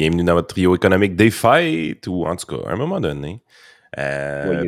Bienvenue 0.00 0.24
dans 0.24 0.32
votre 0.32 0.46
trio 0.46 0.74
économique 0.74 1.14
des 1.14 1.30
fêtes, 1.30 2.06
ou 2.06 2.24
en 2.24 2.34
tout 2.34 2.46
cas, 2.46 2.66
à 2.66 2.72
un 2.72 2.76
moment 2.76 3.00
donné. 3.00 3.42
Euh, 3.98 4.64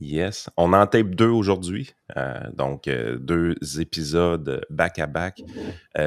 yes. 0.00 0.48
On 0.56 0.72
en 0.72 0.86
tape 0.86 1.16
deux 1.16 1.26
aujourd'hui. 1.26 1.96
Euh, 2.16 2.38
donc, 2.54 2.86
euh, 2.86 3.18
deux 3.18 3.56
épisodes 3.80 4.64
back-à-back, 4.70 5.42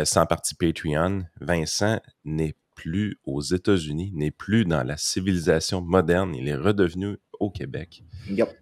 sans 0.05 0.25
partie 0.25 0.55
Patreon. 0.55 1.23
Vincent 1.41 1.99
n'est 2.23 2.55
plus 2.75 3.20
aux 3.25 3.41
États-Unis, 3.41 4.13
n'est 4.16 4.31
plus 4.31 4.63
dans 4.63 4.84
la 4.84 4.95
civilisation 4.95 5.81
moderne. 5.81 6.34
Il 6.34 6.48
est 6.48 6.55
redevenu 6.55 7.17
au 7.41 7.49
Québec. 7.49 8.05
Yep. 8.30 8.58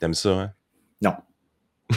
T'aimes 0.00 0.12
ça, 0.12 0.38
hein? 0.38 0.52
Non. 1.00 1.14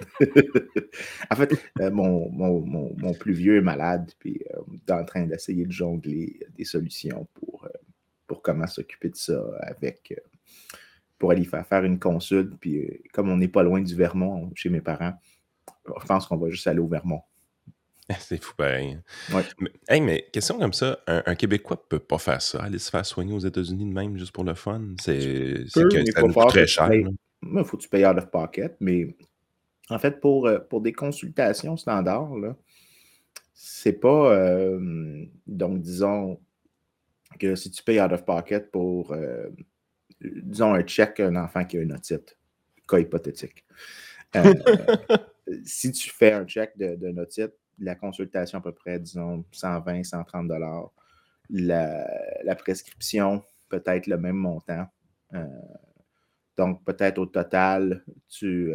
en 1.30 1.36
fait, 1.36 1.54
euh, 1.80 1.90
mon, 1.90 3.14
plus 3.18 3.32
vieux 3.32 3.58
est 3.58 3.62
malade, 3.62 4.12
puis 4.18 4.40
euh, 4.54 4.60
est 4.74 4.92
en 4.92 5.04
train 5.04 5.26
d'essayer 5.26 5.64
de 5.64 5.72
jongler 5.72 6.40
des 6.56 6.64
solutions 6.64 7.28
pour, 7.34 7.64
euh, 7.64 7.78
pour 8.26 8.42
comment 8.42 8.66
s'occuper 8.66 9.10
de 9.10 9.16
ça 9.16 9.42
avec 9.60 10.14
pour 11.18 11.30
aller 11.30 11.44
faire 11.44 11.66
faire 11.66 11.84
une 11.84 11.98
consulte. 11.98 12.54
Puis 12.60 13.02
comme 13.12 13.30
on 13.30 13.36
n'est 13.36 13.48
pas 13.48 13.62
loin 13.62 13.80
du 13.80 13.94
Vermont 13.94 14.50
chez 14.54 14.68
mes 14.68 14.80
parents, 14.80 15.14
je 15.86 16.06
pense 16.06 16.26
qu'on 16.26 16.36
va 16.36 16.50
juste 16.50 16.66
aller 16.66 16.80
au 16.80 16.88
Vermont. 16.88 17.22
C'est 18.18 18.42
fou 18.42 18.54
pareil. 18.56 18.98
Ouais. 19.32 19.42
Mais, 19.60 20.00
mais 20.00 20.26
question 20.32 20.58
comme 20.58 20.72
ça, 20.72 20.98
un, 21.06 21.34
Québécois 21.34 21.76
ne 21.76 21.88
peut 21.88 22.04
pas 22.04 22.18
faire 22.18 22.42
ça, 22.42 22.62
aller 22.62 22.78
se 22.78 22.90
faire 22.90 23.06
soigner 23.06 23.32
aux 23.32 23.38
États-Unis 23.38 23.86
de 23.86 23.94
même 23.94 24.18
juste 24.18 24.32
pour 24.32 24.44
le 24.44 24.54
fun? 24.54 24.82
C'est 25.00 25.64
très 26.48 26.66
cher. 26.66 26.90
Il 26.92 27.64
faut 27.64 27.76
que 27.76 27.82
tu 27.82 27.88
payes 27.88 28.06
out 28.06 28.16
of 28.18 28.30
pocket, 28.30 28.76
mais 28.80 29.14
en 29.90 29.98
fait, 29.98 30.20
pour, 30.20 30.46
euh, 30.46 30.58
pour 30.58 30.80
des 30.80 30.92
consultations 30.92 31.76
standards, 31.76 32.30
c'est 33.52 33.92
pas. 33.92 34.34
Euh, 34.34 35.26
donc, 35.46 35.80
disons 35.80 36.40
que 37.38 37.54
si 37.54 37.70
tu 37.70 37.82
payes 37.82 38.00
out 38.00 38.12
of 38.12 38.24
pocket 38.24 38.70
pour, 38.70 39.12
euh, 39.12 39.48
disons, 40.20 40.74
un 40.74 40.82
check 40.82 41.20
un 41.20 41.36
enfant 41.36 41.64
qui 41.64 41.78
a 41.78 41.82
une 41.82 41.92
otite, 41.92 42.38
cas 42.88 42.98
hypothétique. 42.98 43.64
si 45.64 45.92
tu 45.92 46.10
fais 46.10 46.32
un 46.32 46.44
check 46.44 46.76
de, 46.76 46.96
de 46.96 47.20
otite, 47.20 47.52
la 47.78 47.94
consultation 47.94 48.58
à 48.58 48.62
peu 48.62 48.72
près, 48.72 48.98
disons, 48.98 49.44
120, 49.52 50.02
130 50.04 50.48
dollars. 50.48 50.90
La, 51.50 52.08
la, 52.42 52.56
prescription, 52.56 53.42
peut-être 53.68 54.06
le 54.06 54.16
même 54.16 54.36
montant. 54.36 54.86
donc, 56.56 56.82
peut-être 56.84 57.18
au 57.18 57.26
total, 57.26 58.02
tu, 58.28 58.72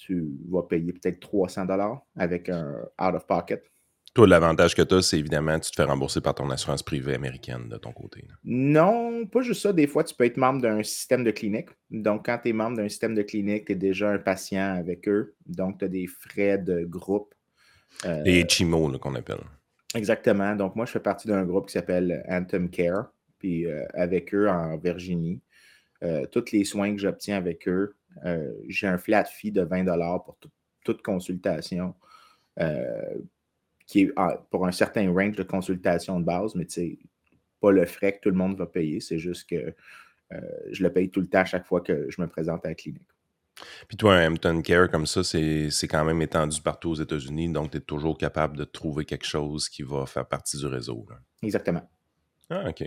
tu 0.00 0.30
vas 0.48 0.62
payer 0.62 0.92
peut-être 0.92 1.20
300 1.20 1.66
dollars 1.66 2.00
avec 2.16 2.48
un 2.48 2.74
out-of-pocket. 2.98 3.62
Toi, 4.14 4.26
l'avantage 4.26 4.74
que 4.74 4.82
tu 4.82 4.94
as, 4.94 5.02
c'est 5.02 5.18
évidemment 5.18 5.60
tu 5.60 5.70
te 5.70 5.76
fais 5.76 5.84
rembourser 5.84 6.20
par 6.20 6.34
ton 6.34 6.50
assurance 6.50 6.82
privée 6.82 7.14
américaine 7.14 7.68
de 7.68 7.76
ton 7.76 7.92
côté. 7.92 8.26
Non, 8.42 9.26
pas 9.26 9.42
juste 9.42 9.62
ça. 9.62 9.72
Des 9.72 9.86
fois, 9.86 10.02
tu 10.02 10.14
peux 10.14 10.24
être 10.24 10.36
membre 10.36 10.62
d'un 10.62 10.82
système 10.82 11.22
de 11.22 11.30
clinique. 11.30 11.68
Donc, 11.90 12.26
quand 12.26 12.38
tu 12.42 12.48
es 12.48 12.52
membre 12.52 12.78
d'un 12.78 12.88
système 12.88 13.14
de 13.14 13.22
clinique, 13.22 13.66
tu 13.66 13.72
es 13.72 13.76
déjà 13.76 14.10
un 14.10 14.18
patient 14.18 14.74
avec 14.74 15.06
eux. 15.06 15.36
Donc, 15.46 15.78
tu 15.78 15.84
as 15.84 15.88
des 15.88 16.08
frais 16.08 16.58
de 16.58 16.84
groupe. 16.84 17.34
Euh, 18.04 18.22
Les 18.24 18.48
CHIMO, 18.48 18.98
qu'on 18.98 19.14
appelle. 19.14 19.44
Exactement. 19.94 20.56
Donc, 20.56 20.74
moi, 20.74 20.86
je 20.86 20.92
fais 20.92 21.00
partie 21.00 21.28
d'un 21.28 21.44
groupe 21.44 21.66
qui 21.66 21.74
s'appelle 21.74 22.24
Anthem 22.28 22.68
Care. 22.68 23.12
Puis, 23.38 23.66
euh, 23.66 23.84
avec 23.94 24.34
eux 24.34 24.48
en 24.48 24.76
Virginie, 24.76 25.40
euh, 26.02 26.26
tous 26.32 26.50
les 26.52 26.64
soins 26.64 26.92
que 26.94 27.00
j'obtiens 27.00 27.36
avec 27.36 27.68
eux, 27.68 27.94
euh, 28.24 28.52
j'ai 28.68 28.86
un 28.86 28.98
flat 28.98 29.24
fee 29.24 29.52
de 29.52 29.62
20 29.62 29.84
pour 30.24 30.38
toute 30.84 31.02
consultation, 31.02 31.94
euh, 32.58 33.14
qui 33.86 34.02
est 34.02 34.12
pour 34.50 34.66
un 34.66 34.72
certain 34.72 35.10
range 35.12 35.36
de 35.36 35.42
consultation 35.42 36.20
de 36.20 36.24
base, 36.24 36.54
mais 36.54 36.66
c'est 36.68 36.98
pas 37.60 37.70
le 37.70 37.84
frais 37.86 38.12
que 38.12 38.20
tout 38.22 38.30
le 38.30 38.36
monde 38.36 38.56
va 38.56 38.66
payer, 38.66 39.00
c'est 39.00 39.18
juste 39.18 39.48
que 39.48 39.74
euh, 40.32 40.40
je 40.70 40.82
le 40.82 40.92
paye 40.92 41.10
tout 41.10 41.20
le 41.20 41.26
temps 41.26 41.40
à 41.40 41.44
chaque 41.44 41.66
fois 41.66 41.80
que 41.80 42.06
je 42.08 42.20
me 42.20 42.26
présente 42.26 42.64
à 42.64 42.68
la 42.68 42.74
clinique. 42.74 43.08
Puis 43.88 43.96
toi, 43.96 44.14
un 44.14 44.30
Hampton 44.30 44.62
Care 44.62 44.88
comme 44.88 45.06
ça, 45.06 45.22
c'est 45.22 45.88
quand 45.88 46.04
même 46.04 46.22
étendu 46.22 46.62
partout 46.62 46.90
aux 46.90 46.94
États-Unis, 46.94 47.52
donc 47.52 47.72
tu 47.72 47.78
es 47.78 47.80
toujours 47.80 48.16
capable 48.16 48.56
de 48.56 48.64
trouver 48.64 49.04
quelque 49.04 49.26
chose 49.26 49.68
qui 49.68 49.82
va 49.82 50.06
faire 50.06 50.26
partie 50.26 50.56
du 50.56 50.66
réseau. 50.66 51.06
Exactement. 51.42 51.86
Ah, 52.52 52.68
OK. 52.68 52.84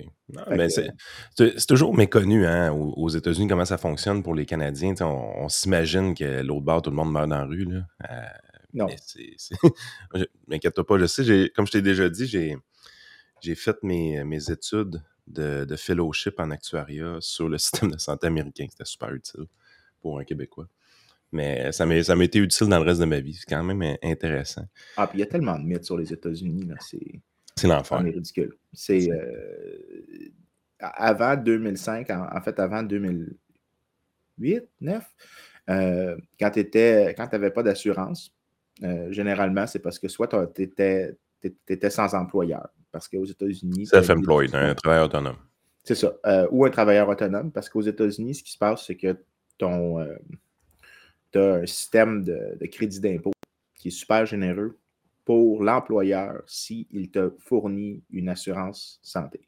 c'est 1.38 1.68
toujours 1.68 1.96
méconnu 1.96 2.46
hein, 2.46 2.72
aux, 2.74 3.08
États-Unis 3.08 3.48
comment 3.48 3.64
ça 3.64 3.78
fonctionne 3.78 4.22
pour 4.22 4.36
les 4.36 4.46
Canadiens. 4.46 4.94
On, 5.02 5.48
s'imagine 5.48 6.14
que 6.14 6.42
l'autre 6.42 6.66
bord, 6.66 6.82
tout 6.82 6.90
le 6.90 6.98
monde 6.98 7.14
meurt 7.14 7.30
dans 7.30 7.38
la 7.40 7.46
rue. 7.46 7.64
Là. 7.64 7.88
Euh, 8.12 8.26
non. 8.74 8.88
M'inquiète 10.48 10.82
pas, 10.82 11.00
je 11.00 11.06
sais, 11.06 11.52
comme 11.56 11.66
je 11.66 11.72
t'ai 11.72 11.82
déjà 11.82 12.10
dit, 12.10 12.28
j'ai 12.28 13.56
fait 13.56 13.82
mes, 13.84 14.24
mes 14.26 14.52
études 14.52 15.02
de, 15.28 15.64
de, 15.64 15.76
fellowship 15.78 16.40
en 16.40 16.52
actuariat 16.52 17.18
sur 17.22 17.48
le 17.48 17.58
système 17.60 17.92
de 17.92 17.98
santé 17.98 18.28
américain. 18.28 18.66
C'était 18.70 18.86
super 18.86 19.14
utile 19.14 19.46
pour 20.02 20.20
un 20.20 20.26
Québécois. 20.26 20.68
Mais 21.32 21.72
ça 21.72 21.86
m'a 21.86 21.96
été 21.96 22.38
utile 22.40 22.68
dans 22.68 22.80
le 22.80 22.86
reste 22.86 23.00
de 23.00 23.06
ma 23.06 23.20
vie. 23.20 23.34
C'est 23.34 23.50
quand 23.50 23.64
même 23.64 23.98
intéressant. 24.04 24.68
Ah, 24.98 25.08
puis 25.08 25.18
il 25.18 25.22
y 25.22 25.24
a 25.24 25.28
tellement 25.28 25.58
de 25.58 25.64
mythes 25.64 25.86
sur 25.86 25.98
les 25.98 26.12
États-Unis. 26.12 26.70
C'est. 26.82 27.22
C'est 27.56 27.68
l'enfer. 27.68 28.00
C'est 28.04 28.10
ridicule. 28.12 28.58
C'est 28.74 29.12
euh, 29.12 30.30
avant 30.80 31.36
2005, 31.36 32.10
en, 32.10 32.42
fait, 32.42 32.60
avant 32.60 32.84
2008, 32.84 34.68
2009, 34.82 35.04
euh, 35.70 36.18
quand 36.40 36.50
tu 36.52 36.70
n'avais 36.74 37.52
pas 37.52 37.64
d'assurance, 37.64 38.34
euh, 38.84 39.12
généralement, 39.12 39.68
c'est 39.68 39.80
parce 39.80 40.00
que 40.00 40.08
soit 40.08 40.28
tu 40.54 40.64
étais, 40.64 41.16
sans 41.90 42.14
employeur. 42.16 42.68
Parce 42.92 43.08
qu'aux 43.08 43.26
États-Unis. 43.26 43.88
Self-employed, 43.88 44.54
un 44.54 44.76
travailleur 44.76 45.06
autonome. 45.06 45.38
C'est 45.84 45.96
ça. 45.96 46.14
ou 46.52 46.66
un 46.66 46.70
travailleur 46.70 47.10
autonome, 47.10 47.52
parce 47.52 47.70
qu'aux 47.70 47.82
États-Unis, 47.82 48.36
ce 48.36 48.44
qui 48.44 48.52
se 48.52 48.58
passe, 48.58 48.86
c'est 48.86 48.96
que 48.96 49.18
ton. 49.58 50.06
tu 51.32 51.40
as 51.40 51.56
un 51.56 51.66
système 51.66 52.24
de, 52.24 52.58
de 52.60 52.66
crédit 52.68 53.00
d'impôt 53.00 53.32
qui 53.76 53.90
est 53.90 53.92
super 53.92 54.26
généreux 54.26 54.78
pour 55.26 55.64
l'employeur 55.64 56.44
s'il 56.46 57.10
te 57.12 57.34
fournit 57.40 58.04
une 58.12 58.30
assurance 58.30 59.00
santé. 59.02 59.48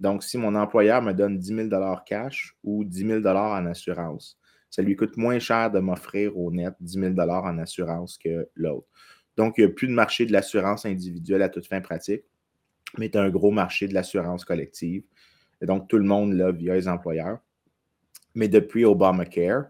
Donc, 0.00 0.22
si 0.22 0.38
mon 0.38 0.54
employeur 0.54 1.02
me 1.02 1.12
donne 1.12 1.38
10 1.38 1.68
000 1.70 1.96
cash 2.06 2.56
ou 2.62 2.84
10 2.84 3.22
000 3.22 3.26
en 3.26 3.66
assurance, 3.66 4.38
ça 4.70 4.82
lui 4.82 4.94
coûte 4.94 5.16
moins 5.16 5.38
cher 5.38 5.70
de 5.70 5.80
m'offrir 5.80 6.36
au 6.38 6.52
net 6.52 6.74
10 6.80 7.14
000 7.16 7.18
en 7.18 7.58
assurance 7.58 8.16
que 8.18 8.48
l'autre. 8.54 8.86
Donc, 9.36 9.54
il 9.56 9.64
n'y 9.64 9.70
a 9.70 9.74
plus 9.74 9.88
de 9.88 9.92
marché 9.92 10.26
de 10.26 10.32
l'assurance 10.32 10.86
individuelle 10.86 11.42
à 11.42 11.48
toute 11.48 11.66
fin 11.66 11.80
pratique, 11.80 12.22
mais 12.96 13.10
tu 13.10 13.18
as 13.18 13.22
un 13.22 13.30
gros 13.30 13.50
marché 13.50 13.88
de 13.88 13.94
l'assurance 13.94 14.44
collective. 14.44 15.02
Et 15.60 15.66
donc, 15.66 15.88
tout 15.88 15.98
le 15.98 16.04
monde 16.04 16.32
là 16.34 16.52
via 16.52 16.74
les 16.74 16.86
employeurs. 16.86 17.38
Mais 18.34 18.48
depuis 18.48 18.84
Obamacare, 18.84 19.66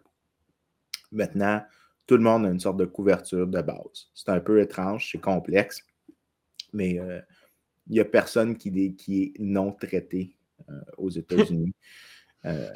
maintenant, 1.10 1.62
tout 2.08 2.16
le 2.16 2.22
monde 2.22 2.46
a 2.46 2.48
une 2.48 2.58
sorte 2.58 2.78
de 2.78 2.86
couverture 2.86 3.46
de 3.46 3.60
base. 3.60 4.08
C'est 4.14 4.30
un 4.30 4.40
peu 4.40 4.60
étrange, 4.60 5.10
c'est 5.12 5.20
complexe, 5.20 5.84
mais 6.72 6.98
euh, 6.98 7.20
il 7.86 7.92
n'y 7.92 8.00
a 8.00 8.04
personne 8.04 8.56
qui, 8.56 8.96
qui, 8.96 9.22
est 9.22 9.32
non 9.38 9.72
traité 9.72 10.34
euh, 10.68 10.72
aux 10.96 11.10
États-Unis. 11.10 11.72
Euh, 12.44 12.70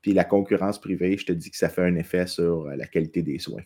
puis 0.00 0.14
la 0.14 0.24
concurrence 0.24 0.80
privée, 0.80 1.18
je 1.18 1.26
te 1.26 1.32
dis 1.32 1.50
que 1.50 1.56
ça 1.56 1.68
fait 1.68 1.82
un 1.82 1.96
effet 1.96 2.26
sur 2.26 2.64
la 2.64 2.86
qualité 2.86 3.20
des 3.20 3.38
soins. 3.38 3.60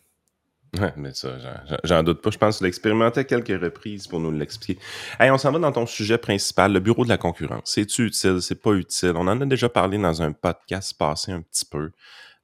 Oui, 0.76 0.88
mais 0.96 1.14
ça, 1.14 1.38
j'en 1.84 2.02
doute 2.02 2.20
pas. 2.20 2.30
Je 2.32 2.36
pense 2.36 2.56
que 2.56 2.58
tu 2.58 2.64
l'as 2.64 2.68
expérimenté 2.68 3.20
à 3.20 3.24
quelques 3.24 3.62
reprises 3.62 4.08
pour 4.08 4.18
nous 4.18 4.32
l'expliquer. 4.32 4.80
Hey, 5.20 5.30
on 5.30 5.38
s'en 5.38 5.52
va 5.52 5.60
dans 5.60 5.70
ton 5.70 5.86
sujet 5.86 6.18
principal, 6.18 6.72
le 6.72 6.80
bureau 6.80 7.04
de 7.04 7.10
la 7.10 7.16
concurrence. 7.16 7.62
C'est-tu 7.64 8.06
utile? 8.06 8.42
C'est 8.42 8.60
pas 8.60 8.72
utile? 8.72 9.12
On 9.14 9.28
en 9.28 9.40
a 9.40 9.46
déjà 9.46 9.68
parlé 9.68 9.98
dans 9.98 10.20
un 10.20 10.32
podcast 10.32 10.98
passé 10.98 11.30
un 11.30 11.42
petit 11.42 11.64
peu. 11.64 11.92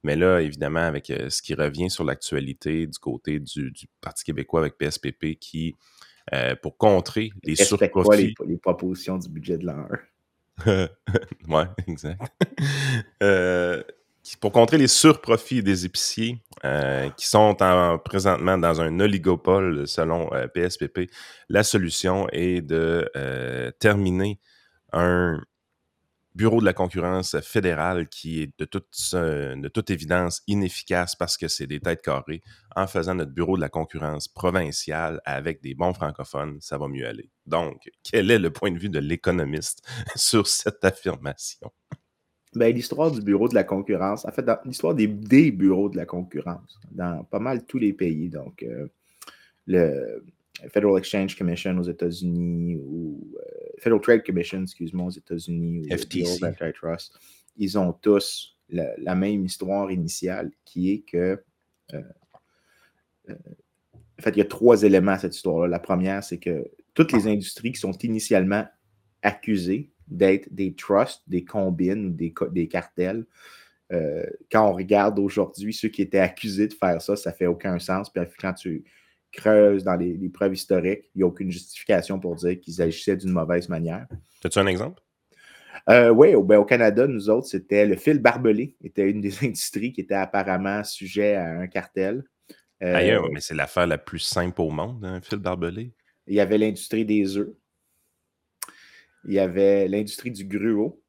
Mais 0.03 0.15
là, 0.15 0.39
évidemment, 0.39 0.79
avec 0.79 1.09
euh, 1.09 1.29
ce 1.29 1.41
qui 1.41 1.53
revient 1.53 1.89
sur 1.89 2.03
l'actualité 2.03 2.87
du 2.87 2.97
côté 2.97 3.39
du, 3.39 3.71
Parti 4.01 4.23
québécois 4.23 4.61
avec 4.61 4.77
PSPP 4.77 5.37
qui, 5.39 5.75
euh, 6.33 6.55
pour 6.55 6.77
contrer 6.77 7.31
les 7.43 7.55
surprofits... 7.55 8.33
les, 8.47 8.57
propositions 8.57 9.17
du 9.17 9.29
budget 9.29 9.57
de 9.57 9.65
l'an 9.65 9.87
ouais, 10.67 11.65
exact. 11.87 12.21
Euh, 13.23 13.81
pour 14.39 14.51
contrer 14.51 14.77
les 14.77 14.87
surprofits 14.87 15.63
des 15.63 15.85
épiciers 15.85 16.43
qui 17.17 17.27
sont 17.27 17.55
présentement 18.05 18.57
dans 18.59 18.79
un 18.79 18.99
oligopole 18.99 19.87
selon 19.87 20.29
PSPP, 20.53 21.09
la 21.49 21.63
solution 21.63 22.27
est 22.29 22.61
de 22.61 23.09
terminer 23.79 24.39
un 24.93 25.41
bureau 26.35 26.59
de 26.59 26.65
la 26.65 26.73
concurrence 26.73 27.39
fédérale 27.41 28.07
qui 28.07 28.41
est 28.41 28.51
de 28.57 28.65
toute, 28.65 28.87
de 29.13 29.67
toute 29.67 29.89
évidence 29.89 30.41
inefficace 30.47 31.15
parce 31.15 31.37
que 31.37 31.47
c'est 31.47 31.67
des 31.67 31.79
têtes 31.79 32.01
carrées, 32.01 32.41
en 32.75 32.87
faisant 32.87 33.15
notre 33.15 33.31
bureau 33.31 33.55
de 33.55 33.61
la 33.61 33.69
concurrence 33.69 34.27
provincial 34.27 35.21
avec 35.25 35.61
des 35.61 35.75
bons 35.75 35.93
francophones, 35.93 36.57
ça 36.61 36.77
va 36.77 36.87
mieux 36.87 37.07
aller. 37.07 37.29
Donc, 37.45 37.89
quel 38.03 38.31
est 38.31 38.39
le 38.39 38.51
point 38.51 38.71
de 38.71 38.79
vue 38.79 38.89
de 38.89 38.99
l'économiste 38.99 39.85
sur 40.15 40.47
cette 40.47 40.83
affirmation? 40.85 41.71
Ben, 42.53 42.73
l'histoire 42.75 43.11
du 43.11 43.21
bureau 43.21 43.47
de 43.47 43.55
la 43.55 43.63
concurrence, 43.63 44.25
en 44.25 44.31
fait, 44.31 44.45
l'histoire 44.65 44.93
des, 44.93 45.07
des, 45.07 45.51
bureaux 45.51 45.89
de 45.89 45.95
la 45.95 46.05
concurrence 46.05 46.79
dans 46.91 47.23
pas 47.23 47.39
mal 47.39 47.65
tous 47.65 47.77
les 47.77 47.93
pays, 47.93 48.29
donc 48.29 48.63
euh, 48.63 48.87
le 49.67 50.21
Federal 50.69 50.97
Exchange 50.97 51.37
Commission 51.37 51.77
aux 51.77 51.83
États-Unis 51.83 52.75
ou 52.75 53.25
euh, 53.37 53.70
Federal 53.81 54.01
Trade 54.01 54.23
Commission, 54.23 54.61
excuse-moi, 54.61 55.07
aux 55.07 55.11
États-Unis, 55.11 55.79
ou 55.79 55.97
FTC. 55.97 56.45
Antitrust, 56.45 57.17
ils 57.57 57.77
ont 57.79 57.93
tous 57.93 58.57
la, 58.69 59.15
même 59.15 59.43
histoire 59.43 59.91
initiale 59.91 60.51
qui 60.63 60.91
est 60.91 61.01
que. 61.01 61.43
Euh, 61.93 62.01
euh, 63.29 63.35
en 64.19 64.21
fait, 64.21 64.31
il 64.31 64.37
y 64.37 64.41
a 64.41 64.45
trois 64.45 64.83
éléments 64.83 65.13
à 65.13 65.17
cette 65.17 65.35
histoire-là. 65.35 65.67
La 65.67 65.79
première, 65.79 66.23
c'est 66.23 66.37
que 66.37 66.69
toutes 66.93 67.11
les 67.11 67.27
industries 67.27 67.71
qui 67.71 67.79
sont 67.79 67.97
initialement 68.03 68.65
accusées 69.23 69.89
d'être 70.07 70.47
des 70.53 70.75
trusts, 70.75 71.23
des 71.27 71.43
combines, 71.43 72.15
des, 72.15 72.33
des 72.51 72.67
cartels, 72.67 73.25
euh, 73.91 74.25
quand 74.51 74.69
on 74.69 74.73
regarde 74.73 75.17
aujourd'hui 75.17 75.73
ceux 75.73 75.89
qui 75.89 76.03
étaient 76.03 76.19
accusés 76.19 76.67
de 76.67 76.73
faire 76.73 77.01
ça, 77.01 77.15
ça 77.15 77.33
fait 77.33 77.47
aucun 77.47 77.79
sens. 77.79 78.11
Puis 78.11 78.21
quand 78.39 78.53
tu 78.53 78.83
creuses 79.31 79.83
dans 79.83 79.95
les, 79.95 80.29
preuves 80.29 80.53
historiques, 80.53 81.09
il 81.15 81.19
n'y 81.19 81.23
a 81.23 81.27
aucune 81.27 81.51
justification 81.51 82.19
pour 82.19 82.35
dire 82.35 82.59
qu'ils 82.59 82.81
agissaient 82.81 83.17
d'une 83.17 83.31
mauvaise 83.31 83.69
manière. 83.69 84.07
As-tu 84.43 84.59
un 84.59 84.67
exemple? 84.67 85.01
Euh, 85.89 86.09
oui, 86.09 86.33
ben, 86.43 86.57
au, 86.57 86.65
Canada, 86.65 87.07
nous 87.07 87.29
autres, 87.29 87.47
c'était 87.47 87.85
le 87.85 87.95
fil 87.95 88.19
barbelé, 88.19 88.75
était 88.83 89.09
une 89.09 89.21
des 89.21 89.33
industries 89.45 89.93
qui 89.93 90.01
était 90.01 90.15
apparemment 90.15 90.83
sujet 90.83 91.35
à 91.35 91.59
un 91.59 91.67
cartel. 91.67 92.23
Ailleurs, 92.79 93.29
mais 93.31 93.41
c'est 93.41 93.53
l'affaire 93.53 93.85
la 93.85 93.99
plus 93.99 94.19
simple 94.19 94.59
au 94.59 94.71
monde, 94.71 95.05
un 95.05 95.21
fil 95.21 95.37
barbelé. 95.37 95.93
Il 96.25 96.33
y 96.33 96.39
avait 96.39 96.57
l'industrie 96.57 97.05
des 97.05 97.37
œufs. 97.37 97.49
Il 99.25 99.33
y 99.33 99.39
avait 99.39 99.87
l'industrie 99.87 100.31
du 100.31 100.45
gruau, 100.45 101.03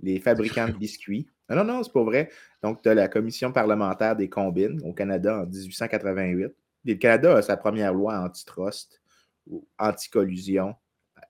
les 0.00 0.20
fabricants 0.20 0.68
de 0.68 0.72
biscuits. 0.78 1.28
Non, 1.50 1.56
non, 1.56 1.64
non, 1.64 1.82
c'est 1.82 1.92
pas 1.92 2.02
vrai. 2.02 2.30
Donc, 2.62 2.82
tu 2.82 2.88
as 2.88 2.94
la 2.94 3.08
commission 3.08 3.52
parlementaire 3.52 4.16
des 4.16 4.30
combines 4.30 4.80
au 4.84 4.94
Canada 4.94 5.42
en 5.42 5.46
1888. 5.46 6.54
Le 6.84 6.94
Canada 6.94 7.36
a 7.36 7.42
sa 7.42 7.56
première 7.56 7.94
loi 7.94 8.18
antitrust 8.18 9.00
ou 9.46 9.66
anti-collusion 9.78 10.74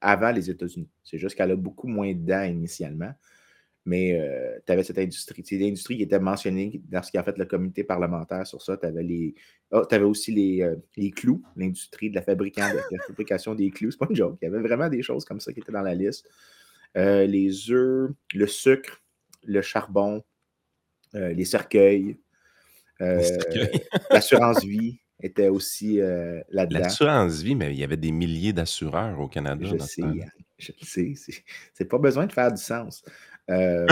avant 0.00 0.32
les 0.32 0.50
États-Unis. 0.50 0.90
C'est 1.04 1.18
juste 1.18 1.36
qu'elle 1.36 1.50
a 1.50 1.56
beaucoup 1.56 1.86
moins 1.86 2.12
dedans 2.12 2.42
initialement. 2.42 3.12
Mais 3.84 4.18
euh, 4.18 4.58
tu 4.64 4.72
avais 4.72 4.84
cette 4.84 4.98
industrie. 4.98 5.42
C'est 5.44 5.58
l'industrie 5.58 5.96
qui 5.96 6.04
était 6.04 6.20
mentionnée 6.20 6.80
dans 6.88 7.02
ce 7.02 7.10
qui 7.10 7.18
a 7.18 7.24
fait 7.24 7.36
le 7.36 7.44
comité 7.46 7.82
parlementaire 7.82 8.46
sur 8.46 8.62
ça. 8.62 8.76
Tu 8.76 8.86
avais, 8.86 9.02
les... 9.02 9.34
Oh, 9.72 9.82
avais 9.90 10.04
aussi 10.04 10.32
les, 10.32 10.62
euh, 10.62 10.76
les 10.96 11.10
clous, 11.10 11.42
l'industrie 11.56 12.10
de 12.10 12.14
la, 12.14 12.22
fabrication 12.22 13.54
des 13.54 13.70
clous. 13.70 13.90
C'est 13.90 13.98
pas 13.98 14.06
une 14.08 14.14
joke. 14.14 14.38
Il 14.40 14.44
y 14.44 14.48
avait 14.48 14.60
vraiment 14.60 14.88
des 14.88 15.02
choses 15.02 15.24
comme 15.24 15.40
ça 15.40 15.52
qui 15.52 15.60
étaient 15.60 15.72
dans 15.72 15.82
la 15.82 15.94
liste. 15.94 16.28
Euh, 16.96 17.26
les 17.26 17.70
œufs, 17.70 18.10
le 18.34 18.46
sucre, 18.46 19.02
le 19.44 19.62
charbon, 19.62 20.22
les 21.14 21.44
cercueils, 21.44 22.18
l'assurance 24.10 24.64
vie 24.64 25.01
était 25.22 25.48
aussi 25.48 25.98
là-dedans. 26.50 26.80
L'assurance 26.80 27.42
vie, 27.42 27.54
mais 27.54 27.72
il 27.72 27.78
y 27.78 27.84
avait 27.84 27.96
des 27.96 28.12
milliers 28.12 28.52
d'assureurs 28.52 29.18
au 29.20 29.28
Canada. 29.28 29.66
Je 29.70 29.78
sais, 29.78 30.02
je 30.58 30.72
sais. 30.84 31.14
C'est 31.74 31.84
pas 31.84 31.98
besoin 31.98 32.26
de 32.26 32.32
faire 32.32 32.52
du 32.52 32.62
sens. 32.62 33.02
Euh, 33.50 33.86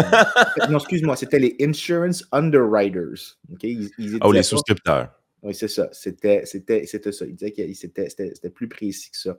non, 0.69 0.79
excuse-moi, 0.79 1.17
c'était 1.17 1.39
les 1.39 1.57
Insurance 1.61 2.27
Underwriters. 2.33 3.39
oh, 4.23 4.33
les 4.33 4.43
souscripteurs. 4.43 5.13
Oui, 5.43 5.55
c'est 5.55 5.69
ça. 5.69 5.89
C'était 5.93 6.45
ça. 6.45 7.27
Il 7.27 7.35
disait 7.35 7.53
que 7.53 7.73
c'était 7.73 8.51
plus 8.51 8.69
précis 8.69 9.11
que 9.11 9.17
ça. 9.17 9.39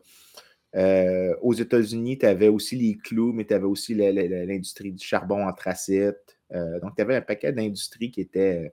Euh, 0.76 1.36
aux 1.42 1.54
États-Unis, 1.54 2.18
tu 2.18 2.26
avais 2.26 2.48
aussi 2.48 2.76
les 2.76 2.98
clous, 2.98 3.34
mais 3.34 3.46
tu 3.46 3.54
avais 3.54 3.66
aussi 3.66 3.94
l'industrie 3.94 4.92
du 4.92 5.06
charbon 5.06 5.48
anthracite. 5.48 6.38
Euh, 6.54 6.80
donc, 6.80 6.96
tu 6.96 7.02
avais 7.02 7.16
un 7.16 7.22
paquet 7.22 7.52
d'industries 7.52 8.12
qui 8.12 8.22
étaient, 8.22 8.72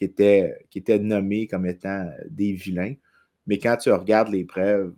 qui, 0.00 0.06
étaient, 0.06 0.66
qui 0.70 0.78
étaient 0.78 0.98
nommées 0.98 1.46
comme 1.46 1.66
étant 1.66 2.10
des 2.30 2.52
vilains. 2.52 2.94
Mais 3.46 3.58
quand 3.58 3.76
tu 3.76 3.92
regardes 3.92 4.30
les 4.30 4.46
preuves, 4.46 4.94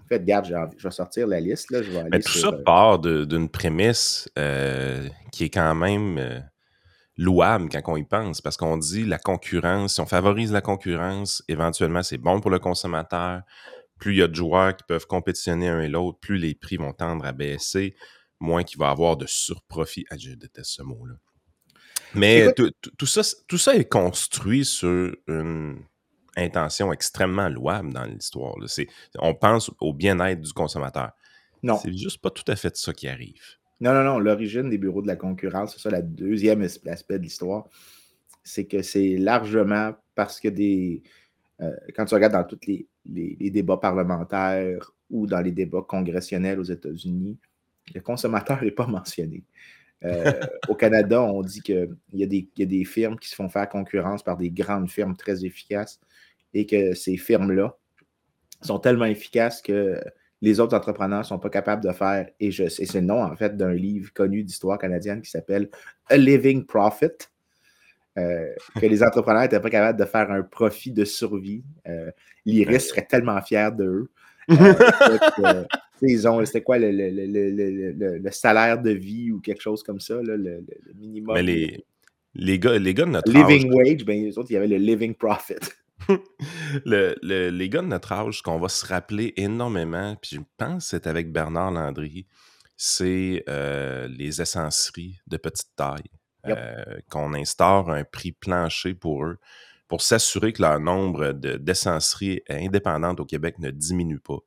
en 0.00 0.06
fait, 0.08 0.18
regarde, 0.18 0.74
je 0.78 0.82
vais 0.82 0.90
sortir 0.90 1.26
la 1.26 1.38
liste. 1.38 1.70
Là, 1.70 1.82
je 1.82 1.90
vais 1.90 1.98
aller 1.98 2.08
Mais 2.10 2.20
tout 2.20 2.32
ça 2.32 2.48
euh, 2.48 2.62
part 2.64 2.98
d'une 2.98 3.50
prémisse 3.50 4.30
euh, 4.38 5.06
qui 5.32 5.44
est 5.44 5.50
quand 5.50 5.74
même 5.74 6.16
euh, 6.16 6.40
louable 7.18 7.68
quand 7.68 7.82
on 7.92 7.96
y 7.98 8.04
pense, 8.04 8.40
parce 8.40 8.56
qu'on 8.56 8.78
dit 8.78 9.04
la 9.04 9.18
concurrence, 9.18 9.96
si 9.96 10.00
on 10.00 10.06
favorise 10.06 10.50
la 10.50 10.62
concurrence, 10.62 11.44
éventuellement, 11.46 12.02
c'est 12.02 12.16
bon 12.16 12.40
pour 12.40 12.50
le 12.50 12.58
consommateur. 12.58 13.42
Plus 13.98 14.14
il 14.14 14.18
y 14.18 14.22
a 14.22 14.28
de 14.28 14.34
joueurs 14.34 14.74
qui 14.76 14.84
peuvent 14.88 15.06
compétitionner 15.06 15.68
un 15.68 15.80
et 15.82 15.88
l'autre, 15.88 16.18
plus 16.20 16.38
les 16.38 16.54
prix 16.54 16.78
vont 16.78 16.94
tendre 16.94 17.26
à 17.26 17.32
baisser, 17.32 17.94
moins 18.40 18.62
qu'il 18.62 18.78
va 18.78 18.88
y 18.88 18.90
avoir 18.90 19.18
de 19.18 19.26
surprofit. 19.26 20.06
Ah, 20.08 20.16
je 20.16 20.30
déteste 20.30 20.70
ce 20.70 20.82
mot-là. 20.82 21.16
Mais 22.14 22.52
tout, 22.54 23.06
ça, 23.06 23.22
tout 23.46 23.58
ça 23.58 23.74
est 23.74 23.88
construit 23.88 24.64
sur 24.64 25.14
une 25.26 25.78
intention 26.36 26.92
extrêmement 26.92 27.48
louable 27.48 27.92
dans 27.92 28.04
l'histoire. 28.04 28.54
On 29.18 29.34
pense 29.34 29.70
au 29.80 29.92
bien-être 29.92 30.40
du 30.40 30.52
consommateur. 30.52 31.10
Non. 31.62 31.78
C'est 31.82 31.96
juste 31.96 32.20
pas 32.20 32.30
tout 32.30 32.44
à 32.50 32.56
fait 32.56 32.76
ça 32.76 32.92
qui 32.92 33.08
arrive. 33.08 33.42
Non, 33.80 33.92
non, 33.92 34.04
non. 34.04 34.18
L'origine 34.18 34.70
des 34.70 34.78
bureaux 34.78 35.02
de 35.02 35.06
la 35.06 35.16
concurrence, 35.16 35.74
c'est 35.74 35.80
ça, 35.80 35.90
le 35.90 36.02
deuxième 36.02 36.62
aspect 36.62 37.18
de 37.18 37.22
l'histoire. 37.22 37.68
C'est 38.42 38.66
que 38.66 38.82
c'est 38.82 39.16
largement 39.16 39.92
parce 40.14 40.40
que 40.40 40.48
des. 40.48 41.02
Euh, 41.60 41.72
quand 41.94 42.04
tu 42.04 42.14
regardes 42.14 42.32
dans 42.32 42.44
tous 42.44 42.60
les, 42.66 42.86
débats 43.50 43.76
parlementaires 43.76 44.92
ou 45.10 45.26
dans 45.26 45.40
les 45.40 45.50
débats 45.50 45.82
congressionnels 45.86 46.60
aux 46.60 46.64
États-Unis, 46.64 47.38
le 47.94 48.00
consommateur 48.00 48.62
n'est 48.62 48.70
pas 48.70 48.86
mentionné. 48.86 49.42
Euh, 50.04 50.32
au 50.68 50.74
Canada, 50.74 51.22
on 51.22 51.42
dit 51.42 51.60
qu'il 51.60 51.96
y, 52.12 52.24
y, 52.56 52.62
a 52.62 52.66
des 52.66 52.84
firmes 52.84 53.18
qui 53.18 53.28
se 53.28 53.34
font 53.34 53.48
faire 53.48 53.68
concurrence 53.68 54.22
par 54.22 54.36
des 54.36 54.50
grandes 54.50 54.90
firmes 54.90 55.16
très 55.16 55.44
efficaces 55.44 56.00
et 56.54 56.66
que 56.66 56.94
ces 56.94 57.16
firmes-là 57.16 57.76
sont 58.62 58.78
tellement 58.78 59.06
efficaces 59.06 59.62
que 59.62 60.00
les 60.40 60.60
autres 60.60 60.76
entrepreneurs 60.76 61.20
ne 61.20 61.24
sont 61.24 61.38
pas 61.38 61.50
capables 61.50 61.82
de 61.82 61.92
faire. 61.92 62.28
Et, 62.40 62.50
c'est 62.52 62.94
le 62.94 63.00
nom, 63.00 63.22
en 63.22 63.36
fait, 63.36 63.56
d'un 63.56 63.72
livre 63.72 64.12
connu 64.12 64.44
d'histoire 64.44 64.78
canadienne 64.78 65.20
qui 65.20 65.30
s'appelle 65.30 65.68
A 66.06 66.16
Living 66.16 66.64
Profit. 66.64 67.28
Euh, 68.16 68.52
que 68.80 68.86
les 68.86 69.04
entrepreneurs 69.04 69.42
n'étaient 69.42 69.60
pas 69.60 69.70
capables 69.70 69.98
de 69.98 70.04
faire 70.04 70.28
un 70.32 70.42
profit 70.42 70.90
de 70.90 71.04
survie. 71.04 71.62
Euh, 71.86 72.10
L'IRIS 72.44 72.88
serait 72.88 73.06
tellement 73.06 73.40
fier 73.40 73.70
d'eux. 73.70 74.10
Euh, 74.50 75.64
ils 76.02 76.28
ont, 76.28 76.44
c'était 76.44 76.62
quoi 76.62 76.78
le, 76.78 78.30
salaire 78.30 78.80
de 78.80 78.90
vie 78.90 79.30
ou 79.30 79.40
quelque 79.40 79.62
chose 79.62 79.82
comme 79.82 80.00
ça, 80.00 80.20
le, 80.22 80.64
minimum. 80.96 81.34
Mais 81.34 81.42
les, 81.42 81.84
les, 82.34 82.58
gars, 82.58 82.78
les 82.78 82.94
gars 82.94 83.04
de 83.04 83.10
notre 83.10 83.32
Living 83.32 83.72
wage, 83.72 84.04
ben, 84.04 84.24
les 84.24 84.38
autres, 84.38 84.50
il 84.50 84.54
y 84.54 84.56
avait 84.56 84.68
le 84.68 84.76
living 84.76 85.14
profit. 85.14 85.54
le, 86.84 87.50
les 87.50 87.68
gars 87.68 87.82
de 87.82 87.88
notre 87.88 88.12
âge, 88.12 88.38
ce 88.38 88.42
qu'on 88.42 88.58
va 88.58 88.68
se 88.68 88.86
rappeler 88.86 89.34
énormément, 89.36 90.16
puis 90.16 90.36
je 90.36 90.40
pense 90.56 90.84
que 90.84 90.90
c'est 90.90 91.06
avec 91.06 91.32
Bernard 91.32 91.72
Landry, 91.72 92.26
c'est 92.76 93.42
euh, 93.48 94.08
les 94.08 94.40
essenceries 94.40 95.18
de 95.26 95.36
petite 95.36 95.74
taille. 95.76 96.10
Euh, 96.46 97.00
qu'on 97.10 97.34
instaure 97.34 97.90
un 97.90 98.04
prix 98.04 98.32
plancher 98.32 98.94
pour 98.94 99.24
eux 99.24 99.38
pour 99.88 100.02
s'assurer 100.02 100.52
que 100.52 100.62
leur 100.62 100.78
nombre 100.78 101.32
d'essenceries 101.32 102.42
indépendantes 102.48 103.20
au 103.20 103.24
Québec 103.24 103.58
ne 103.58 103.70
diminue 103.70 104.20
pas. 104.20 104.38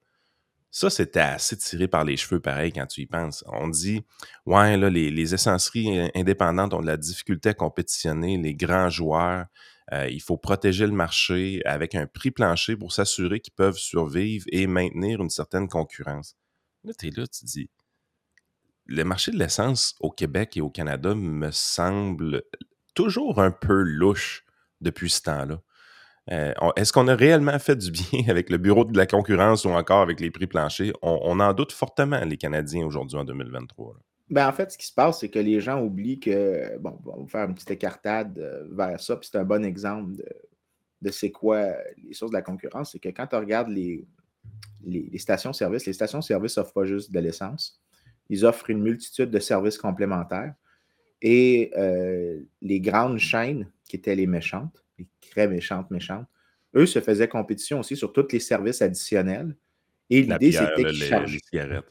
Ça, 0.69 0.89
c'était 0.89 1.19
assez 1.19 1.57
tiré 1.57 1.89
par 1.89 2.05
les 2.05 2.15
cheveux, 2.15 2.39
pareil, 2.39 2.71
quand 2.71 2.85
tu 2.85 3.01
y 3.01 3.05
penses. 3.05 3.43
On 3.47 3.67
dit, 3.67 4.05
ouais, 4.45 4.77
là, 4.77 4.89
les, 4.89 5.11
les 5.11 5.33
essenceries 5.33 6.09
indépendantes 6.15 6.73
ont 6.73 6.81
de 6.81 6.87
la 6.87 6.95
difficulté 6.95 7.49
à 7.49 7.53
compétitionner, 7.53 8.37
les 8.37 8.55
grands 8.55 8.89
joueurs, 8.89 9.47
euh, 9.93 10.07
il 10.09 10.21
faut 10.21 10.37
protéger 10.37 10.85
le 10.85 10.93
marché 10.93 11.61
avec 11.65 11.95
un 11.95 12.07
prix 12.07 12.31
plancher 12.31 12.77
pour 12.77 12.93
s'assurer 12.93 13.41
qu'ils 13.41 13.53
peuvent 13.53 13.77
survivre 13.77 14.45
et 14.51 14.65
maintenir 14.67 15.21
une 15.21 15.29
certaine 15.29 15.67
concurrence. 15.67 16.37
Là, 16.83 16.93
tu 16.97 17.07
es 17.07 17.11
là, 17.11 17.27
tu 17.27 17.45
dis, 17.45 17.69
le 18.85 19.03
marché 19.03 19.31
de 19.31 19.37
l'essence 19.37 19.95
au 19.99 20.09
Québec 20.09 20.55
et 20.55 20.61
au 20.61 20.69
Canada 20.69 21.13
me 21.13 21.51
semble 21.51 22.43
toujours 22.93 23.41
un 23.41 23.51
peu 23.51 23.81
louche 23.81 24.45
depuis 24.81 25.09
ce 25.09 25.21
temps-là. 25.21 25.61
Euh, 26.31 26.53
est-ce 26.75 26.93
qu'on 26.93 27.07
a 27.07 27.15
réellement 27.15 27.57
fait 27.59 27.75
du 27.75 27.91
bien 27.91 28.23
avec 28.27 28.49
le 28.49 28.57
bureau 28.57 28.85
de 28.85 28.95
la 28.97 29.05
concurrence 29.05 29.65
ou 29.65 29.69
encore 29.69 30.01
avec 30.01 30.19
les 30.19 30.31
prix 30.31 30.47
planchers? 30.47 30.93
On, 31.01 31.39
en 31.39 31.53
doute 31.53 31.71
fortement, 31.71 32.23
les 32.23 32.37
Canadiens, 32.37 32.85
aujourd'hui 32.85 33.17
en 33.17 33.23
2023. 33.23 33.95
Ben, 34.29 34.47
en 34.47 34.53
fait, 34.53 34.71
ce 34.71 34.77
qui 34.77 34.87
se 34.87 34.93
passe, 34.93 35.19
c'est 35.19 35.29
que 35.29 35.39
les 35.39 35.59
gens 35.59 35.81
oublient 35.81 36.19
que, 36.19 36.77
bon, 36.77 36.97
on 37.05 37.23
va 37.23 37.27
faire 37.27 37.49
une 37.49 37.55
petite 37.55 37.71
écartade 37.71 38.37
euh, 38.39 38.65
vers 38.71 38.99
ça, 38.99 39.17
puis 39.17 39.27
c'est 39.29 39.37
un 39.37 39.43
bon 39.43 39.65
exemple 39.65 40.15
de, 40.15 40.25
de 41.01 41.11
c'est 41.11 41.31
quoi 41.31 41.67
les 42.07 42.13
sources 42.13 42.31
de 42.31 42.37
la 42.37 42.41
concurrence. 42.41 42.91
C'est 42.93 42.99
que 42.99 43.09
quand 43.09 43.27
tu 43.27 43.35
regardes 43.35 43.69
les, 43.69 44.07
les, 44.83 45.17
stations-service, 45.17 45.85
les 45.85 45.93
stations-service 45.93 46.57
n'offrent 46.57 46.73
pas 46.73 46.85
juste 46.85 47.11
de 47.11 47.19
l'essence, 47.19 47.81
ils 48.29 48.45
offrent 48.45 48.69
une 48.69 48.81
multitude 48.81 49.29
de 49.29 49.39
services 49.39 49.77
complémentaires. 49.77 50.53
Et 51.21 51.71
euh, 51.77 52.39
les 52.61 52.79
grandes 52.79 53.19
chaînes, 53.19 53.69
qui 53.91 53.97
étaient 53.97 54.15
les 54.15 54.27
méchantes, 54.27 54.85
les 54.97 55.07
très 55.19 55.49
méchantes, 55.49 55.91
méchantes, 55.91 56.25
eux 56.75 56.85
se 56.85 57.01
faisaient 57.01 57.27
compétition 57.27 57.81
aussi 57.81 57.97
sur 57.97 58.13
tous 58.13 58.25
les 58.31 58.39
services 58.39 58.81
additionnels. 58.81 59.57
Et 60.09 60.21
l'idée, 60.21 60.53
c'était 60.53 60.85
qu'ils 60.85 61.83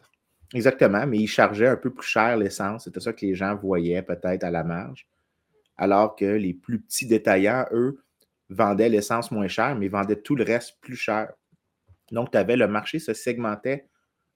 Exactement, 0.54 1.06
mais 1.06 1.18
ils 1.18 1.28
chargeaient 1.28 1.68
un 1.68 1.76
peu 1.76 1.92
plus 1.92 2.06
cher 2.06 2.38
l'essence. 2.38 2.84
C'était 2.84 3.00
ça 3.00 3.12
que 3.12 3.24
les 3.24 3.34
gens 3.34 3.54
voyaient 3.54 4.02
peut-être 4.02 4.44
à 4.44 4.50
la 4.50 4.64
marge. 4.64 5.06
Alors 5.76 6.16
que 6.16 6.24
les 6.24 6.54
plus 6.54 6.80
petits 6.80 7.06
détaillants, 7.06 7.66
eux, 7.72 8.02
vendaient 8.48 8.88
l'essence 8.88 9.30
moins 9.30 9.46
cher, 9.46 9.76
mais 9.76 9.88
vendaient 9.88 10.20
tout 10.20 10.34
le 10.34 10.42
reste 10.42 10.78
plus 10.80 10.96
cher. 10.96 11.30
Donc, 12.10 12.32
tu 12.32 12.38
avais 12.38 12.56
le 12.56 12.66
marché 12.66 12.98
se 12.98 13.12
segmentait 13.12 13.86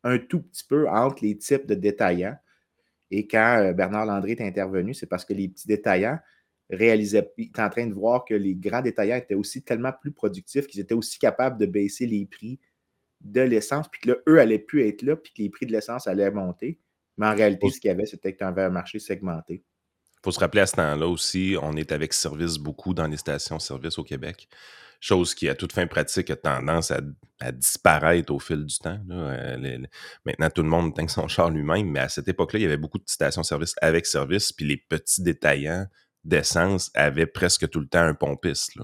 un 0.05 0.19
tout 0.19 0.43
petit 0.43 0.65
peu 0.65 0.87
entre 0.87 1.25
les 1.25 1.37
types 1.39 1.67
de 1.67 1.75
détaillants. 1.75 2.37
Et 3.11 3.27
quand 3.27 3.59
euh, 3.59 3.73
Bernard 3.73 4.05
Landry 4.05 4.33
est 4.33 4.43
intervenu, 4.43 4.93
c'est 4.93 5.07
parce 5.07 5.25
que 5.25 5.33
les 5.33 5.49
petits 5.49 5.67
détaillants 5.67 6.19
réalisaient, 6.71 7.31
ils 7.37 7.47
étaient 7.47 7.63
en 7.63 7.71
train 7.71 7.87
de 7.87 7.95
voir 7.95 8.25
que 8.25 8.35
les 8.35 8.55
grands 8.55 8.83
détaillants 8.83 9.17
étaient 9.17 9.35
aussi 9.35 9.63
tellement 9.63 9.93
plus 9.93 10.13
productifs 10.13 10.67
qu'ils 10.67 10.81
étaient 10.81 10.95
aussi 10.95 11.19
capables 11.19 11.59
de 11.59 11.67
baisser 11.67 12.07
les 12.07 12.27
prix 12.27 12.59
de 13.21 13.41
l'essence, 13.41 13.89
puis 13.89 14.01
que 14.01 14.11
là, 14.11 14.17
eux 14.29 14.41
allaient 14.41 14.59
plus 14.59 14.87
être 14.87 15.03
là, 15.03 15.17
puis 15.17 15.33
que 15.33 15.43
les 15.43 15.51
prix 15.51 15.67
de 15.67 15.73
l'essence 15.73 16.07
allaient 16.07 16.31
monter. 16.31 16.79
Mais 17.17 17.27
en 17.27 17.35
réalité, 17.35 17.71
ce 17.71 17.81
qu'il 17.81 17.89
y 17.89 17.91
avait, 17.91 18.07
c'était 18.07 18.37
un 18.43 18.71
marché 18.71 18.99
segmenté. 18.99 19.63
Il 19.65 20.25
faut 20.25 20.33
se 20.33 20.41
rappeler 20.41 20.63
à 20.63 20.67
ce 20.67 20.77
temps-là 20.77 21.07
aussi, 21.07 21.57
on 21.61 21.77
est 21.77 21.93
avec 21.93 22.13
service 22.13 22.59
beaucoup 22.59 22.95
dans 22.95 23.07
les 23.07 23.17
stations-service 23.17 23.99
au 23.99 24.05
Québec 24.05 24.49
chose 25.05 25.35
qui, 25.35 25.49
à 25.51 25.55
toute 25.55 25.73
fin 25.73 25.87
pratique, 25.87 26.31
a 26.31 26.37
tendance 26.37 26.91
à, 26.91 27.01
disparaître 27.53 28.33
au 28.33 28.39
fil 28.39 28.65
du 28.65 28.79
temps. 28.79 28.99
Euh, 29.11 29.79
maintenant, 30.25 30.49
tout 30.49 30.63
le 30.63 30.69
monde 30.69 30.95
tank 30.95 31.11
son 31.11 31.29
char 31.29 31.51
lui-même, 31.51 31.91
mais 31.91 32.01
à 32.01 32.09
cette 32.09 32.27
époque-là, 32.27 32.59
il 32.59 32.63
y 32.63 32.65
avait 32.65 32.79
beaucoup 32.79 32.97
de 32.97 33.05
stations-service 33.07 33.75
avec 33.83 34.07
service, 34.07 34.51
puis 34.51 34.65
les 34.65 34.79
petits 34.79 35.23
détaillants 35.23 35.87
d'essence 36.25 36.91
avaient 36.95 37.27
presque 37.27 37.69
tout 37.71 37.81
le 37.81 37.87
temps 37.87 38.03
un 38.03 38.15
pompiste. 38.15 38.79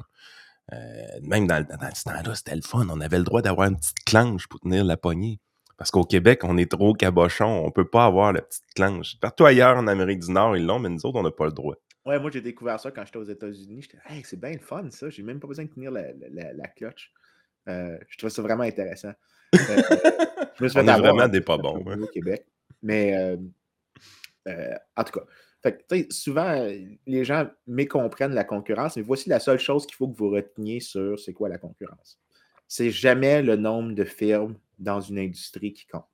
Euh, 0.73 0.77
même 1.23 1.47
dans, 1.47 1.65
ce 1.95 2.05
temps-là, 2.05 2.35
c'était 2.35 2.55
le 2.55 2.63
fun. 2.63 2.87
On 2.91 3.01
avait 3.01 3.19
le 3.19 3.25
droit 3.25 3.43
d'avoir 3.43 3.69
une 3.69 3.77
petite 3.77 4.05
clanche 4.05 4.47
pour 4.47 4.61
tenir 4.61 4.85
la 4.85 4.97
poignée. 4.97 5.41
Parce 5.77 5.91
qu'au 5.91 6.05
Québec, 6.05 6.45
on 6.45 6.59
est 6.59 6.71
trop 6.71 6.93
cabochon. 6.93 7.65
On 7.65 7.71
peut 7.71 7.89
pas 7.89 8.05
avoir 8.05 8.33
la 8.33 8.43
petite 8.43 8.65
clanche. 8.75 9.19
Partout 9.19 9.47
ailleurs 9.47 9.77
en 9.79 9.87
Amérique 9.87 10.21
du 10.21 10.31
Nord, 10.31 10.57
ils 10.57 10.65
l'ont, 10.65 10.79
mais 10.79 10.91
nous 10.91 11.05
autres, 11.07 11.19
on 11.19 11.23
n'a 11.23 11.31
pas 11.31 11.47
le 11.47 11.53
droit. 11.53 11.77
Ouais, 12.05 12.19
moi, 12.19 12.31
j'ai 12.31 12.41
découvert 12.41 12.79
ça 12.79 12.91
quand 12.91 13.05
j'étais 13.05 13.19
aux 13.19 13.25
États-Unis. 13.25 13.83
J'étais, 13.83 13.99
hey, 14.09 14.23
c'est 14.25 14.39
bien 14.39 14.53
le 14.53 14.59
fun, 14.59 14.89
ça. 14.91 15.11
J'ai 15.11 15.23
même 15.23 15.41
pas 15.41 15.49
besoin 15.49 15.65
de 15.65 15.71
tenir 15.71 15.91
la, 15.91 16.03
la, 16.31 16.69
clutch. 16.69 17.13
Euh, 17.69 17.99
je 18.09 18.19
trouvais 18.19 18.31
ça 18.31 18.43
vraiment 18.43 18.63
intéressant. 18.63 19.13
Euh, 19.55 19.59
je 20.59 20.65
me 20.65 20.69
suis 20.69 20.79
On 20.79 20.87
est 20.87 20.99
vraiment 20.99 21.29
des 21.29 21.41
pas 21.41 21.59
bons. 21.59 21.85
Au 21.85 22.07
Québec. 22.09 22.47
Mais, 22.83 23.15
euh, 24.47 24.75
en 24.97 25.05
tout 25.05 25.13
cas, 25.13 25.27
fait, 25.63 26.13
souvent, 26.13 26.69
les 27.07 27.25
gens 27.25 27.49
mécomprennent 27.67 28.35
la 28.35 28.45
concurrence, 28.45 28.97
mais 28.97 29.03
voici 29.03 29.29
la 29.29 29.41
seule 29.41 29.59
chose 29.59 29.87
qu'il 29.87 29.97
faut 29.97 30.09
que 30.09 30.17
vous 30.17 30.31
reteniez 30.31 30.81
sur 30.81 31.19
c'est 31.19 31.33
quoi 31.33 31.49
la 31.49 31.59
concurrence? 31.59 32.19
C'est 32.67 32.91
jamais 32.91 33.43
le 33.43 33.57
nombre 33.57 33.93
de 33.93 34.05
firmes 34.05 34.57
dans 34.79 35.01
une 35.01 35.19
industrie 35.19 35.73
qui 35.73 35.87
compte. 35.87 36.05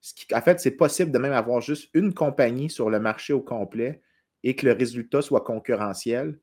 Ce 0.00 0.14
qui, 0.14 0.26
en 0.34 0.40
fait, 0.40 0.60
c'est 0.60 0.72
possible 0.72 1.10
de 1.10 1.18
même 1.18 1.32
avoir 1.32 1.60
juste 1.60 1.90
une 1.94 2.14
compagnie 2.14 2.70
sur 2.70 2.90
le 2.90 3.00
marché 3.00 3.32
au 3.32 3.40
complet 3.40 4.02
et 4.42 4.54
que 4.54 4.66
le 4.66 4.72
résultat 4.72 5.22
soit 5.22 5.42
concurrentiel, 5.42 6.38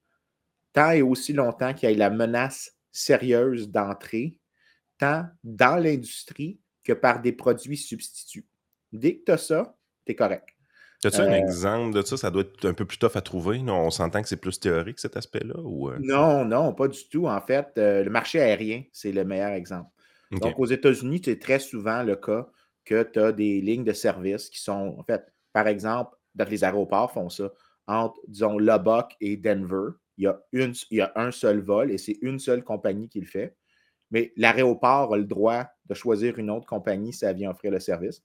tant 0.74 0.92
et 0.92 1.02
aussi 1.02 1.34
longtemps 1.34 1.74
qu'il 1.74 1.90
y 1.90 1.94
ait 1.94 1.96
la 1.96 2.10
menace 2.10 2.76
sérieuse 2.92 3.70
d'entrée, 3.70 4.40
tant 4.98 5.26
dans 5.44 5.78
l'industrie 5.78 6.60
que 6.84 6.94
par 6.94 7.22
des 7.22 7.32
produits 7.32 7.78
substituts. 7.78 8.48
Dès 8.92 9.18
que 9.18 9.26
tu 9.26 9.32
as 9.32 9.38
ça, 9.38 9.78
tu 10.06 10.12
es 10.12 10.16
correct. 10.16 10.53
As-tu 11.06 11.22
un 11.22 11.32
euh, 11.32 11.36
exemple 11.36 11.96
de 11.96 12.02
ça? 12.02 12.18
Ça 12.18 12.32
doit 12.32 12.44
être 12.44 12.66
un 12.66 12.74
peu 12.74 12.86
plus 12.86 12.98
tough 12.98 13.16
à 13.16 13.22
trouver. 13.22 13.60
On 13.68 13.90
s'entend 13.90 14.22
que 14.22 14.28
c'est 14.28 14.38
plus 14.38 14.60
théorique 14.60 15.00
cet 15.00 15.18
aspect-là? 15.18 15.60
Ou... 15.64 15.90
Euh? 15.90 15.98
Non, 16.02 16.46
non, 16.46 16.74
pas 16.74 16.88
du 16.88 17.08
tout. 17.10 17.28
En 17.28 17.42
fait, 17.42 17.68
euh, 17.78 18.04
le 18.04 18.10
marché 18.10 18.40
aérien, 18.40 18.84
c'est 18.92 19.12
le 19.12 19.24
meilleur 19.24 19.52
exemple. 19.52 19.90
Donc, 20.32 20.58
aux 20.58 20.66
États-Unis, 20.66 21.22
c'est 21.24 21.40
très 21.40 21.60
souvent 21.60 22.02
le 22.02 22.16
cas 22.16 22.48
que 22.86 23.04
tu 23.04 23.20
as 23.20 23.32
des 23.32 23.62
lignes 23.62 23.84
de 23.84 23.94
service 23.94 24.50
qui 24.50 24.60
sont, 24.60 24.96
en 24.98 25.04
fait, 25.04 25.32
par 25.52 25.68
exemple, 25.68 26.16
dans 26.34 26.50
les 26.50 26.64
aéroports 26.64 27.12
font 27.12 27.30
ça 27.30 27.52
entre, 27.88 28.20
disons, 28.28 28.58
Lubbock 28.58 29.16
et 29.22 29.38
Denver. 29.38 29.92
Il 30.18 30.24
y, 30.24 30.28
a 30.28 30.40
une, 30.52 30.74
il 30.90 30.98
y 30.98 31.02
a 31.02 31.12
un 31.16 31.32
seul 31.32 31.60
vol 31.60 31.92
et 31.92 31.98
c'est 31.98 32.18
une 32.22 32.40
seule 32.40 32.64
compagnie 32.64 33.10
qui 33.10 33.20
le 33.20 33.28
fait. 33.28 33.56
Mais 34.10 34.32
l'aéroport 34.38 35.14
a 35.14 35.18
le 35.18 35.26
droit 35.26 35.66
de 35.86 35.94
choisir 35.94 36.38
une 36.40 36.50
autre 36.50 36.66
compagnie 36.66 37.14
si 37.14 37.26
elle 37.26 37.36
vient 37.36 37.52
offrir 37.52 37.72
le 37.72 37.80
service 37.80 38.24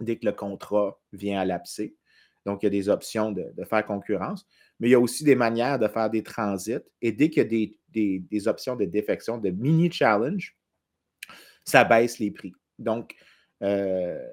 dès 0.00 0.16
que 0.16 0.26
le 0.26 0.32
contrat 0.32 1.00
vient 1.12 1.40
à 1.40 1.44
l'abcès. 1.44 1.94
Donc, 2.44 2.62
il 2.62 2.66
y 2.66 2.68
a 2.68 2.70
des 2.70 2.88
options 2.88 3.32
de, 3.32 3.52
faire 3.64 3.84
concurrence. 3.84 4.46
Mais 4.78 4.88
il 4.88 4.90
y 4.92 4.94
a 4.94 5.00
aussi 5.00 5.24
des 5.24 5.34
manières 5.34 5.78
de 5.78 5.88
faire 5.88 6.10
des 6.10 6.22
transits. 6.22 6.84
Et 7.02 7.12
dès 7.12 7.28
qu'il 7.28 7.42
y 7.42 7.46
a 7.46 8.28
des, 8.30 8.48
options 8.48 8.76
de 8.76 8.84
défection, 8.84 9.38
de 9.38 9.50
mini-challenge, 9.50 10.56
ça 11.64 11.84
baisse 11.84 12.18
les 12.18 12.30
prix. 12.30 12.52
Donc, 12.78 13.14
euh, 13.62 14.24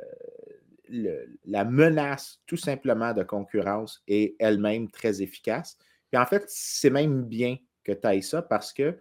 la 0.90 1.66
menace 1.66 2.42
tout 2.46 2.58
simplement 2.58 3.14
de 3.14 3.24
concurrence 3.24 4.04
est 4.08 4.36
elle-même 4.38 4.92
très 4.92 5.22
efficace. 5.22 5.78
Et 6.12 6.18
en 6.18 6.26
fait, 6.26 6.44
c'est 6.48 6.92
même 6.92 7.24
bien 7.24 7.58
que 7.84 7.92
tu 7.92 8.08
ailles 8.08 8.22
ça 8.22 8.42
parce 8.42 8.72
que 8.74 9.00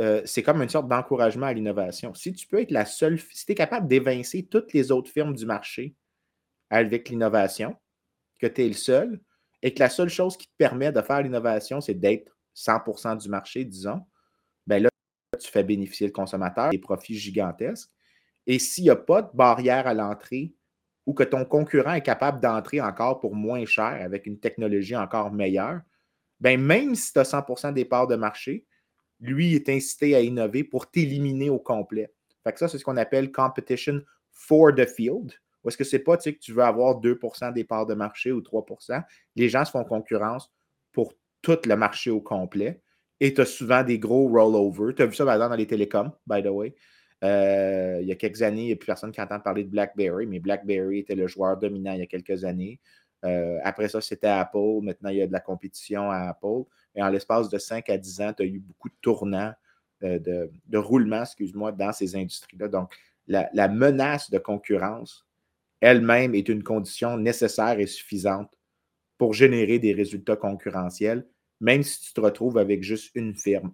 euh, 0.00 0.22
c'est 0.24 0.42
comme 0.42 0.62
une 0.62 0.68
sorte 0.68 0.88
d'encouragement 0.88 1.46
à 1.46 1.52
l'innovation. 1.52 2.14
Si 2.14 2.32
tu 2.32 2.46
peux 2.46 2.60
être 2.60 2.70
la 2.70 2.86
seule, 2.86 3.18
si 3.18 3.44
tu 3.44 3.52
es 3.52 3.54
capable 3.54 3.86
d'évincer 3.86 4.46
toutes 4.46 4.72
les 4.72 4.90
autres 4.90 5.10
firmes 5.10 5.34
du 5.34 5.44
marché 5.44 5.94
avec 6.70 7.10
l'innovation, 7.10 7.76
que 8.38 8.46
tu 8.46 8.64
es 8.64 8.68
le 8.68 8.74
seul, 8.74 9.20
et 9.62 9.74
que 9.74 9.80
la 9.80 9.90
seule 9.90 10.08
chose 10.08 10.38
qui 10.38 10.46
te 10.46 10.56
permet 10.56 10.90
de 10.90 11.02
faire 11.02 11.22
l'innovation, 11.22 11.82
c'est 11.82 11.94
d'être 11.94 12.34
100% 12.56 13.18
du 13.18 13.28
marché, 13.28 13.64
disons, 13.64 14.00
ben 14.66 14.82
là, 14.82 14.88
tu 15.38 15.50
fais 15.50 15.62
bénéficier 15.62 16.06
le 16.06 16.12
consommateur 16.12 16.70
des 16.70 16.78
profits 16.78 17.18
gigantesques. 17.18 17.90
Et 18.46 18.58
s'il 18.58 18.84
n'y 18.84 18.90
a 18.90 18.96
pas 18.96 19.20
de 19.20 19.30
barrière 19.34 19.86
à 19.86 19.92
l'entrée 19.92 20.54
ou 21.04 21.12
que 21.12 21.24
ton 21.24 21.44
concurrent 21.44 21.92
est 21.92 22.02
capable 22.02 22.40
d'entrer 22.40 22.80
encore 22.80 23.20
pour 23.20 23.34
moins 23.34 23.66
cher 23.66 23.98
avec 24.02 24.26
une 24.26 24.40
technologie 24.40 24.96
encore 24.96 25.30
meilleure, 25.30 25.82
ben 26.40 26.58
même 26.58 26.94
si 26.94 27.12
tu 27.12 27.18
as 27.18 27.30
100% 27.30 27.74
des 27.74 27.84
parts 27.84 28.06
de 28.06 28.16
marché, 28.16 28.64
lui 29.20 29.54
est 29.54 29.68
incité 29.68 30.14
à 30.14 30.20
innover 30.20 30.64
pour 30.64 30.90
t'éliminer 30.90 31.50
au 31.50 31.58
complet. 31.58 32.12
Fait 32.44 32.52
que 32.52 32.58
ça, 32.58 32.68
c'est 32.68 32.78
ce 32.78 32.84
qu'on 32.84 32.96
appelle 32.96 33.30
competition 33.32 34.00
for 34.30 34.74
the 34.74 34.86
field. 34.86 35.32
Ou 35.62 35.68
est-ce 35.68 35.76
que 35.76 35.84
c'est 35.84 35.98
pas 35.98 36.16
que 36.16 36.30
tu 36.30 36.52
veux 36.52 36.62
avoir 36.62 37.00
2% 37.00 37.52
des 37.52 37.64
parts 37.64 37.86
de 37.86 37.94
marché 37.94 38.32
ou 38.32 38.40
3% 38.40 39.02
Les 39.36 39.48
gens 39.48 39.64
se 39.64 39.70
font 39.70 39.84
concurrence 39.84 40.50
pour 40.92 41.12
tout 41.42 41.58
le 41.66 41.76
marché 41.76 42.10
au 42.10 42.20
complet. 42.20 42.80
Et 43.20 43.34
tu 43.34 43.42
as 43.42 43.46
souvent 43.46 43.82
des 43.82 43.98
gros 43.98 44.28
rollovers. 44.28 44.94
Tu 44.94 45.02
as 45.02 45.06
vu 45.06 45.14
ça, 45.14 45.24
dans 45.24 45.54
les 45.54 45.66
télécoms, 45.66 46.12
by 46.26 46.42
the 46.42 46.46
way. 46.46 46.74
Euh, 47.22 47.98
il 48.00 48.08
y 48.08 48.12
a 48.12 48.14
quelques 48.14 48.40
années, 48.40 48.62
il 48.62 48.66
n'y 48.66 48.72
a 48.72 48.76
plus 48.76 48.86
personne 48.86 49.12
qui 49.12 49.20
entend 49.20 49.38
parler 49.40 49.64
de 49.64 49.68
BlackBerry, 49.68 50.26
mais 50.26 50.38
BlackBerry 50.38 51.00
était 51.00 51.14
le 51.14 51.26
joueur 51.26 51.58
dominant 51.58 51.92
il 51.92 52.00
y 52.00 52.02
a 52.02 52.06
quelques 52.06 52.44
années. 52.44 52.80
Euh, 53.26 53.58
après 53.62 53.88
ça, 53.88 54.00
c'était 54.00 54.28
Apple. 54.28 54.80
Maintenant, 54.82 55.10
il 55.10 55.16
y 55.18 55.22
a 55.22 55.26
de 55.26 55.32
la 55.32 55.40
compétition 55.40 56.10
à 56.10 56.30
Apple. 56.30 56.64
Et 56.94 57.02
en 57.02 57.08
l'espace 57.08 57.48
de 57.48 57.58
5 57.58 57.88
à 57.88 57.96
10 57.96 58.20
ans, 58.20 58.32
tu 58.32 58.42
as 58.42 58.46
eu 58.46 58.58
beaucoup 58.58 58.88
de 58.88 58.94
tournants, 59.00 59.52
euh, 60.02 60.18
de, 60.18 60.78
roulements, 60.78 61.22
excuse-moi, 61.22 61.72
dans 61.72 61.92
ces 61.92 62.16
industries-là. 62.16 62.68
Donc, 62.68 62.94
la, 63.26 63.68
menace 63.68 64.30
de 64.30 64.38
concurrence 64.38 65.26
elle-même 65.80 66.34
est 66.34 66.48
une 66.48 66.62
condition 66.62 67.16
nécessaire 67.16 67.78
et 67.78 67.86
suffisante 67.86 68.52
pour 69.18 69.34
générer 69.34 69.78
des 69.78 69.92
résultats 69.92 70.36
concurrentiels, 70.36 71.26
même 71.60 71.82
si 71.82 72.00
tu 72.00 72.12
te 72.12 72.20
retrouves 72.20 72.58
avec 72.58 72.82
juste 72.82 73.10
une 73.14 73.34
firme. 73.34 73.72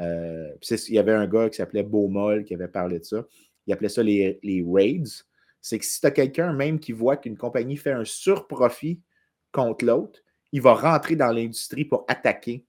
Euh, 0.00 0.50
il 0.70 0.94
y 0.94 0.98
avait 0.98 1.12
un 1.12 1.26
gars 1.26 1.48
qui 1.48 1.56
s'appelait 1.56 1.82
Beaumol 1.82 2.44
qui 2.44 2.54
avait 2.54 2.68
parlé 2.68 3.00
de 3.00 3.04
ça. 3.04 3.24
Il 3.66 3.72
appelait 3.72 3.88
ça 3.88 4.02
les, 4.02 4.38
raids. 4.66 5.24
C'est 5.60 5.78
que 5.78 5.84
si 5.84 6.00
tu 6.00 6.06
as 6.06 6.10
quelqu'un 6.10 6.52
même 6.52 6.78
qui 6.78 6.92
voit 6.92 7.16
qu'une 7.16 7.36
compagnie 7.36 7.76
fait 7.76 7.92
un 7.92 8.04
surprofit 8.04 9.00
contre 9.52 9.84
l'autre, 9.84 10.20
il 10.52 10.62
va 10.62 10.74
rentrer 10.74 11.16
dans 11.16 11.32
l'industrie 11.32 11.84
pour 11.84 12.04
attaquer 12.08 12.64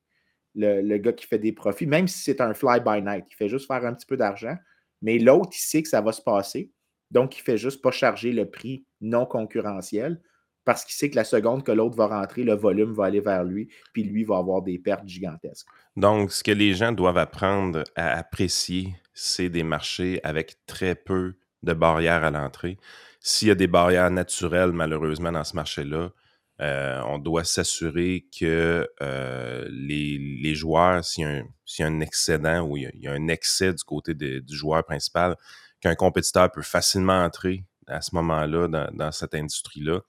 le, 0.56 0.98
gars 0.98 1.14
qui 1.14 1.26
fait 1.26 1.40
des 1.40 1.54
profits, 1.54 1.88
même 1.88 2.08
si 2.08 2.20
c'est 2.20 2.42
un 2.42 2.54
fly-by-night. 2.54 3.26
Il 3.30 3.36
fait 3.36 3.50
juste 3.50 3.68
faire 3.68 3.86
un 3.86 3.94
petit 3.94 4.06
peu 4.06 4.18
d'argent, 4.18 4.58
mais 5.02 5.20
l'autre, 5.20 5.52
il 5.54 5.60
sait 5.60 5.82
que 5.82 5.90
ça 5.90 6.02
va 6.02 6.12
se 6.12 6.22
passer. 6.22 6.72
Donc, 7.12 7.38
il 7.38 7.42
fait 7.42 7.58
juste 7.58 7.82
pas 7.82 7.92
charger 7.92 8.32
le 8.32 8.50
prix 8.50 8.86
non 9.02 9.26
concurrentiel 9.26 10.22
parce 10.66 10.86
qu'il 10.86 10.94
sait 10.94 11.10
que 11.10 11.16
la 11.16 11.24
seconde 11.24 11.64
que 11.64 11.72
l'autre 11.72 11.96
va 11.96 12.08
rentrer, 12.08 12.44
le 12.44 12.54
volume 12.54 12.94
va 12.94 13.06
aller 13.06 13.22
vers 13.22 13.44
lui, 13.44 13.70
puis 13.92 14.04
lui 14.04 14.24
va 14.24 14.38
avoir 14.38 14.62
des 14.62 14.78
pertes 14.78 15.08
gigantesques. 15.08 15.68
Donc, 15.96 16.32
ce 16.32 16.44
que 16.44 16.52
les 16.52 16.76
gens 16.76 16.92
doivent 16.92 17.18
apprendre 17.18 17.84
à 17.96 18.18
apprécier, 18.18 18.94
c'est 19.14 19.50
des 19.50 19.64
marchés 19.64 20.20
avec 20.24 20.58
très 20.68 20.94
peu 20.94 21.34
de 21.64 21.74
barrières 21.74 22.24
à 22.24 22.30
l'entrée. 22.30 22.78
S'il 23.20 23.48
y 23.48 23.52
a 23.52 23.56
des 23.56 23.68
barrières 23.68 24.12
naturelles, 24.12 24.72
malheureusement, 24.72 25.32
dans 25.32 25.44
ce 25.44 25.56
marché-là, 25.56 26.12
euh, 26.62 27.02
on 27.06 27.20
doit 27.20 27.44
s'assurer 27.44 28.26
que 28.38 28.88
euh, 29.02 29.68
les, 29.72 30.56
joueurs, 30.56 31.04
s'il 31.06 31.46
y, 31.80 31.84
a 31.84 31.86
un 31.86 32.00
excédent 32.02 32.62
ou 32.62 32.78
il 32.78 32.92
y 32.96 33.08
a, 33.08 33.12
un 33.12 33.28
excès 33.28 33.74
du 33.74 33.84
côté 33.84 34.14
du 34.14 34.44
joueur 34.56 34.84
principal, 34.84 35.36
qu'un 35.80 35.96
compétiteur 35.96 36.52
peut 36.52 36.62
facilement 36.62 37.24
entrer 37.24 37.64
à 37.88 38.02
ce 38.02 38.14
moment-là 38.16 38.68
dans 38.92 39.12
cette 39.12 39.34
industrie-là 39.34 40.02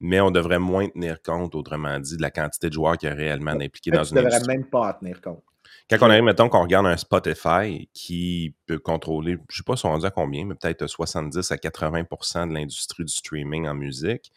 mais 0.00 0.20
on 0.20 0.30
devrait 0.30 0.58
moins 0.58 0.88
tenir 0.88 1.22
compte, 1.22 1.54
autrement 1.54 1.98
dit, 1.98 2.16
de 2.16 2.22
la 2.22 2.30
quantité 2.30 2.68
de 2.68 2.74
joueurs 2.74 2.96
qui 2.96 3.06
est 3.06 3.12
réellement 3.12 3.52
impliqués 3.52 3.90
dans 3.90 4.04
une 4.04 4.18
industrie. 4.18 4.38
ne 4.38 4.40
devrait 4.40 4.56
même 4.56 4.66
pas 4.66 4.92
tenir 4.94 5.20
compte. 5.20 5.42
Quand 5.90 5.96
on 6.02 6.10
arrive, 6.10 6.24
mettons 6.24 6.48
qu'on 6.48 6.62
regarde 6.62 6.86
un 6.86 6.96
Spotify 6.96 7.88
qui 7.94 8.54
peut 8.66 8.78
contrôler, 8.78 9.32
je 9.32 9.38
ne 9.38 9.56
sais 9.56 9.62
pas 9.64 9.76
si 9.76 9.86
on 9.86 9.96
dit 9.98 10.06
à 10.06 10.10
combien, 10.10 10.44
mais 10.44 10.54
peut-être 10.54 10.86
70 10.86 11.50
à 11.50 11.56
80% 11.56 12.48
de 12.48 12.54
l'industrie 12.54 13.04
du 13.04 13.12
streaming 13.12 13.66
en 13.66 13.74
musique. 13.74 14.32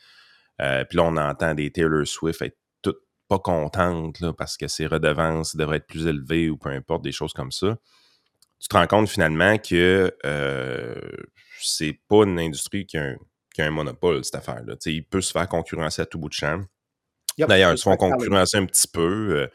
Euh, 0.60 0.84
puis 0.86 0.98
là, 0.98 1.03
on 1.03 1.17
entend 1.17 1.53
des 1.53 1.72
Taylor 1.72 2.05
Swift 2.05 2.41
être 2.41 2.58
toutes 2.81 3.01
pas 3.27 3.39
contentes 3.39 4.24
parce 4.38 4.58
que 4.58 4.67
ses 4.67 4.88
redevances 4.88 5.55
devraient 5.55 5.77
être 5.77 5.88
plus 5.88 6.08
élevées 6.08 6.50
ou 6.50 6.58
peu 6.58 6.70
importe, 6.70 7.03
des 7.03 7.12
choses 7.12 7.34
comme 7.34 7.51
ça. 7.51 7.77
tu 8.60 8.67
te 8.67 8.75
rends 8.75 8.88
compte 8.88 9.10
finalement 9.10 9.58
que 9.58 10.15
euh, 10.25 10.96
c'est 11.60 12.00
pas 12.08 12.24
une 12.24 12.39
industrie 12.39 12.86
qui 12.86 12.98
a 12.98 13.03
un, 13.03 13.15
qui 13.53 13.62
a 13.62 13.65
un 13.65 13.72
monopole, 13.72 14.24
cette 14.24 14.36
affaire-là. 14.36 14.75
Il 14.86 15.05
peut 15.05 15.22
se 15.22 15.31
faire 15.31 15.48
concurrencer 15.48 16.01
à 16.01 16.05
tout 16.05 16.20
bout 16.20 16.29
de 16.29 16.34
champ. 16.34 16.62
D'ailleurs, 17.38 17.72
ils 17.72 17.77
se 17.77 17.84
font 17.84 17.98
concurrencer 17.98 18.58
un 18.58 18.65
petit 18.65 18.88
peu 18.88 19.36
euh, 19.36 19.48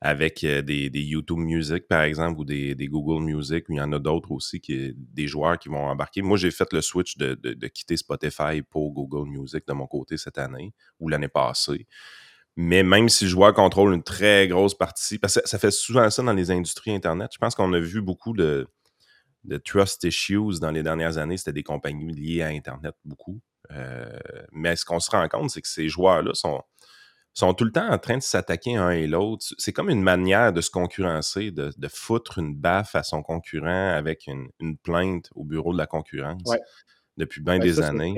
avec 0.00 0.44
euh, 0.44 0.62
des, 0.62 0.90
YouTube 0.92 1.38
Music, 1.38 1.86
par 1.88 2.02
exemple, 2.02 2.40
ou 2.40 2.44
des, 2.44 2.74
Google 2.88 3.24
Music, 3.24 3.64
il 3.68 3.76
y 3.76 3.80
en 3.80 3.92
a 3.92 3.98
d'autres 3.98 4.32
aussi, 4.32 4.60
des 4.68 5.26
joueurs 5.26 5.58
qui 5.58 5.68
vont 5.68 5.86
embarquer. 5.86 6.22
Moi, 6.22 6.36
j'ai 6.36 6.50
fait 6.50 6.72
le 6.72 6.80
switch 6.80 7.16
de, 7.16 7.66
quitter 7.68 7.96
Spotify 7.96 8.62
pour 8.62 8.92
Google 8.92 9.28
Music 9.28 9.66
de 9.66 9.72
mon 9.72 9.86
côté 9.86 10.16
cette 10.16 10.38
année 10.38 10.72
ou 11.00 11.08
l'année 11.08 11.28
passée. 11.28 11.86
Mais 12.56 12.82
même 12.82 13.08
si 13.08 13.24
le 13.24 13.30
joueur 13.30 13.52
contrôle 13.52 13.92
une 13.92 14.02
très 14.02 14.48
grosse 14.48 14.76
partie, 14.76 15.18
parce 15.18 15.34
que 15.34 15.46
ça 15.46 15.58
fait 15.58 15.70
souvent 15.70 16.08
ça 16.08 16.22
dans 16.22 16.32
les 16.32 16.50
industries 16.50 16.94
Internet, 16.94 17.30
je 17.34 17.38
pense 17.38 17.54
qu'on 17.54 17.72
a 17.74 17.78
vu 17.78 18.00
beaucoup 18.00 18.32
de, 18.32 18.66
de 19.44 19.58
trust 19.58 20.04
issues 20.04 20.60
dans 20.60 20.70
les 20.70 20.82
dernières 20.82 21.18
années. 21.18 21.36
C'était 21.36 21.52
des 21.52 21.62
compagnies 21.62 22.12
liées 22.12 22.42
à 22.42 22.48
Internet, 22.48 22.94
beaucoup. 23.04 23.40
Euh, 23.72 24.18
mais 24.52 24.76
ce 24.76 24.84
qu'on 24.84 25.00
se 25.00 25.10
rend 25.10 25.28
compte, 25.28 25.50
c'est 25.50 25.60
que 25.60 25.68
ces 25.68 25.88
joueurs-là 25.88 26.32
sont, 26.34 26.62
sont 27.36 27.52
tout 27.52 27.64
le 27.64 27.72
temps 27.72 27.88
en 27.88 27.98
train 27.98 28.16
de 28.16 28.22
s'attaquer 28.22 28.76
un 28.76 28.90
et 28.90 29.06
l'autre. 29.06 29.44
C'est 29.58 29.72
comme 29.72 29.90
une 29.90 30.02
manière 30.02 30.52
de 30.52 30.62
se 30.62 30.70
concurrencer, 30.70 31.50
de, 31.50 31.88
foutre 31.88 32.38
une 32.38 32.56
baffe 32.56 32.94
à 32.94 33.02
son 33.02 33.22
concurrent 33.22 33.90
avec 33.90 34.26
une, 34.26 34.78
plainte 34.78 35.30
au 35.34 35.44
bureau 35.44 35.72
de 35.72 35.78
la 35.78 35.86
concurrence 35.86 36.42
depuis 37.16 37.42
bien 37.42 37.58
des 37.58 37.80
années. 37.80 38.14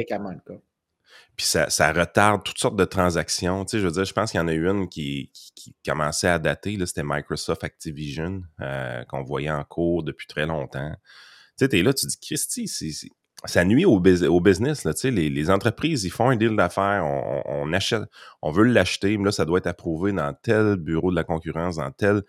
Puis 1.37 1.47
ça, 1.47 1.71
ça, 1.71 1.93
retarde 1.93 2.43
toutes 2.45 2.59
sortes 2.59 2.77
de 2.77 2.85
transactions. 2.85 3.65
Tu 3.65 3.73
sais, 3.73 3.79
je 3.81 3.87
veux 3.87 3.93
dire, 3.93 4.05
je 4.05 4.13
pense 4.13 4.31
qu'il 4.31 4.39
y 4.39 4.43
en 4.43 4.49
a 4.49 4.53
eu 4.53 4.69
une 4.69 4.89
qui, 4.89 5.33
qui, 5.55 5.75
commençait 5.85 6.29
à 6.29 6.39
dater. 6.39 6.77
C'était 6.85 7.03
Microsoft 7.05 7.63
Activision 7.65 8.43
euh, 8.61 9.05
qu'on 9.05 9.23
voyait 9.23 9.51
en 9.51 9.65
cours 9.65 10.03
depuis 10.03 10.27
très 10.27 10.47
longtemps. 10.47 10.93
Tu 11.57 11.65
sais, 11.65 11.69
t'es 11.69 11.83
là, 11.83 11.93
tu 11.93 12.07
dis, 12.07 12.19
Christy, 12.21 12.67
c'est 12.67 13.09
ça 13.45 13.64
nuit 13.64 13.85
au, 13.85 14.02
au 14.02 14.40
business. 14.40 14.85
Là, 14.85 14.92
les, 15.04 15.30
les 15.30 15.50
entreprises, 15.50 16.04
ils 16.04 16.11
font 16.11 16.28
un 16.28 16.37
deal 16.37 16.57
d'affaires, 16.57 17.04
on, 17.04 17.73
achète, 17.73 18.02
on 18.42 18.50
veut 18.50 18.64
l'acheter, 18.64 19.16
mais 19.16 19.26
là, 19.26 19.33
ça 19.33 19.45
doit 19.45 19.59
être 19.59 19.68
approuvé 19.68 20.12
dans 20.12 20.35
tel 20.35 20.76
bureau 20.76 21.11
de 21.11 21.16
la 21.16 21.25
concurrence, 21.25 21.76
dans 21.76 21.90
tel, 21.92 22.23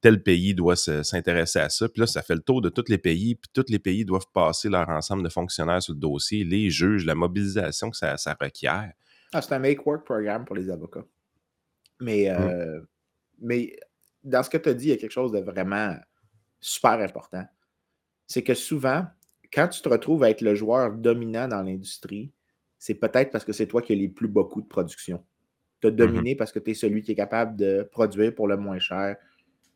tel 0.00 0.22
pays 0.22 0.54
doit 0.54 0.76
s'intéresser 0.76 1.60
à 1.60 1.68
ça. 1.68 1.88
Puis 1.88 2.00
là, 2.00 2.06
ça 2.06 2.22
fait 2.22 2.34
le 2.34 2.40
tour 2.40 2.62
de 2.62 2.68
tous 2.68 2.86
les 2.88 2.98
pays, 2.98 3.36
puis 3.36 3.48
tous 3.52 3.66
les 3.68 3.78
pays 3.78 4.04
doivent 4.04 4.26
passer 4.32 4.68
leur 4.68 4.88
ensemble 4.88 5.22
de 5.22 5.28
fonctionnaires 5.28 5.82
sur 5.82 5.94
le 5.94 6.00
dossier, 6.00 6.42
les 6.42 6.68
juges, 6.68 7.06
la 7.06 7.14
mobilisation 7.14 7.90
que 7.90 7.96
ça, 7.96 8.16
ça 8.16 8.36
requiert. 8.40 8.92
Ah, 9.32 9.42
c'est 9.42 9.54
un 9.54 9.60
make-work 9.60 10.04
programme 10.04 10.44
pour 10.44 10.56
les 10.56 10.68
avocats. 10.68 11.04
Mais, 12.00 12.28
euh, 12.28 12.80
mais 13.40 13.76
dans 14.24 14.42
ce 14.42 14.50
que 14.50 14.56
tu 14.56 14.68
as 14.68 14.74
dit, 14.74 14.86
il 14.86 14.90
y 14.90 14.92
a 14.92 14.96
quelque 14.96 15.12
chose 15.12 15.32
de 15.32 15.38
vraiment 15.38 15.94
super 16.60 16.92
important. 16.92 17.44
C'est 18.26 18.42
que 18.42 18.54
souvent, 18.54 19.06
quand 19.56 19.68
tu 19.68 19.80
te 19.80 19.88
retrouves 19.88 20.22
à 20.22 20.28
être 20.28 20.42
le 20.42 20.54
joueur 20.54 20.92
dominant 20.92 21.48
dans 21.48 21.62
l'industrie, 21.62 22.30
c'est 22.78 22.94
peut-être 22.94 23.32
parce 23.32 23.44
que 23.44 23.54
c'est 23.54 23.66
toi 23.66 23.80
qui 23.80 23.94
as 23.94 23.96
les 23.96 24.08
plus 24.08 24.28
beaux 24.28 24.44
coûts 24.44 24.60
de 24.60 24.66
production. 24.66 25.24
Tu 25.80 25.86
as 25.86 25.90
mmh 25.90 25.96
dominé 25.96 26.36
parce 26.36 26.52
que 26.52 26.58
tu 26.58 26.72
es 26.72 26.74
celui 26.74 27.00
qui 27.02 27.12
est 27.12 27.16
capable 27.16 27.56
de 27.56 27.88
produire 27.90 28.34
pour 28.34 28.48
le 28.48 28.58
moins 28.58 28.78
cher 28.78 29.16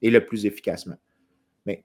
et 0.03 0.11
le 0.11 0.25
plus 0.25 0.45
efficacement. 0.45 0.97
Mais 1.65 1.83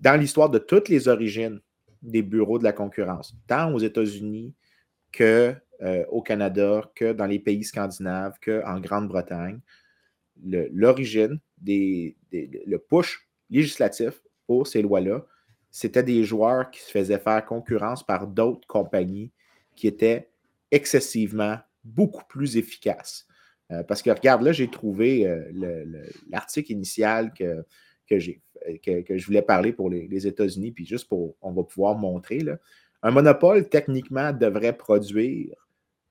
dans 0.00 0.20
l'histoire 0.20 0.50
de 0.50 0.58
toutes 0.58 0.90
les 0.90 1.08
origines 1.08 1.60
des 2.02 2.20
bureaux 2.20 2.58
de 2.58 2.64
la 2.64 2.74
concurrence, 2.74 3.34
tant 3.46 3.72
aux 3.72 3.78
États-Unis 3.78 4.54
que 5.10 5.54
euh, 5.80 6.04
au 6.10 6.20
Canada, 6.20 6.82
que 6.94 7.14
dans 7.14 7.26
les 7.26 7.38
pays 7.38 7.64
scandinaves, 7.64 8.38
qu'en 8.44 8.80
Grande-Bretagne, 8.80 9.60
l'origine, 10.42 11.40
des, 11.56 12.16
le 12.32 12.76
push 12.76 13.26
législatif 13.48 14.20
pour 14.46 14.66
ces 14.66 14.82
lois-là, 14.82 15.24
c'était 15.74 16.04
des 16.04 16.22
joueurs 16.22 16.70
qui 16.70 16.80
se 16.80 16.90
faisaient 16.92 17.18
faire 17.18 17.44
concurrence 17.44 18.06
par 18.06 18.28
d'autres 18.28 18.64
compagnies 18.68 19.32
qui 19.74 19.88
étaient 19.88 20.30
excessivement 20.70 21.58
beaucoup 21.82 22.22
plus 22.28 22.56
efficaces. 22.56 23.26
Euh, 23.72 23.82
parce 23.82 24.00
que 24.00 24.10
regarde, 24.10 24.42
là, 24.42 24.52
j'ai 24.52 24.70
trouvé 24.70 25.26
euh, 25.26 26.06
l'article 26.30 26.70
initial 26.70 27.32
que, 27.34 27.66
que, 28.08 28.20
je 28.20 29.26
voulais 29.26 29.42
parler 29.42 29.72
pour 29.72 29.90
les, 29.90 30.26
États-Unis, 30.28 30.70
puis 30.70 30.86
juste 30.86 31.08
pour, 31.08 31.34
on 31.42 31.50
va 31.50 31.64
pouvoir 31.64 31.96
montrer. 31.96 32.38
Là. 32.38 32.56
Un 33.02 33.10
monopole, 33.10 33.68
techniquement, 33.68 34.32
devrait 34.32 34.76
produire 34.76 35.56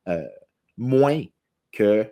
euh, 0.10 0.28
moins 0.76 1.24
que 1.72 2.06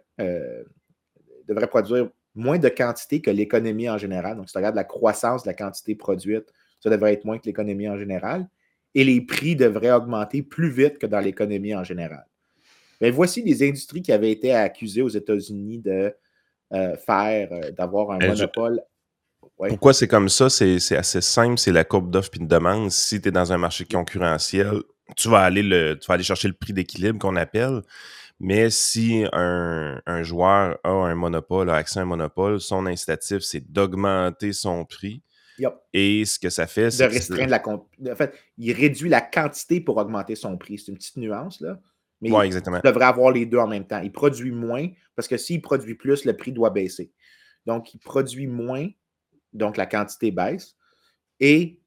devrait 1.50 1.68
produire 1.68 2.10
moins 2.34 2.60
de 2.60 2.70
quantité 2.70 3.20
que 3.20 3.30
l'économie 3.30 3.90
en 3.90 3.98
général. 3.98 4.38
Donc, 4.38 4.48
si 4.48 4.54
tu 4.54 4.58
regardes 4.58 4.76
la 4.76 4.86
croissance 4.86 5.44
de 5.44 5.50
la 5.50 5.54
quantité 5.54 5.96
produite 5.96 6.50
ça 6.82 6.89
devrait 6.89 7.13
être 7.13 7.26
moins 7.26 7.38
que 7.38 7.46
l'économie 7.46 7.88
en 7.88 7.98
général. 7.98 8.48
Et 8.94 9.04
les 9.04 9.22
prix 9.22 9.56
devraient 9.56 9.91
augmenter 9.91 10.41
plus 10.41 10.70
vite 10.70 10.98
que 10.98 11.06
dans 11.06 11.20
l'économie 11.20 11.74
en 11.74 11.84
général. 11.84 12.26
Mais 13.00 13.10
voici 13.10 13.41
des 13.41 13.67
industries 13.67 14.02
qui 14.02 14.12
avaient 14.12 14.32
été 14.32 14.54
accusées 14.54 15.02
aux 15.02 15.10
États-Unis 15.10 15.80
de 15.80 16.13
euh, 16.74 16.96
faire, 16.98 17.50
euh, 17.52 17.72
d'avoir 17.72 18.12
un 18.12 18.20
monopole. 18.20 18.82
Pourquoi 19.58 19.94
c'est 19.94 20.08
comme 20.08 20.30
ça? 20.30 20.50
C'est 20.50 20.96
assez 20.96 21.22
simple, 21.22 21.58
c'est 21.58 21.72
la 21.72 21.84
courbe 21.84 22.12
d'offre 22.12 22.32
et 22.36 22.39
de 22.39 22.46
demande. 22.46 22.91
Si 22.91 23.22
tu 23.22 23.30
es 23.30 23.32
dans 23.32 23.54
un 23.54 23.58
marché 23.58 23.86
concurrentiel, 23.86 24.82
tu 25.15 25.30
vas 25.30 25.41
aller, 25.41 25.63
le, 25.63 25.98
tu 26.00 26.08
vas 26.08 26.15
aller 26.15 26.24
chercher 26.24 26.48
le 26.48 26.54
prix 26.54 26.74
d'équilibre 26.74 27.20
qu'on 27.20 27.36
appelle. 27.36 27.82
Mais 28.39 28.70
si 28.72 29.24
un, 29.34 30.02
un, 30.06 30.24
joueur 30.24 30.80
a 30.84 30.89
un 30.89 31.13
monopole, 31.13 31.70
a 31.70 31.76
accès 31.76 32.00
à 32.00 32.04
un 32.04 32.06
monopole, 32.06 32.60
son 32.60 32.88
incitatif, 32.88 33.39
c'est 33.39 33.72
d'augmenter 33.72 34.52
son 34.52 34.84
prix 34.86 35.22
et 35.94 36.26
ce 36.26 36.40
que 36.40 36.50
ça 36.50 36.68
fait, 36.68 36.92
c'est. 36.92 37.08
De 37.08 37.14
restreindre 37.14 37.52
la. 37.52 37.62
En 37.68 38.16
fait, 38.16 38.34
il 38.58 38.74
réduit 38.74 39.10
la 39.10 39.22
quantité 39.22 39.82
pour 39.82 39.98
augmenter 39.98 40.36
son 40.36 40.58
prix. 40.58 40.80
C'est 40.80 40.92
une 40.92 40.98
petite 40.98 41.18
nuance, 41.18 41.62
là. 41.62 41.80
Mais 42.22 42.30
il 42.30 42.62
devrait 42.84 43.06
avoir 43.06 43.32
les 43.32 43.46
deux 43.46 43.58
en 43.58 43.68
même 43.68 43.86
temps. 43.86 44.00
Il 44.00 44.12
produit 44.12 44.52
moins 44.52 44.88
parce 45.16 45.28
que 45.28 45.38
s'il 45.38 45.62
produit 45.62 45.96
plus, 45.96 46.24
le 46.26 46.38
prix 46.38 46.52
doit 46.52 46.70
baisser. 46.70 47.12
Donc, 47.66 47.94
il 47.94 48.00
produit 48.00 48.48
moins, 48.48 48.88
donc 49.54 49.78
la 49.78 49.88
quantité 49.88 50.32
baisse. 50.32 50.76
Et 51.40 51.80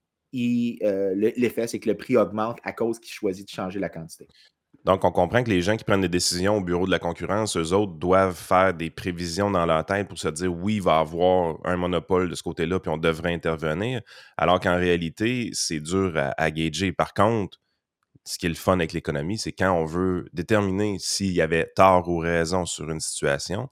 euh, 0.82 1.14
l'effet, 1.14 1.68
c'est 1.68 1.78
que 1.78 1.88
le 1.88 1.96
prix 1.96 2.16
augmente 2.16 2.58
à 2.64 2.72
cause 2.72 2.98
qu'il 2.98 3.12
choisit 3.12 3.46
de 3.46 3.52
changer 3.52 3.78
la 3.78 3.88
quantité. 3.88 4.26
Donc, 4.84 5.02
on 5.04 5.10
comprend 5.10 5.42
que 5.42 5.48
les 5.48 5.62
gens 5.62 5.76
qui 5.76 5.84
prennent 5.84 6.02
des 6.02 6.10
décisions 6.10 6.58
au 6.58 6.60
bureau 6.60 6.84
de 6.84 6.90
la 6.90 6.98
concurrence, 6.98 7.56
eux 7.56 7.72
autres 7.72 7.94
doivent 7.94 8.36
faire 8.36 8.74
des 8.74 8.90
prévisions 8.90 9.50
dans 9.50 9.64
leur 9.64 9.86
tête 9.86 10.08
pour 10.08 10.18
se 10.18 10.28
dire 10.28 10.52
oui, 10.52 10.74
il 10.76 10.82
va 10.82 10.98
y 10.98 11.00
avoir 11.00 11.56
un 11.64 11.76
monopole 11.76 12.28
de 12.28 12.34
ce 12.34 12.42
côté-là, 12.42 12.78
puis 12.80 12.90
on 12.90 12.98
devrait 12.98 13.32
intervenir. 13.32 14.02
Alors 14.36 14.60
qu'en 14.60 14.76
réalité, 14.76 15.50
c'est 15.54 15.80
dur 15.80 16.12
à, 16.16 16.34
à 16.36 16.50
gager. 16.50 16.92
Par 16.92 17.14
contre, 17.14 17.58
ce 18.24 18.38
qui 18.38 18.46
est 18.46 18.50
le 18.50 18.54
fun 18.54 18.74
avec 18.74 18.92
l'économie, 18.92 19.38
c'est 19.38 19.52
quand 19.52 19.72
on 19.72 19.86
veut 19.86 20.26
déterminer 20.34 20.98
s'il 20.98 21.32
y 21.32 21.40
avait 21.40 21.70
tort 21.74 22.08
ou 22.08 22.18
raison 22.18 22.66
sur 22.66 22.90
une 22.90 23.00
situation, 23.00 23.68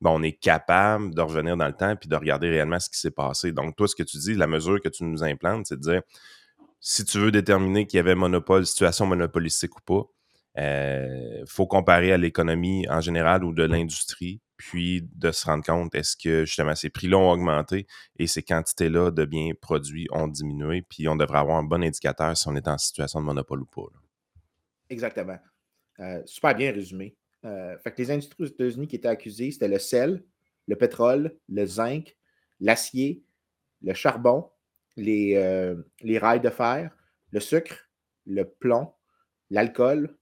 ben 0.00 0.10
on 0.10 0.22
est 0.22 0.32
capable 0.32 1.14
de 1.14 1.20
revenir 1.20 1.56
dans 1.56 1.66
le 1.66 1.72
temps 1.72 1.96
puis 1.96 2.08
de 2.08 2.16
regarder 2.16 2.48
réellement 2.48 2.80
ce 2.80 2.90
qui 2.90 2.98
s'est 2.98 3.10
passé. 3.10 3.52
Donc, 3.52 3.76
toi, 3.76 3.88
ce 3.88 3.96
que 3.96 4.02
tu 4.02 4.18
dis, 4.18 4.34
la 4.34 4.46
mesure 4.46 4.80
que 4.80 4.88
tu 4.88 5.04
nous 5.04 5.24
implantes, 5.24 5.66
c'est 5.66 5.76
de 5.76 5.82
dire 5.82 6.02
si 6.80 7.04
tu 7.04 7.18
veux 7.18 7.32
déterminer 7.32 7.86
qu'il 7.86 7.98
y 7.98 8.00
avait 8.00 8.14
monopole, 8.14 8.66
situation 8.66 9.06
monopolistique 9.06 9.76
ou 9.76 9.80
pas, 9.84 10.08
il 10.56 10.62
euh, 10.62 11.44
faut 11.46 11.66
comparer 11.66 12.12
à 12.12 12.16
l'économie 12.16 12.86
en 12.88 13.00
général 13.00 13.44
ou 13.44 13.52
de 13.52 13.62
l'industrie, 13.62 14.40
puis 14.56 15.08
de 15.14 15.30
se 15.30 15.46
rendre 15.46 15.64
compte 15.64 15.94
est-ce 15.94 16.16
que 16.16 16.44
justement 16.44 16.74
ces 16.74 16.90
prix-là 16.90 17.16
ont 17.16 17.30
augmenté 17.30 17.86
et 18.18 18.26
ces 18.26 18.42
quantités-là 18.42 19.12
de 19.12 19.24
biens 19.24 19.52
produits 19.60 20.08
ont 20.10 20.26
diminué, 20.26 20.82
puis 20.82 21.08
on 21.08 21.16
devrait 21.16 21.38
avoir 21.38 21.58
un 21.58 21.62
bon 21.62 21.82
indicateur 21.82 22.36
si 22.36 22.48
on 22.48 22.56
est 22.56 22.66
en 22.66 22.76
situation 22.76 23.20
de 23.20 23.26
monopole 23.26 23.62
ou 23.62 23.66
pas. 23.66 23.82
Exactement. 24.90 25.38
Euh, 26.00 26.22
super 26.24 26.56
bien 26.56 26.72
résumé. 26.72 27.16
Euh, 27.44 27.78
fait 27.78 27.92
que 27.92 28.02
les 28.02 28.10
industries 28.10 28.42
aux 28.42 28.46
États-Unis 28.46 28.88
qui 28.88 28.96
étaient 28.96 29.08
accusées, 29.08 29.52
c'était 29.52 29.68
le 29.68 29.78
sel, 29.78 30.24
le 30.66 30.76
pétrole, 30.76 31.36
le 31.48 31.66
zinc, 31.66 32.16
l'acier, 32.58 33.22
le 33.82 33.94
charbon, 33.94 34.50
les, 34.96 35.74
les 36.00 36.18
rails 36.18 36.40
de 36.40 36.50
fer, 36.50 36.90
le 37.30 37.38
sucre, 37.38 37.88
le 38.26 38.44
plomb, 38.44 38.92
l'alcool, 39.50 40.17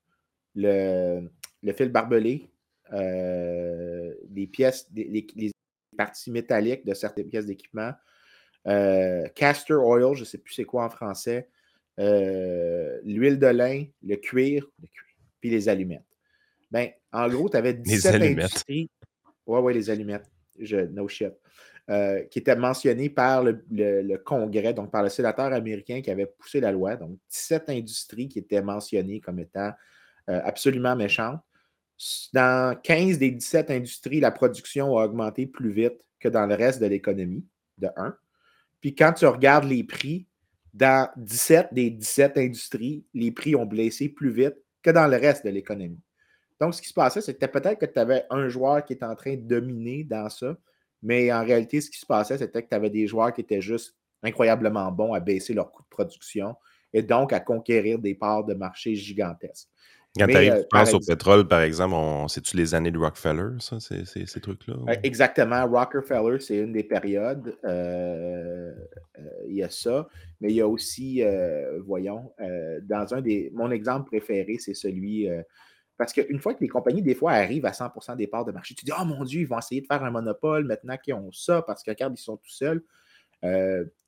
le, 0.56 1.72
fil 1.72 1.90
barbelé, 1.90 2.48
euh, 2.92 4.14
les 4.30 4.46
pièces, 4.46 4.88
les, 4.94 5.52
parties 5.96 6.30
métalliques 6.30 6.84
de 6.84 6.92
certaines 6.92 7.28
pièces 7.28 7.46
d'équipement, 7.46 7.92
euh, 8.66 9.26
castor 9.34 9.82
oil, 9.82 10.14
je 10.14 10.20
ne 10.20 10.24
sais 10.26 10.38
plus 10.38 10.52
c'est 10.52 10.64
quoi 10.64 10.84
en 10.84 10.90
français, 10.90 11.48
euh, 11.98 13.00
l'huile 13.02 13.38
de 13.38 13.46
lin, 13.46 13.84
le 14.02 14.16
cuir, 14.16 14.68
puis 15.40 15.48
les 15.48 15.68
allumettes. 15.70 16.04
Ben, 16.70 16.90
en 17.12 17.28
gros, 17.28 17.48
tu 17.48 17.56
avais 17.56 17.72
17 17.72 18.14
industries. 18.22 18.90
Ouais, 19.46 19.60
ouais, 19.60 19.72
les 19.72 19.88
allumettes. 19.88 20.28
Je, 20.58 20.76
no 20.76 21.08
shit. 21.08 21.32
qui 22.30 22.38
étaient 22.38 22.56
mentionnées 22.56 23.08
par 23.08 23.42
le, 23.42 23.64
le, 23.70 24.16
Congrès, 24.16 24.74
donc 24.74 24.90
par 24.90 25.02
le 25.02 25.08
sénateur 25.08 25.52
américain 25.52 26.02
qui 26.02 26.10
avait 26.10 26.26
poussé 26.26 26.60
la 26.60 26.72
loi. 26.72 26.96
Donc, 26.96 27.18
17 27.30 27.70
industries 27.70 28.28
qui 28.28 28.40
étaient 28.40 28.62
mentionnées 28.62 29.20
comme 29.20 29.38
étant 29.38 29.72
absolument 30.26 30.96
méchante. 30.96 31.40
Dans 32.32 32.78
15 32.82 33.18
des 33.18 33.30
17 33.30 33.70
industries, 33.70 34.20
la 34.20 34.30
production 34.30 34.98
a 34.98 35.04
augmenté 35.04 35.46
plus 35.46 35.70
vite 35.70 35.98
que 36.20 36.28
dans 36.28 36.46
le 36.46 36.54
reste 36.54 36.80
de 36.80 36.86
l'économie, 36.86 37.44
de 37.78 37.88
1. 37.96 38.16
Puis 38.80 38.94
quand 38.94 39.12
tu 39.12 39.26
regardes 39.26 39.64
les 39.64 39.84
prix 39.84 40.26
dans 40.74 41.08
17 41.16 41.68
des 41.72 41.90
17 41.90 42.36
industries, 42.36 43.04
les 43.14 43.30
prix 43.30 43.56
ont 43.56 43.64
blessé 43.64 44.08
plus 44.08 44.30
vite 44.30 44.56
que 44.82 44.90
dans 44.90 45.06
le 45.06 45.16
reste 45.16 45.44
de 45.44 45.50
l'économie. 45.50 46.00
Donc, 46.60 46.74
ce 46.74 46.80
qui 46.80 46.88
se 46.88 46.94
passait, 46.94 47.20
c'était 47.20 47.48
peut-être 47.48 47.78
que 47.78 47.86
tu 47.86 47.98
avais 47.98 48.24
un 48.30 48.48
joueur 48.48 48.84
qui 48.84 48.94
était 48.94 49.04
en 49.04 49.14
train 49.14 49.34
de 49.34 49.42
dominer 49.42 50.04
dans 50.04 50.28
ça, 50.30 50.56
mais 51.02 51.32
en 51.32 51.44
réalité, 51.44 51.80
ce 51.80 51.90
qui 51.90 51.98
se 51.98 52.06
passait, 52.06 52.38
c'était 52.38 52.62
que 52.62 52.68
tu 52.68 52.74
avais 52.74 52.90
des 52.90 53.06
joueurs 53.06 53.32
qui 53.32 53.42
étaient 53.42 53.60
juste 53.60 53.94
incroyablement 54.22 54.90
bons 54.90 55.12
à 55.12 55.20
baisser 55.20 55.54
leur 55.54 55.70
coût 55.70 55.82
de 55.82 55.88
production 55.88 56.56
et 56.92 57.02
donc 57.02 57.32
à 57.32 57.40
conquérir 57.40 57.98
des 57.98 58.14
parts 58.14 58.44
de 58.44 58.54
marché 58.54 58.94
gigantesques. 58.94 59.68
Quand 60.18 60.26
tu 60.26 60.36
euh, 60.36 60.62
penses 60.70 60.94
au 60.94 61.00
pétrole, 61.00 61.46
par 61.46 61.60
exemple, 61.60 61.94
c'est-tu 62.28 62.56
les 62.56 62.74
années 62.74 62.90
de 62.90 62.98
Rockefeller, 62.98 63.56
ça, 63.58 63.78
ces, 63.80 64.40
trucs-là? 64.40 64.74
Euh, 64.88 64.94
exactement. 65.02 65.66
Rockefeller, 65.66 66.40
c'est 66.40 66.58
une 66.58 66.72
des 66.72 66.84
périodes. 66.84 67.56
Euh, 67.64 68.72
il 69.46 69.56
y 69.56 69.62
a 69.62 69.70
ça. 69.70 70.08
Mais 70.40 70.50
il 70.50 70.56
y 70.56 70.60
a 70.60 70.68
aussi, 70.68 71.22
voyons, 71.84 72.32
dans 72.82 73.14
un 73.14 73.20
des. 73.20 73.50
Mon 73.54 73.70
exemple 73.70 74.06
préféré, 74.06 74.56
c'est 74.58 74.74
celui. 74.74 75.28
parce 75.96 76.12
qu'une 76.12 76.40
fois 76.40 76.54
que 76.54 76.60
les 76.60 76.68
compagnies, 76.68 77.02
des 77.02 77.14
fois, 77.14 77.32
arrivent 77.32 77.66
à 77.66 77.72
100% 77.72 78.16
des 78.16 78.26
parts 78.26 78.44
de 78.44 78.52
marché, 78.52 78.74
tu 78.74 78.84
dis 78.84 78.92
Oh 78.98 79.04
mon 79.04 79.24
Dieu, 79.24 79.40
ils 79.40 79.46
vont 79.46 79.58
essayer 79.58 79.80
de 79.80 79.86
faire 79.86 80.02
un 80.04 80.10
monopole 80.10 80.64
maintenant 80.64 80.96
qu'ils 80.96 81.14
ont 81.14 81.32
ça, 81.32 81.62
parce 81.62 81.82
que 81.82 81.90
regarde, 81.90 82.14
ils 82.18 82.22
sont 82.22 82.36
tout 82.36 82.50
seuls. 82.50 82.82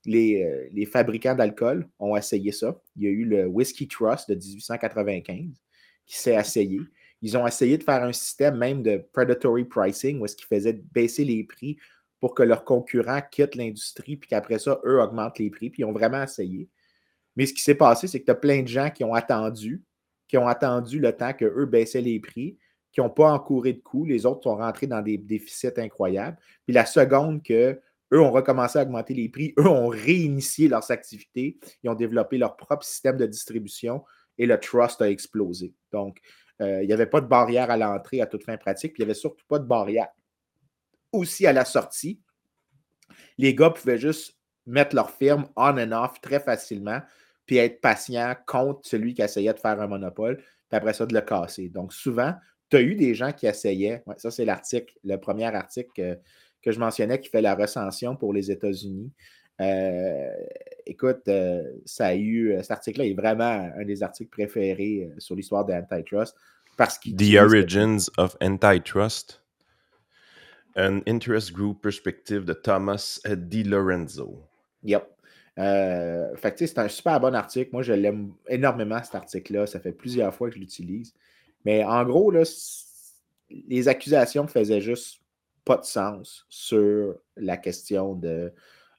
les, 0.05 0.68
les 0.73 0.87
fabricants 0.87 1.35
d'alcool 1.35 1.88
ont 1.99 2.16
essayé 2.16 2.53
ça. 2.53 2.79
Il 2.97 3.03
y 3.05 3.07
a 3.07 3.11
eu 3.11 3.25
le 3.25 3.47
Whiskey 3.47 3.87
Trust 3.87 4.31
de 4.31 4.35
1895 4.35 5.61
qui 6.09 6.18
s'est 6.18 6.35
essayé. 6.35 6.81
Ils 7.23 7.37
ont 7.37 7.47
essayé 7.47 7.79
de 7.79 7.85
faire 7.85 8.03
un 8.03 8.12
système 8.12 8.57
même 8.57 8.83
de 8.83 9.05
predatory 9.12 9.64
pricing 9.64 10.21
où 10.21 10.25
est-ce 10.25 10.37
qu'ils 10.37 10.47
faisaient 10.47 10.81
baisser 10.92 11.25
les 11.25 11.44
prix 11.44 11.79
pour 12.21 12.35
que 12.35 12.42
leurs 12.42 12.64
concurrents 12.64 13.21
quittent 13.31 13.55
l'industrie, 13.55 14.16
puis 14.16 14.29
qu'après 14.29 14.59
ça, 14.59 14.81
eux 14.85 15.01
augmentent 15.01 15.38
les 15.38 15.51
prix, 15.51 15.71
puis 15.71 15.83
ils 15.83 15.85
ont 15.85 15.92
vraiment 15.92 16.23
essayé. 16.23 16.68
Mais 17.37 17.47
ce 17.47 17.55
qui 17.55 17.62
s'est 17.62 17.77
passé, 17.77 18.09
c'est 18.09 18.18
que 18.18 18.25
tu 18.25 18.33
as 18.33 18.37
plein 18.37 18.62
de 18.62 18.68
gens 18.68 18.90
qui 18.90 19.05
ont 19.05 19.14
attendu, 19.14 19.85
qui 20.27 20.37
ont 20.37 20.49
attendu 20.49 20.99
le 20.99 21.12
temps 21.12 21.33
qu'eux 21.33 21.66
baissaient 21.66 22.01
les 22.01 22.18
prix, 22.18 22.59
qui 22.92 23.01
n'ont 23.01 23.11
pas 23.11 23.31
encouré 23.31 23.73
de 23.75 23.81
coûts. 23.81 24.05
Les 24.05 24.27
autres 24.27 24.42
sont 24.42 24.57
rentrés 24.57 24.88
dans 24.88 25.03
des 25.03 25.18
déficits 25.18 25.79
incroyables. 25.79 26.37
Puis 26.66 26.75
la 26.75 26.87
seconde 26.87 27.42
que 27.44 27.81
eux 28.12 28.21
ont 28.21 28.33
recommencé 28.33 28.79
à 28.79 28.83
augmenter 28.83 29.14
les 29.14 29.29
prix, 29.29 29.55
eux 29.59 29.68
ont 29.68 29.88
réinitié 29.88 30.68
leurs 30.68 30.90
activités, 30.90 31.59
ils 31.83 31.90
ont 31.90 31.94
développé 31.94 32.38
leur 32.38 32.57
propre 32.57 32.85
système 32.85 33.18
de 33.18 33.27
distribution, 33.27 34.03
et 34.38 34.46
le 34.46 34.59
trust 34.59 35.03
a 35.03 35.11
explosé. 35.11 35.74
Donc, 35.92 36.18
euh, 36.61 36.83
il 36.83 36.87
n'y 36.87 36.92
avait 36.92 37.07
pas 37.07 37.20
de 37.20 37.27
barrière 37.27 37.70
à 37.70 37.77
l'entrée 37.77 38.20
à 38.20 38.27
toute 38.27 38.44
fin 38.44 38.57
pratique, 38.57 38.94
puis 38.94 39.03
il 39.03 39.07
n'y 39.07 39.11
avait 39.11 39.18
surtout 39.18 39.44
pas 39.48 39.59
de 39.59 39.66
barrière 39.66 40.09
aussi 41.12 41.46
à 41.46 41.53
la 41.53 41.64
sortie. 41.64 42.20
Les 43.37 43.55
gars 43.55 43.70
pouvaient 43.70 43.98
juste 43.98 44.37
mettre 44.66 44.94
leur 44.94 45.11
firme 45.11 45.48
on 45.57 45.79
and 45.79 45.92
off 45.92 46.20
très 46.20 46.40
facilement, 46.40 47.01
puis 47.46 47.57
être 47.57 47.81
patient 47.81 48.35
contre 48.46 48.87
celui 48.87 49.14
qui 49.14 49.22
essayait 49.22 49.55
de 49.55 49.59
faire 49.59 49.81
un 49.81 49.87
monopole, 49.87 50.37
puis 50.37 50.77
après 50.77 50.92
ça, 50.92 51.07
de 51.07 51.14
le 51.14 51.22
casser. 51.22 51.68
Donc, 51.68 51.92
souvent, 51.92 52.35
tu 52.70 52.77
as 52.77 52.83
eu 52.83 52.94
des 52.94 53.14
gens 53.14 53.33
qui 53.33 53.46
essayaient, 53.46 54.03
ça 54.18 54.31
c'est 54.31 54.44
l'article, 54.44 54.94
le 55.05 55.16
premier 55.16 55.46
article 55.46 55.90
que, 55.94 56.18
que, 56.61 56.72
je 56.72 56.79
mentionnais 56.79 57.18
qui 57.18 57.31
fait 57.31 57.40
la 57.40 57.55
recension 57.55 58.16
pour 58.16 58.35
les 58.35 58.51
États-Unis. 58.51 59.11
Euh, 59.61 60.31
écoute, 60.88 61.22
euh, 61.29 61.62
ça 61.85 62.07
a 62.07 62.14
eu. 62.14 62.53
Euh, 62.53 62.62
cet 62.62 62.72
article-là 62.72 63.07
est 63.07 63.14
vraiment 63.14 63.70
un 63.77 63.85
des 63.85 64.03
articles 64.03 64.31
préférés 64.31 65.11
sur 65.18 65.37
l'histoire 65.37 65.64
de 65.64 65.72
l'antitrust. 65.72 66.35
Parce 66.77 66.98
qu'il 66.98 67.16
The 67.16 67.40
Origins 67.40 68.09
of 68.16 68.37
Antitrust. 68.40 69.42
An 70.77 71.01
Interest 71.09 71.53
Group 71.53 71.83
Perspective 71.83 72.44
de 72.44 72.53
Thomas 72.53 73.20
Di 73.27 73.64
Lorenzo. 73.64 74.44
Yep. 74.85 75.05
fait 75.57 76.55
c'est 76.57 76.79
un 76.79 76.88
super 76.88 77.18
bon 77.18 77.35
article. 77.35 77.70
Moi, 77.72 77.83
je 77.83 77.92
l'aime 77.94 78.33
énormément, 78.48 79.03
cet 79.03 79.16
article-là. 79.16 79.66
Ça 79.66 79.81
fait 79.81 79.92
plusieurs 79.92 80.33
fois 80.33 80.48
que 80.48 80.55
je 80.55 80.61
l'utilise. 80.61 81.14
Mais 81.64 81.83
en 81.85 82.05
gros, 82.05 82.31
là, 82.31 82.44
les 83.51 83.88
accusations 83.88 84.46
faisaient 84.46 84.81
juste 84.81 85.20
pas 85.68 85.77
de 85.77 85.85
sens 85.85 86.46
sur 86.48 87.14
la 87.37 87.59
question 87.59 88.14
de 88.14 88.29
euh, 88.29 88.51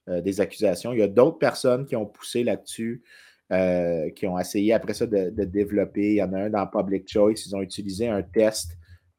des 0.09 0.41
accusations. 0.41 0.91
Il 0.93 0.99
y 0.99 1.03
a 1.03 1.07
d'autres 1.07 1.37
personnes 1.37 1.85
qui 1.85 1.95
ont 1.95 2.05
poussé 2.05 2.43
là-dessus, 2.43 3.03
euh, 3.51 4.09
qui 4.11 4.27
ont 4.27 4.37
essayé 4.39 4.73
après 4.73 4.93
ça 4.93 5.05
de, 5.05 5.29
développer. 5.43 6.11
Il 6.11 6.15
y 6.15 6.23
en 6.23 6.33
a 6.33 6.39
un 6.41 6.49
dans 6.49 6.67
Public 6.67 7.07
Choice. 7.07 7.45
Ils 7.45 7.55
ont 7.55 7.61
utilisé 7.61 8.07
un 8.07 8.21
test 8.21 8.71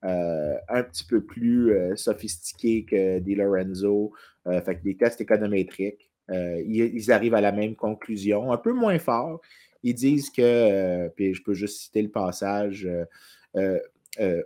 euh, 0.05 0.55
un 0.69 0.83
petit 0.83 1.05
peu 1.05 1.23
plus 1.23 1.75
sophistiqué 1.97 2.85
que 2.85 3.19
des 3.19 3.35
Lorenzo, 3.35 4.13
fait 4.45 4.83
des 4.83 4.97
tests 4.97 5.21
économétriques. 5.21 6.11
Ils, 6.29 7.13
arrivent 7.13 7.35
à 7.35 7.41
la 7.41 7.53
même 7.53 7.75
conclusion, 7.75 8.53
un 8.53 8.57
peu 8.57 8.73
moins 8.73 8.99
fort. 8.99 9.41
Ils 9.83 9.95
disent 9.95 10.31
que, 10.31 11.09
puis 11.17 11.35
je 11.35 11.43
peux 11.43 11.55
juste 11.55 11.81
citer 11.81 12.03
le 12.03 12.11
passage, 12.11 12.89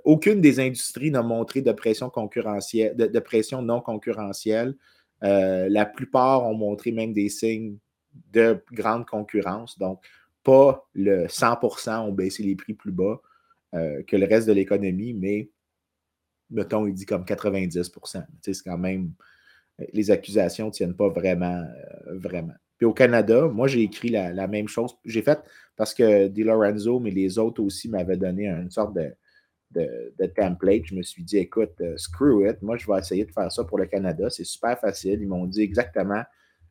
aucune 0.05 0.41
des 0.41 0.61
industries 0.61 1.11
n'a 1.11 1.23
montré 1.23 1.61
de 1.61 1.73
pression 1.73 2.09
concurrentielle, 2.09 2.97
de 2.97 3.19
pression 3.21 3.61
non 3.61 3.81
concurrentielle 3.81 4.75
euh, 5.25 5.69
la 5.71 5.87
plupart 5.87 6.45
ont 6.45 6.55
montré 6.55 6.93
même 6.93 7.13
des 7.13 7.29
signes 7.29 7.79
de 8.33 8.63
grande 8.73 9.07
concurrence. 9.07 9.79
Donc, 9.79 10.05
pas 10.43 10.87
le 10.95 11.27
100% 11.27 12.07
ont 12.07 12.13
baissé 12.13 12.43
les 12.43 12.55
prix 12.55 12.75
plus 12.75 12.93
bas 12.93 13.21
euh, 13.75 14.03
que 14.05 14.17
le 14.17 14.27
reste 14.27 14.47
de 14.47 14.53
l'économie, 14.53 15.15
mais 15.15 15.51
mettons, 16.51 16.87
il 16.87 16.95
dit 16.95 17.07
comme 17.07 17.25
90%. 17.25 18.25
C'est 18.43 18.53
quand 18.65 18.79
même. 18.79 19.13
Les 19.93 20.13
accusations 20.13 20.67
ne 20.67 20.71
tiennent 20.71 20.95
pas 20.95 21.09
vraiment, 21.09 21.65
euh, 22.07 22.19
vraiment. 22.19 22.55
Puis 22.77 22.87
au 22.87 22.93
Canada, 22.93 23.49
moi, 23.49 23.67
j'ai 23.67 23.83
écrit 23.83 24.11
la, 24.11 24.47
même 24.47 24.69
chose. 24.69 24.97
J'ai 25.05 25.23
fait 25.23 25.41
parce 25.75 25.95
que 25.95 26.29
Di 26.29 26.45
Lorenzo, 26.45 27.01
mais 27.01 27.11
les 27.11 27.39
autres 27.39 27.63
aussi 27.63 27.89
m'avaient 27.89 28.17
donné 28.17 28.47
une 28.47 28.71
sorte 28.71 28.95
de, 28.95 29.13
de, 29.75 30.27
template. 30.27 30.87
Je 30.87 30.95
me 30.95 31.03
suis 31.03 31.23
dit, 31.23 31.39
écoute, 31.39 31.73
euh, 31.81 31.97
screw 31.97 32.49
it, 32.49 32.63
moi 32.63 32.77
je 32.77 32.87
vais 32.87 32.99
essayer 32.99 33.25
de 33.25 33.33
faire 33.33 33.51
ça 33.51 33.65
pour 33.65 33.79
le 33.79 33.87
Canada. 33.87 34.31
C'est 34.31 34.45
super 34.45 34.79
facile. 34.79 35.21
Ils 35.21 35.29
m'ont 35.29 35.47
dit 35.47 35.63
exactement 35.63 36.23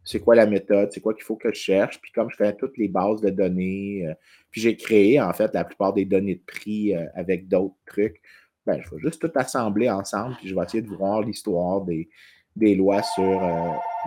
c'est 0.06 0.20
quoi 0.20 0.36
la 0.36 0.46
méthode, 0.46 0.92
c'est 0.92 1.00
quoi 1.00 1.14
qu'il 1.14 1.24
faut 1.24 1.38
que 1.38 1.50
je 1.50 1.60
cherche. 1.60 2.02
Puis 2.02 2.12
comme 2.12 2.30
je 2.30 2.36
fais 2.36 2.54
toutes 2.54 2.78
les 2.78 2.90
bases 2.90 3.22
de 3.22 3.30
données, 3.30 4.06
euh, 4.06 4.14
puis 4.52 4.62
j'ai 4.62 4.76
créé 4.76 5.22
en 5.22 5.32
fait 5.34 5.54
la 5.54 5.64
plupart 5.64 5.94
des 5.94 6.06
données 6.06 6.36
de 6.36 6.44
prix 6.46 6.94
euh, 6.94 7.06
avec 7.16 7.48
d'autres 7.48 7.76
trucs, 7.86 8.22
ben, 8.66 8.82
je 8.82 8.90
vais 8.96 9.02
juste 9.02 9.22
tout 9.22 9.32
assembler 9.36 9.90
ensemble, 9.90 10.36
puis 10.38 10.50
je 10.50 10.56
vais 10.56 10.64
essayer 10.64 10.84
de 10.84 10.90
voir 10.90 11.22
l'histoire 11.22 11.82
des, 11.82 12.10
des 12.56 12.76
lois 12.76 13.02
sur 13.02 13.42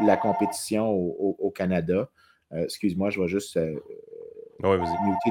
la 0.03 0.17
compétition 0.17 0.91
au, 0.91 1.51
Canada. 1.51 2.09
Excuse-moi, 2.53 3.11
je 3.11 3.21
vais 3.21 3.29
juste 3.29 3.57
ouais, 3.57 4.79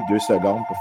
deux 0.08 0.18
secondes 0.20 0.62
pour 0.68 0.76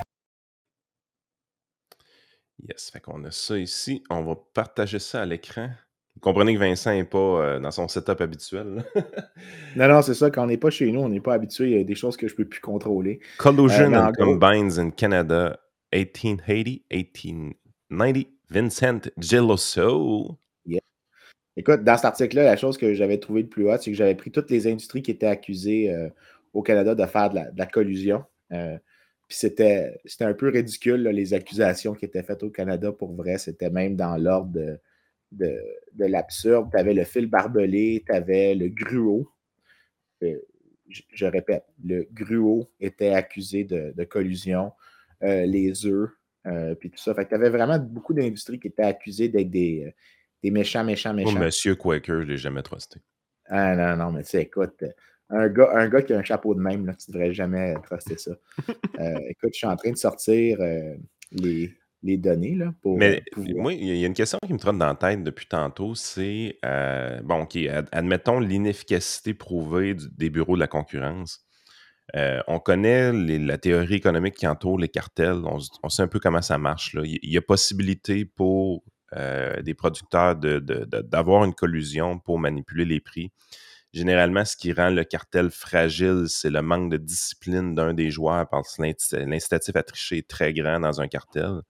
Yes, 2.67 2.89
fait 2.91 2.99
qu'on 2.99 3.23
a 3.23 3.31
ça 3.31 3.57
ici. 3.57 4.03
On 4.09 4.23
va 4.23 4.35
partager 4.53 4.99
ça 4.99 5.21
à 5.21 5.25
l'écran. 5.25 5.69
Vous 6.15 6.21
comprenez 6.21 6.53
que 6.53 6.59
Vincent 6.59 6.93
n'est 6.93 7.03
pas 7.03 7.17
euh, 7.17 7.59
dans 7.59 7.71
son 7.71 7.87
setup 7.87 8.21
habituel. 8.21 8.83
non, 9.75 9.87
non, 9.87 10.01
c'est 10.01 10.13
ça. 10.13 10.31
Quand 10.31 10.43
on 10.43 10.47
n'est 10.47 10.57
pas 10.57 10.69
chez 10.69 10.91
nous, 10.91 11.01
on 11.01 11.09
n'est 11.09 11.19
pas 11.19 11.33
habitué. 11.33 11.71
Il 11.71 11.77
y 11.77 11.81
a 11.81 11.83
des 11.83 11.95
choses 11.95 12.17
que 12.17 12.27
je 12.27 12.33
ne 12.33 12.37
peux 12.37 12.45
plus 12.45 12.61
contrôler. 12.61 13.19
Collusion 13.37 13.93
euh, 13.93 14.07
and 14.07 14.13
Combines 14.13 14.79
in 14.79 14.89
Canada, 14.91 15.59
1880, 15.93 16.79
1890. 16.91 18.31
Vincent 18.49 19.09
Geloso. 19.17 20.37
Yeah. 20.65 20.79
Écoute, 21.57 21.83
dans 21.83 21.95
cet 21.97 22.05
article-là, 22.05 22.43
la 22.43 22.57
chose 22.57 22.77
que 22.77 22.93
j'avais 22.93 23.19
trouvé 23.19 23.41
le 23.41 23.49
plus 23.49 23.69
hot, 23.69 23.77
c'est 23.79 23.91
que 23.91 23.97
j'avais 23.97 24.15
pris 24.15 24.31
toutes 24.31 24.51
les 24.51 24.67
industries 24.67 25.01
qui 25.01 25.11
étaient 25.11 25.25
accusées 25.25 25.91
euh, 25.91 26.09
au 26.53 26.61
Canada 26.61 26.95
de 26.95 27.05
faire 27.05 27.29
de 27.29 27.39
la, 27.55 27.65
collusion. 27.65 28.23
Puis 29.27 29.37
c'était, 29.37 29.99
un 30.19 30.33
peu 30.33 30.49
ridicule, 30.49 31.07
les 31.07 31.33
accusations 31.33 31.93
qui 31.93 32.05
étaient 32.05 32.23
faites 32.23 32.43
au 32.43 32.49
Canada 32.49 32.91
pour 32.91 33.13
vrai. 33.13 33.37
C'était 33.37 33.71
même 33.71 33.95
dans 33.95 34.17
l'ordre 34.17 34.51
de, 34.51 34.79
de, 35.31 36.05
l'absurde. 36.05 36.69
Tu 36.71 36.77
avais 36.77 36.93
le 36.93 37.03
fil 37.03 37.27
barbelé, 37.27 38.03
tu 38.05 38.11
avais 38.13 38.53
le 38.53 38.69
gruau. 38.69 39.31
Euh, 40.23 40.37
je, 40.87 41.25
répète, 41.25 41.65
le 41.83 42.07
gruau 42.11 42.69
était 42.79 43.09
accusé 43.09 43.63
de, 43.63 44.03
collusion, 44.03 44.71
euh, 45.23 45.45
les 45.45 45.85
œufs, 45.87 46.11
euh, 46.45 46.75
puis 46.75 46.91
tout 46.91 46.99
ça. 46.99 47.15
Fait 47.15 47.25
que 47.25 47.29
tu 47.29 47.35
avais 47.35 47.49
vraiment 47.49 47.79
beaucoup 47.79 48.13
d'industries 48.13 48.59
qui 48.59 48.67
étaient 48.67 48.83
accusées 48.83 49.29
d'être 49.29 49.49
des, 49.49 49.91
des 50.43 50.51
méchants, 50.51 50.83
méchants, 50.83 51.13
méchants. 51.13 51.39
monsieur 51.39 51.75
Quaker, 51.75 52.21
je 52.21 52.27
l'ai 52.27 52.37
jamais 52.37 52.61
trusté. 52.61 52.99
Ah 53.47 53.75
non, 53.75 54.03
non, 54.03 54.11
mais 54.11 54.23
tu 54.23 54.29
sais, 54.29 54.43
écoute, 54.43 54.83
un 55.29 55.49
gars, 55.49 55.69
un 55.73 55.87
gars 55.87 56.01
qui 56.01 56.13
a 56.13 56.17
un 56.17 56.23
chapeau 56.23 56.53
de 56.53 56.59
même, 56.59 56.85
là, 56.85 56.93
tu 56.93 57.09
ne 57.09 57.13
devrais 57.13 57.33
jamais 57.33 57.73
truster 57.83 58.17
ça. 58.17 58.31
Euh, 58.97 59.19
écoute, 59.27 59.49
je 59.51 59.57
suis 59.57 59.67
en 59.67 59.75
train 59.75 59.91
de 59.91 59.97
sortir 59.97 60.61
euh, 60.61 60.95
les, 61.33 61.69
les, 62.01 62.15
données 62.15 62.55
là, 62.55 62.73
pour. 62.81 62.97
Mais 62.97 63.21
moi, 63.35 63.73
il 63.73 63.97
y 63.97 64.05
a 64.05 64.07
une 64.07 64.13
question 64.13 64.39
qui 64.47 64.53
me 64.53 64.57
trotte 64.57 64.77
dans 64.77 64.85
la 64.85 64.95
tête 64.95 65.21
depuis 65.21 65.47
tantôt 65.47 65.95
c'est 65.95 66.57
euh, 66.63 67.19
bon, 67.21 67.41
OK, 67.41 67.57
admettons 67.91 68.39
l'inefficacité 68.39 69.33
prouvée 69.33 69.97
des 70.13 70.29
bureaux 70.29 70.55
de 70.55 70.61
la 70.61 70.67
concurrence. 70.67 71.45
on 72.13 72.59
connaît 72.59 73.11
la 73.11 73.57
théorie 73.57 73.95
économique 73.95 74.35
qui 74.35 74.47
entoure 74.47 74.79
les 74.79 74.87
cartels. 74.87 75.41
On, 75.43 75.89
sait 75.89 76.03
un 76.03 76.07
peu 76.07 76.19
comment 76.19 76.41
ça 76.41 76.57
marche. 76.57 76.93
Là. 76.93 77.01
Il 77.03 77.29
y 77.29 77.37
a 77.37 77.41
possibilité 77.41 78.23
pour 78.23 78.85
des 79.11 79.73
producteurs 79.73 80.37
d'avoir 80.37 81.41
de, 81.41 81.47
une 81.47 81.53
collusion 81.53 82.17
pour 82.17 82.39
manipuler 82.39 82.85
les 82.85 83.01
prix. 83.01 83.33
Généralement, 83.95 84.43
ce 84.43 84.57
qui 84.57 84.73
rend 84.73 84.89
le 84.89 85.03
cartel 85.05 85.49
fragile, 85.49 86.25
c'est 86.27 86.49
le 86.49 86.61
manque 86.61 86.91
de 86.91 86.97
discipline 86.97 87.73
d'un 87.73 87.93
des 87.93 88.11
joueurs 88.11 88.47
parce 88.49 88.75
que 88.75 88.83
l'incitatif 89.25 89.75
à 89.75 89.83
tricher 89.83 90.17
est 90.17 90.27
très 90.27 90.53
grand 90.53 90.81
dans 90.81 90.99
un 90.99 91.07
cartel. 91.07 91.61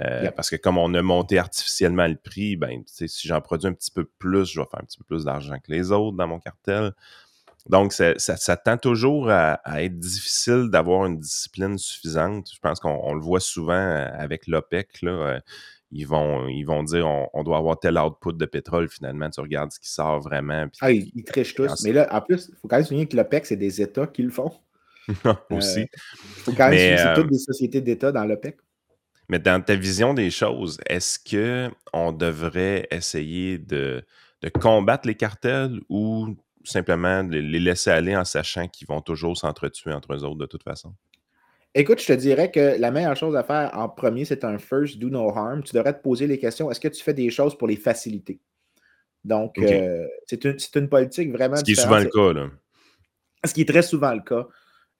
Euh, 0.00 0.30
parce 0.32 0.50
que 0.50 0.56
comme 0.56 0.76
on 0.76 0.92
a 0.94 1.02
monté 1.02 1.38
artificiellement 1.38 2.08
le 2.08 2.16
prix, 2.16 2.56
ben, 2.56 2.82
si 2.86 3.28
j'en 3.28 3.40
produis 3.40 3.68
un 3.68 3.72
petit 3.72 3.92
peu 3.92 4.04
plus, 4.04 4.44
je 4.46 4.60
vais 4.60 4.66
faire 4.70 4.80
un 4.80 4.84
petit 4.84 4.98
peu 4.98 5.04
plus 5.04 5.24
d'argent 5.24 5.56
que 5.58 5.72
les 5.72 5.90
autres 5.92 6.16
dans 6.16 6.26
mon 6.26 6.40
cartel. 6.40 6.92
Donc, 7.70 7.94
ça, 7.94 8.56
tend 8.58 8.76
toujours 8.76 9.30
à, 9.30 9.58
être 9.82 9.98
difficile 9.98 10.68
d'avoir 10.70 11.06
une 11.06 11.18
discipline 11.18 11.78
suffisante. 11.78 12.50
Je 12.52 12.58
pense 12.60 12.78
qu'on 12.78 13.14
le 13.14 13.20
voit 13.22 13.40
souvent 13.40 13.72
euh, 13.72 14.06
avec 14.18 14.46
l'OPEC. 14.48 15.00
Ils, 15.94 16.06
vont, 16.06 16.48
ils 16.48 16.64
vont 16.64 16.82
dire 16.82 17.06
on, 17.32 17.44
doit 17.44 17.58
avoir 17.58 17.78
tel 17.78 17.96
output 17.96 18.32
de 18.32 18.46
pétrole. 18.46 18.88
Finalement, 18.88 19.30
tu 19.30 19.40
regardes 19.40 19.70
ce 19.70 19.78
qui 19.78 19.88
sort 19.88 20.20
vraiment. 20.20 20.66
ah, 20.80 20.90
ils, 20.90 21.24
trichent 21.24 21.54
tous. 21.54 21.82
Mais 21.84 21.92
là, 21.92 22.08
en 22.10 22.20
plus, 22.20 22.48
il 22.48 22.56
faut 22.56 22.66
quand 22.66 22.76
même 22.76 22.84
souligner 22.84 23.06
que 23.06 23.16
l'OPEC, 23.16 23.46
c'est 23.46 23.56
des 23.56 23.80
États 23.80 24.08
qui 24.08 24.22
le 24.22 24.30
font. 24.30 24.52
Aussi. 25.50 25.82
Il 25.82 26.42
faut 26.42 26.52
quand 26.52 26.68
même 26.70 26.98
c'est 26.98 27.14
toutes 27.14 27.30
des 27.30 27.38
sociétés 27.38 27.80
d'État 27.80 28.10
dans 28.10 28.24
l'OPEC. 28.24 28.56
Mais 29.28 29.38
dans 29.38 29.62
ta 29.62 29.76
vision 29.76 30.14
des 30.14 30.30
choses, 30.30 30.78
est-ce 30.86 31.18
qu'on 31.18 32.12
devrait 32.12 32.88
essayer 32.90 33.58
de, 33.58 34.04
combattre 34.60 35.06
les 35.06 35.14
cartels 35.14 35.80
ou 35.88 36.36
simplement 36.64 37.22
les 37.22 37.60
laisser 37.60 37.90
aller 37.90 38.16
en 38.16 38.24
sachant 38.24 38.66
qu'ils 38.66 38.88
vont 38.88 39.00
toujours 39.00 39.36
s'entretuer 39.36 39.92
entre 39.92 40.14
eux 40.14 40.24
autres 40.24 40.38
de 40.38 40.46
toute 40.46 40.64
façon? 40.64 40.92
Écoute, 41.76 42.00
je 42.00 42.06
te 42.06 42.12
dirais 42.12 42.52
que 42.52 42.78
la 42.78 42.92
meilleure 42.92 43.16
chose 43.16 43.34
à 43.34 43.42
faire 43.42 43.70
en 43.74 43.88
premier, 43.88 44.24
c'est 44.24 44.44
un 44.44 44.58
first 44.58 44.98
do 44.98 45.08
no 45.08 45.28
harm. 45.30 45.62
Tu 45.64 45.74
devrais 45.74 45.92
te 45.92 46.02
poser 46.02 46.26
les 46.26 46.38
questions 46.38 46.70
est-ce 46.70 46.78
que 46.80 46.88
tu 46.88 47.02
fais 47.02 47.14
des 47.14 47.30
choses 47.30 47.58
pour 47.58 47.66
les 47.66 47.76
faciliter? 47.76 48.40
Donc, 49.24 49.58
euh, 49.58 50.06
c'est 50.26 50.44
une, 50.76 50.88
politique 50.88 51.32
vraiment. 51.32 51.56
Ce 51.56 51.64
qui 51.64 51.72
est 51.72 51.80
souvent 51.80 51.98
le 51.98 52.06
cas, 52.06 52.32
là. 52.32 52.50
Ce 53.44 53.52
qui 53.52 53.62
est 53.62 53.68
très 53.68 53.82
souvent 53.82 54.12
le 54.12 54.20
cas. 54.20 54.46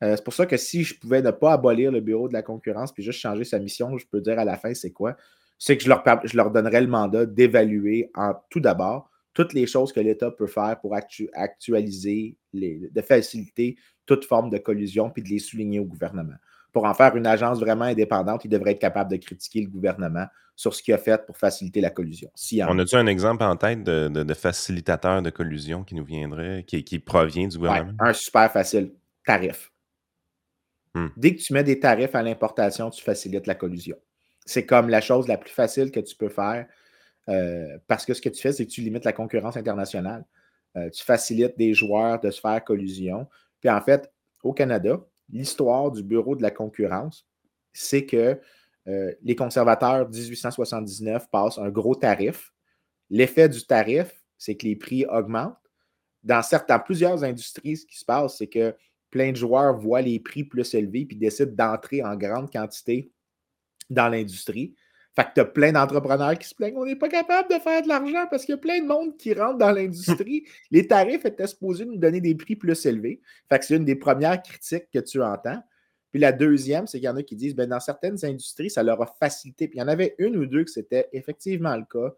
Euh, 0.03 0.17
c'est 0.17 0.25
pour 0.25 0.35
ça 0.35 0.47
que 0.47 0.57
si 0.57 0.83
je 0.83 0.99
pouvais 0.99 1.23
ne 1.23 1.31
pas 1.31 1.53
abolir 1.53 1.93
le 1.93 2.01
bureau 2.01 2.29
de 2.29 2.33
la 2.33 2.43
concurrence 2.43 2.93
puis 2.93 3.03
juste 3.03 3.21
changer 3.21 3.45
sa 3.45 3.59
mission, 3.59 3.97
je 3.97 4.07
peux 4.07 4.21
dire 4.21 4.39
à 4.39 4.45
la 4.45 4.57
fin, 4.57 4.75
c'est 4.75 4.91
quoi? 4.91 5.17
C'est 5.59 5.77
que 5.77 5.85
je 5.85 5.89
leur, 5.89 6.03
je 6.25 6.37
leur 6.37 6.51
donnerais 6.51 6.81
le 6.81 6.89
mandat 6.89 7.27
d'évaluer 7.27 8.11
en 8.15 8.35
tout 8.51 8.61
d'abord 8.61 9.11
toutes 9.35 9.53
les 9.53 9.67
choses 9.67 9.93
que 9.93 10.01
l'État 10.01 10.31
peut 10.31 10.47
faire 10.47 10.79
pour 10.81 10.95
actualiser, 10.95 12.37
les, 12.53 12.89
de 12.91 13.01
faciliter 13.03 13.77
toute 14.07 14.25
forme 14.25 14.51
de 14.51 14.59
collusion 14.59 15.11
puis 15.11 15.23
de 15.23 15.29
les 15.29 15.39
souligner 15.39 15.81
au 15.81 15.85
gouvernement. 15.85 16.35
Pour 16.75 16.85
en 16.85 16.93
faire 16.93 17.17
une 17.17 17.27
agence 17.27 17.59
vraiment 17.59 17.87
indépendante, 17.87 18.45
il 18.45 18.49
devrait 18.49 18.73
être 18.73 18.81
capable 18.81 19.11
de 19.11 19.17
critiquer 19.17 19.63
le 19.63 19.69
gouvernement 19.69 20.27
sur 20.57 20.75
ce 20.75 20.83
qu'il 20.83 20.93
a 20.93 20.99
fait 20.99 21.25
pour 21.25 21.37
faciliter 21.37 21.81
la 21.81 21.91
collusion. 21.91 22.31
On 22.69 22.79
a-tu 22.79 22.97
un 22.97 23.07
exemple 23.07 23.43
en 23.43 23.57
tête 23.57 23.83
de, 23.83 24.35
facilitateur 24.35 25.23
de 25.23 25.31
collusion 25.31 25.85
qui 25.85 25.95
nous 25.95 26.05
viendrait, 26.05 26.65
qui, 26.67 26.85
qui 26.85 26.99
provient 26.99 27.49
du 27.49 27.57
gouvernement? 27.57 27.97
un 27.99 28.13
super 28.13 28.53
facile, 28.53 28.93
tarif. 29.25 29.71
Hmm. 30.95 31.09
Dès 31.17 31.35
que 31.35 31.41
tu 31.41 31.53
mets 31.53 31.65
des 31.65 31.81
tarifs 31.81 32.15
à 32.15 32.23
l'importation, 32.23 32.91
tu 32.91 33.03
facilites 33.03 33.47
la 33.47 33.55
collusion. 33.55 33.97
C'est 34.45 34.67
comme 34.67 34.89
la 34.89 35.01
chose 35.01 35.27
la 35.27 35.39
plus 35.39 35.51
facile 35.51 35.91
que 35.91 36.01
tu 36.01 36.15
peux 36.17 36.29
faire 36.29 36.67
euh, 37.29 37.79
parce 37.87 38.05
que 38.05 38.15
ce 38.15 38.21
que 38.21 38.29
tu 38.29 38.41
fais, 38.41 38.53
c'est 38.53 38.67
que 38.67 38.71
tu 38.71 38.83
limites 38.83 39.05
la 39.05 39.13
concurrence 39.13 39.57
internationale. 39.57 40.25
Euh, 40.77 40.91
tu 40.91 41.05
facilites 41.05 41.57
des 41.57 41.73
joueurs 41.73 42.21
de 42.21 42.31
se 42.31 42.41
faire 42.41 42.63
collusion. 42.63 43.29
Puis 43.61 43.71
en 43.71 43.81
fait, 43.81 44.13
au 44.43 44.53
Canada, 44.53 45.01
l'histoire 45.31 45.91
du 45.91 46.03
Bureau 46.03 46.37
de 46.37 46.43
la 46.43 46.51
concurrence, 46.51 47.27
c'est 47.73 48.07
que 48.07 48.41
euh, 48.87 49.13
les 49.23 49.35
conservateurs 49.35 50.09
1879 50.09 51.31
passent 51.31 51.59
un 51.59 51.71
gros 51.71 51.95
tarif. 51.95 52.53
L'effet 53.11 53.49
du 53.49 53.65
tarif, 53.67 54.25
c'est 54.39 54.57
que 54.57 54.67
les 54.67 54.77
prix 54.77 55.07
augmentent. 55.07 55.57
Dans, 56.23 56.43
plusieurs 56.85 57.23
industries, 57.23 57.79
ce 57.79 57.87
qui 57.87 57.99
se 57.99 58.05
passe, 58.05 58.39
c'est 58.39 58.47
que 58.47 58.75
plein 59.11 59.31
de 59.31 59.37
joueurs 59.37 59.79
voient 59.79 60.01
les 60.01 60.19
prix 60.21 60.45
plus 60.45 60.75
élevés 60.75 61.05
puis 61.05 61.17
décident 61.17 61.53
d'entrer 61.53 62.03
en 62.03 62.17
grande 62.17 62.51
quantité 62.51 63.13
dans 63.91 64.09
l'industrie. 64.09 64.75
Fait 65.16 65.24
que 65.24 65.29
tu 65.35 65.40
as 65.40 65.44
plein 65.44 65.70
d'entrepreneurs 65.70 66.37
qui 66.37 66.48
se 66.48 66.55
plaignent 66.55 66.77
on 66.77 66.85
n'est 66.85 66.96
pas 66.96 67.09
capable 67.09 67.48
de 67.48 67.61
faire 67.61 67.83
de 67.83 67.88
l'argent 67.88 68.27
parce 68.29 68.44
qu'il 68.44 68.55
y 68.55 68.59
a 68.59 68.61
plein 68.61 68.81
de 68.81 68.87
monde 68.87 69.16
qui 69.16 69.33
rentre 69.33 69.59
dans 69.59 69.70
l'industrie. 69.70 70.44
les 70.72 70.87
tarifs 70.88 71.24
étaient 71.24 71.46
supposés 71.46 71.85
nous 71.85 71.96
donner 71.96 72.20
des 72.20 72.35
prix 72.35 72.57
plus 72.57 72.85
élevés. 72.85 73.20
Fait 73.48 73.59
que 73.61 73.64
c'est 73.64 73.77
une 73.77 73.85
des 73.85 73.94
premières 73.94 74.42
critiques 74.42 74.90
que 74.92 74.98
tu 74.98 75.22
entends. 75.22 75.62
Puis 76.11 76.20
la 76.20 76.33
deuxième, 76.33 76.87
c'est 76.87 76.98
qu'il 76.98 77.07
y 77.07 77.09
en 77.09 77.16
a 77.16 77.22
qui 77.22 77.37
disent 77.37 77.55
ben, 77.55 77.68
dans 77.68 77.81
certaines 77.81 78.24
industries, 78.24 78.70
ça 78.70 78.83
leur 78.83 79.00
a 79.03 79.07
facilité. 79.20 79.68
Puis 79.68 79.79
il 79.79 79.81
y 79.81 79.85
en 79.85 79.88
avait 79.88 80.16
une 80.18 80.37
ou 80.37 80.46
deux 80.46 80.64
que 80.64 80.70
c'était 80.70 81.09
effectivement 81.12 81.77
le 81.77 81.85
cas, 81.85 82.14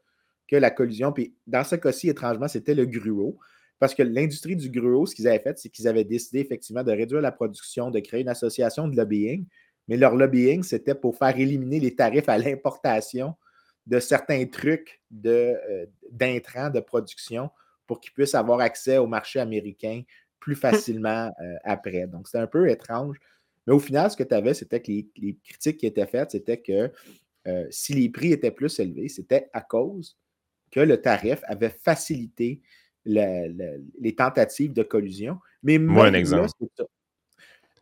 que 0.49 0.57
la 0.57 0.71
collusion. 0.71 1.13
Puis 1.13 1.35
dans 1.47 1.65
ce 1.65 1.77
cas-ci, 1.77 2.09
étrangement, 2.09 2.49
c'était 2.49 2.75
le 2.75 2.87
gruau. 2.87 3.39
Parce 3.79 3.95
que 3.95 4.03
l'industrie 4.03 4.57
du 4.57 4.71
gruau, 4.71 5.05
ce 5.05 5.15
qu'ils 5.15 5.29
avaient 5.29 5.39
fait, 5.39 5.59
c'est 5.59 5.69
qu'ils 5.69 5.87
avaient 5.87 6.05
décidé 6.05 6.39
effectivement 6.39 6.83
de 6.83 6.93
réduire 6.93 7.21
la 7.21 7.33
production, 7.33 7.91
de 7.91 8.01
créer 8.01 8.23
une 8.23 8.29
association 8.29 8.89
de 8.89 8.97
lobbying. 8.97 9.45
Mais 9.89 9.97
leur 9.97 10.15
lobbying, 10.15 10.63
c'était 10.63 10.95
pour 10.95 11.17
faire 11.17 11.39
éliminer 11.39 11.81
les 11.81 11.95
tarifs 11.95 12.29
à 12.29 12.39
l'importation 12.39 13.35
de 13.87 14.01
certains 14.01 14.45
trucs 14.47 15.01
euh, 15.25 15.87
d'intrants 16.11 16.71
de, 16.71 16.81
production 16.81 17.51
pour 17.87 18.01
qu'ils 18.01 18.13
puissent 18.13 18.35
avoir 18.35 18.61
accès 18.61 18.99
au 18.99 19.07
marché 19.07 19.39
américain 19.39 20.03
plus 20.41 20.57
facilement 20.57 21.33
euh, 21.41 21.55
après. 21.65 22.07
Donc, 22.07 22.29
c'est 22.29 22.39
un 22.39 22.47
peu 22.47 22.69
étrange. 22.69 23.17
Mais 23.67 23.73
au 23.73 23.79
final, 23.79 24.11
ce 24.11 24.17
que 24.17 24.25
tu 24.25 24.35
avais, 24.35 24.55
c'était 24.55 24.81
que 24.81 24.91
les, 24.91 25.39
critiques 25.45 25.79
qui 25.79 25.87
étaient 25.87 26.07
faites, 26.07 26.33
c'était 26.33 26.61
que 26.61 26.91
euh, 27.47 27.67
si 27.71 27.95
les 27.95 28.09
prix 28.09 28.33
étaient 28.33 28.51
plus 28.51 28.79
élevés, 28.79 29.09
c'était 29.09 29.49
à 29.53 29.61
cause 29.61 30.19
que 30.71 30.81
le 30.81 31.01
tarif 31.01 31.41
avait 31.45 31.71
facilité 31.71 32.61
les 33.05 34.15
tentatives 34.17 34.73
de 34.73 34.83
collusion. 34.83 35.39
Mais 35.63 35.79
Moi, 35.79 36.07
un 36.07 36.15
exemple. 36.15 36.51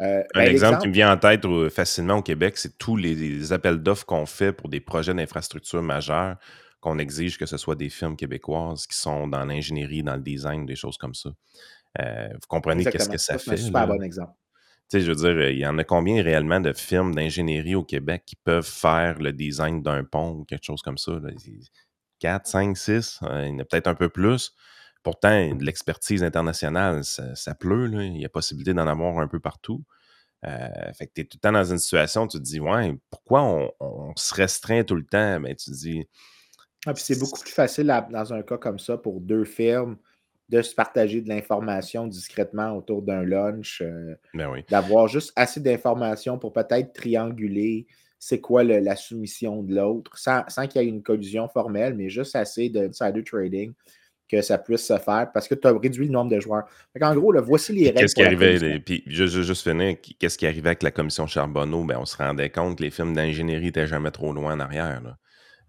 Euh, 0.00 0.22
un 0.34 0.44
ben, 0.44 0.50
exemple 0.50 0.80
qui 0.80 0.88
me 0.88 0.92
vient 0.92 1.12
en 1.12 1.16
tête 1.16 1.46
facilement 1.70 2.16
au 2.16 2.22
Québec, 2.22 2.58
c'est 2.58 2.76
tous 2.78 2.96
les, 2.96 3.52
appels 3.52 3.78
d'offres 3.78 4.06
qu'on 4.06 4.26
fait 4.26 4.52
pour 4.52 4.68
des 4.68 4.80
projets 4.80 5.14
d'infrastructure 5.14 5.82
majeurs 5.82 6.36
qu'on 6.80 6.98
exige 6.98 7.38
que 7.38 7.46
ce 7.46 7.56
soit 7.56 7.76
des 7.76 7.88
firmes 7.88 8.14
québécoises 8.14 8.86
qui 8.86 8.96
sont 8.96 9.26
dans 9.26 9.44
l'ingénierie, 9.46 10.02
dans 10.02 10.16
le 10.16 10.20
design, 10.20 10.66
des 10.66 10.76
choses 10.76 10.98
comme 10.98 11.14
ça. 11.14 11.30
Euh, 11.98 12.28
vous 12.34 12.46
comprenez 12.46 12.84
qu'est-ce 12.84 13.08
que 13.08 13.16
ça 13.16 13.38
fait? 13.38 13.56
C'est 13.56 13.62
un 13.62 13.66
super 13.66 13.86
bon 13.86 14.02
exemple. 14.02 14.32
Tu 14.90 14.98
sais, 14.98 15.00
je 15.00 15.10
veux 15.10 15.16
dire, 15.16 15.48
il 15.48 15.58
y 15.58 15.66
en 15.66 15.78
a 15.78 15.84
combien 15.84 16.22
réellement 16.22 16.60
de 16.60 16.74
firmes 16.74 17.14
d'ingénierie 17.14 17.74
au 17.74 17.84
Québec 17.84 18.24
qui 18.26 18.36
peuvent 18.36 18.68
faire 18.68 19.18
le 19.18 19.32
design 19.32 19.82
d'un 19.82 20.04
pont 20.04 20.32
ou 20.32 20.44
quelque 20.44 20.64
chose 20.64 20.82
comme 20.82 20.98
ça? 20.98 21.12
4, 22.18 22.46
5, 22.46 22.76
6, 22.76 23.20
il 23.22 23.26
y 23.26 23.50
en 23.52 23.58
a 23.60 23.64
peut-être 23.64 23.86
un 23.86 23.94
peu 23.94 24.10
plus. 24.10 24.54
Pourtant, 25.04 25.54
de 25.54 25.62
l'expertise 25.64 26.24
internationale, 26.24 27.04
ça, 27.04 27.54
pleut. 27.54 27.90
Il 27.92 28.20
y 28.20 28.24
a 28.24 28.30
possibilité 28.30 28.72
d'en 28.72 28.88
avoir 28.88 29.18
un 29.18 29.28
peu 29.28 29.38
partout. 29.38 29.84
Euh, 30.46 30.92
fait 30.94 31.06
que 31.06 31.12
tu 31.14 31.20
es 31.20 31.24
tout 31.24 31.36
le 31.36 31.40
temps 31.40 31.52
dans 31.52 31.64
une 31.64 31.78
situation, 31.78 32.26
tu 32.26 32.38
te 32.38 32.42
dis, 32.42 32.58
ouais, 32.58 32.96
pourquoi 33.10 33.42
on, 33.80 34.12
se 34.16 34.34
restreint 34.34 34.82
tout 34.82 34.96
le 34.96 35.04
temps? 35.04 35.40
Mais 35.40 35.50
ben, 35.50 35.56
tu 35.56 35.70
te 35.70 35.76
dis. 35.76 36.08
Ah, 36.86 36.94
c'est 36.96 37.18
beaucoup 37.18 37.38
plus 37.38 37.52
facile 37.52 37.86
dans 38.10 38.32
un 38.32 38.42
cas 38.42 38.56
comme 38.56 38.78
ça 38.78 38.96
pour 38.96 39.20
deux 39.20 39.44
firmes 39.44 39.98
de 40.48 40.62
se 40.62 40.74
partager 40.74 41.20
de 41.20 41.28
l'information 41.28 42.06
discrètement 42.06 42.76
autour 42.76 43.02
d'un 43.02 43.22
lunch, 43.22 43.82
euh, 43.82 44.14
ben 44.32 44.62
d'avoir 44.70 45.08
juste 45.08 45.32
assez 45.36 45.60
d'informations 45.60 46.38
pour 46.38 46.52
peut-être 46.52 46.92
trianguler 46.92 47.86
c'est 48.18 48.40
quoi 48.40 48.64
la 48.64 48.96
soumission 48.96 49.62
de 49.62 49.74
l'autre, 49.74 50.16
sans, 50.16 50.44
sans 50.48 50.66
qu'il 50.66 50.80
y 50.80 50.84
ait 50.84 50.88
une 50.88 51.02
collusion 51.02 51.46
formelle, 51.46 51.94
mais 51.94 52.08
juste 52.08 52.34
assez 52.36 52.70
d'insider 52.70 53.22
trading 53.22 53.74
que 54.30 54.42
ça 54.42 54.58
puisse 54.58 54.86
se 54.86 54.98
faire 54.98 55.30
parce 55.32 55.48
que 55.48 55.54
tu 55.54 55.66
as 55.66 55.72
réduit 55.72 56.06
le 56.06 56.12
nombre 56.12 56.30
de 56.30 56.40
joueurs. 56.40 56.64
en 57.00 57.14
gros, 57.14 57.34
voici 57.42 57.72
les 57.72 57.86
règles. 57.86 58.00
Qu'est-ce 58.00 58.14
qui 58.14 58.22
arrivait, 58.22 58.78
puis 58.80 59.02
juste, 59.06 59.42
juste 59.42 59.62
finir, 59.68 59.96
qu'est-ce 60.18 60.38
qui 60.38 60.46
arrivait 60.46 60.70
avec 60.70 60.82
la 60.82 60.90
commission 60.90 61.26
Charbonneau? 61.26 61.84
Ben, 61.84 61.98
on 61.98 62.06
se 62.06 62.16
rendait 62.16 62.50
compte 62.50 62.78
que 62.78 62.82
les 62.82 62.90
films 62.90 63.14
d'ingénierie 63.14 63.66
n'étaient 63.66 63.86
jamais 63.86 64.10
trop 64.10 64.32
loin 64.32 64.54
en 64.54 64.60
arrière. 64.60 65.16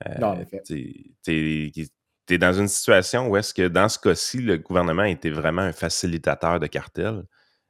Euh, 0.08 0.20
non, 0.20 0.28
en 0.28 0.40
effet. 0.40 0.62
Tu 0.66 1.72
es, 2.30 2.38
dans 2.38 2.54
une 2.54 2.68
situation 2.68 3.28
où 3.28 3.38
est-ce 3.38 3.54
que 3.54 3.68
dans 3.68 3.90
ce 3.90 4.00
cas-ci, 4.00 4.40
le 4.40 4.58
gouvernement 4.58 5.04
était 5.04 5.30
vraiment 5.30 5.62
un 5.62 5.74
facilitateur 5.74 6.60
de 6.60 6.68
cartel 6.68 7.24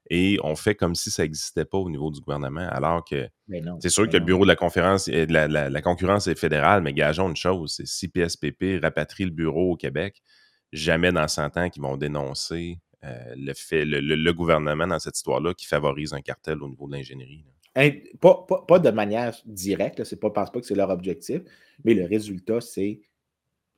et 0.10 0.38
on 0.43 0.56
fait 0.56 0.76
comme 0.76 0.93
si 0.93 1.10
ça 1.10 1.24
n'existait 1.24 1.65
pas 1.65 1.80
au 1.80 1.89
niveau 1.89 2.12
du 2.12 2.21
gouvernement, 2.21 2.67
alors 2.69 3.04
que 3.04 3.28
c'est 3.80 3.89
sûr 3.89 4.08
que 4.08 4.15
le 4.15 4.24
bureau 4.24 4.43
de 4.43 4.48
la 4.48 4.56
conférence 4.56 5.10
de 5.10 5.34
la, 5.34 5.48
la, 5.48 5.82
concurrence 5.82 6.28
est 6.28 6.39
fédérale, 6.39 6.84
mais 6.84 6.93
gageons 6.93 7.28
une 7.30 7.36
chose, 7.36 7.74
c'est 7.76 7.88
si 7.88 8.08
PSPP 8.08 8.82
rapatrie 8.84 9.26
le 9.26 9.32
bureau 9.32 9.71
au 9.71 9.76
Québec, 9.76 10.21
jamais 10.75 11.11
dans 11.11 11.27
100 11.27 11.57
ans 11.57 11.69
qu'ils 11.69 11.81
vont 11.81 11.97
dénoncer 11.97 12.79
euh, 13.03 13.35
le, 13.38 13.53
fait, 13.53 13.85
le, 13.85 14.31
gouvernement 14.31 14.88
dans 14.88 14.99
cette 14.99 15.15
histoire-là 15.15 15.53
qui 15.53 15.65
favorise 15.65 16.13
un 16.13 16.21
cartel 16.21 16.61
au 16.63 16.69
niveau 16.69 16.88
de 16.88 16.93
l'ingénierie. 16.93 17.45
Pas, 18.19 18.79
de 18.79 18.89
manière 18.89 19.35
directe, 19.45 20.03
c'est 20.03 20.19
pas, 20.19 20.29
pense 20.29 20.51
pas 20.51 20.59
que 20.59 20.65
c'est 20.65 20.75
leur 20.75 20.89
objectif, 20.89 21.41
mais 21.83 21.93
le 21.93 22.05
résultat, 22.05 22.61
c'est 22.61 23.01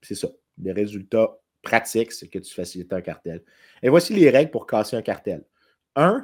ça. 0.02 0.30
Le 0.64 0.72
résultat 0.72 1.38
pratique, 1.62 2.12
c'est 2.12 2.28
que 2.28 2.40
tu 2.40 2.54
facilites 2.54 2.94
un 2.94 3.02
cartel. 3.02 3.44
Et 3.82 3.90
voici 3.90 4.14
les 4.14 4.30
règles 4.30 4.52
pour 4.52 4.66
casser 4.66 4.96
un 4.96 5.02
cartel. 5.02 5.44
Un, 5.96 6.24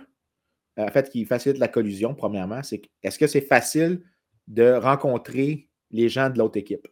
en 0.77 0.87
fait, 0.87 1.09
qui 1.09 1.25
facilite 1.25 1.59
la 1.59 1.67
collusion, 1.67 2.15
premièrement, 2.15 2.63
c'est 2.63 2.81
est-ce 3.01 3.19
que 3.19 3.27
c'est 3.27 3.41
facile 3.41 4.01
de 4.47 4.73
rencontrer 4.73 5.69
les 5.91 6.09
gens 6.09 6.29
de 6.29 6.37
l'autre 6.37 6.57
équipe? 6.57 6.87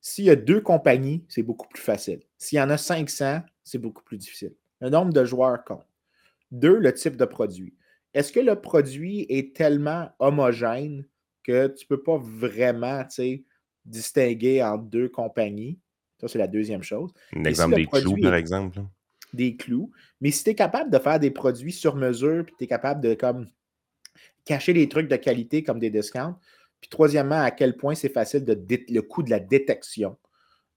S'il 0.00 0.24
y 0.24 0.30
a 0.30 0.36
deux 0.36 0.60
compagnies, 0.60 1.24
c'est 1.28 1.42
beaucoup 1.42 1.68
plus 1.68 1.82
facile. 1.82 2.20
S'il 2.36 2.58
y 2.58 2.60
en 2.60 2.70
a 2.70 2.76
500, 2.76 3.40
c'est 3.62 3.78
beaucoup 3.78 4.02
plus 4.02 4.18
difficile. 4.18 4.54
le 4.80 4.90
nombre 4.90 5.12
de 5.12 5.24
joueurs 5.24 5.64
compte. 5.64 5.86
Deux, 6.50 6.78
le 6.78 6.92
type 6.92 7.16
de 7.16 7.24
produit. 7.24 7.74
Est-ce 8.12 8.32
que 8.32 8.40
le 8.40 8.60
produit 8.60 9.26
est 9.28 9.56
tellement 9.56 10.10
homogène 10.18 11.06
que 11.42 11.68
tu 11.68 11.84
ne 11.84 11.88
peux 11.88 12.02
pas 12.02 12.18
vraiment 12.18 13.04
distinguer 13.84 14.62
entre 14.62 14.84
deux 14.84 15.08
compagnies? 15.08 15.78
Ça, 16.20 16.28
c'est 16.28 16.38
la 16.38 16.46
deuxième 16.46 16.82
chose. 16.82 17.12
Un 17.34 17.44
exemple 17.44 17.74
des 17.74 17.86
clous, 17.86 18.16
par 18.20 18.34
exemple. 18.34 18.80
Des 19.32 19.56
clous. 19.56 19.90
Mais 20.20 20.30
si 20.30 20.44
tu 20.44 20.50
es 20.50 20.54
capable 20.54 20.90
de 20.90 20.98
faire 20.98 21.18
des 21.18 21.30
produits 21.30 21.72
sur 21.72 21.96
mesure, 21.96 22.44
puis 22.44 22.54
tu 22.56 22.64
es 22.64 22.66
capable 22.66 23.00
de 23.00 23.14
comme 23.14 23.48
cacher 24.44 24.74
des 24.74 24.88
trucs 24.88 25.08
de 25.08 25.16
qualité 25.16 25.62
comme 25.62 25.80
des 25.80 25.90
discounts, 25.90 26.38
puis 26.84 26.90
troisièmement, 26.90 27.40
à 27.40 27.50
quel 27.50 27.78
point 27.78 27.94
c'est 27.94 28.10
facile 28.10 28.44
de 28.44 28.62
le 28.68 29.00
coût 29.00 29.22
de 29.22 29.30
la 29.30 29.40
détection 29.40 30.18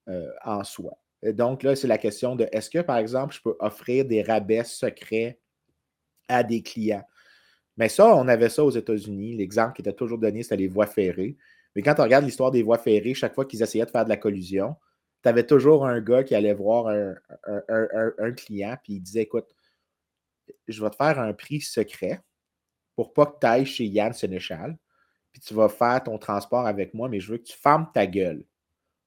euh, 0.08 0.32
en 0.42 0.64
soi. 0.64 0.96
donc 1.22 1.62
là, 1.62 1.76
c'est 1.76 1.86
la 1.86 1.98
question 1.98 2.34
de 2.34 2.48
est-ce 2.50 2.70
que, 2.70 2.78
par 2.78 2.96
exemple, 2.96 3.34
je 3.34 3.42
peux 3.42 3.54
offrir 3.60 4.06
des 4.06 4.22
rabais 4.22 4.64
secrets 4.64 5.38
à 6.26 6.42
des 6.42 6.62
clients? 6.62 7.04
Mais 7.76 7.90
ça, 7.90 8.16
on 8.16 8.26
avait 8.26 8.48
ça 8.48 8.64
aux 8.64 8.70
États-Unis. 8.70 9.36
L'exemple 9.36 9.74
qui 9.74 9.82
était 9.82 9.92
toujours 9.92 10.16
donné, 10.16 10.42
c'était 10.42 10.56
les 10.56 10.66
voies 10.66 10.86
ferrées. 10.86 11.36
Mais 11.76 11.82
quand 11.82 11.96
on 11.98 12.04
regarde 12.04 12.24
l'histoire 12.24 12.50
des 12.50 12.62
voies 12.62 12.78
ferrées, 12.78 13.12
chaque 13.12 13.34
fois 13.34 13.44
qu'ils 13.44 13.60
essayaient 13.60 13.84
de 13.84 13.90
faire 13.90 14.04
de 14.04 14.08
la 14.08 14.16
collusion, 14.16 14.76
tu 15.22 15.28
avais 15.28 15.44
toujours 15.44 15.84
un 15.86 16.00
gars 16.00 16.24
qui 16.24 16.34
allait 16.34 16.54
voir 16.54 16.86
un, 16.86 18.32
client, 18.32 18.78
puis 18.82 18.94
il 18.94 19.00
disait 19.00 19.24
Écoute, 19.24 19.54
je 20.68 20.82
vais 20.82 20.88
te 20.88 20.96
faire 20.96 21.18
un 21.18 21.34
prix 21.34 21.60
secret 21.60 22.22
pour 22.96 23.12
pas 23.12 23.26
que 23.26 23.38
tu 23.38 23.46
ailles 23.46 23.66
chez 23.66 23.84
Yann 23.84 24.14
Sénéchal, 24.14 24.78
tu 25.44 25.54
vas 25.54 25.68
faire 25.68 26.02
ton 26.04 26.18
transport 26.18 26.66
avec 26.66 26.94
moi, 26.94 27.08
mais 27.08 27.20
je 27.20 27.32
veux 27.32 27.38
que 27.38 27.44
tu 27.44 27.56
fermes 27.56 27.88
ta 27.92 28.06
gueule. 28.06 28.44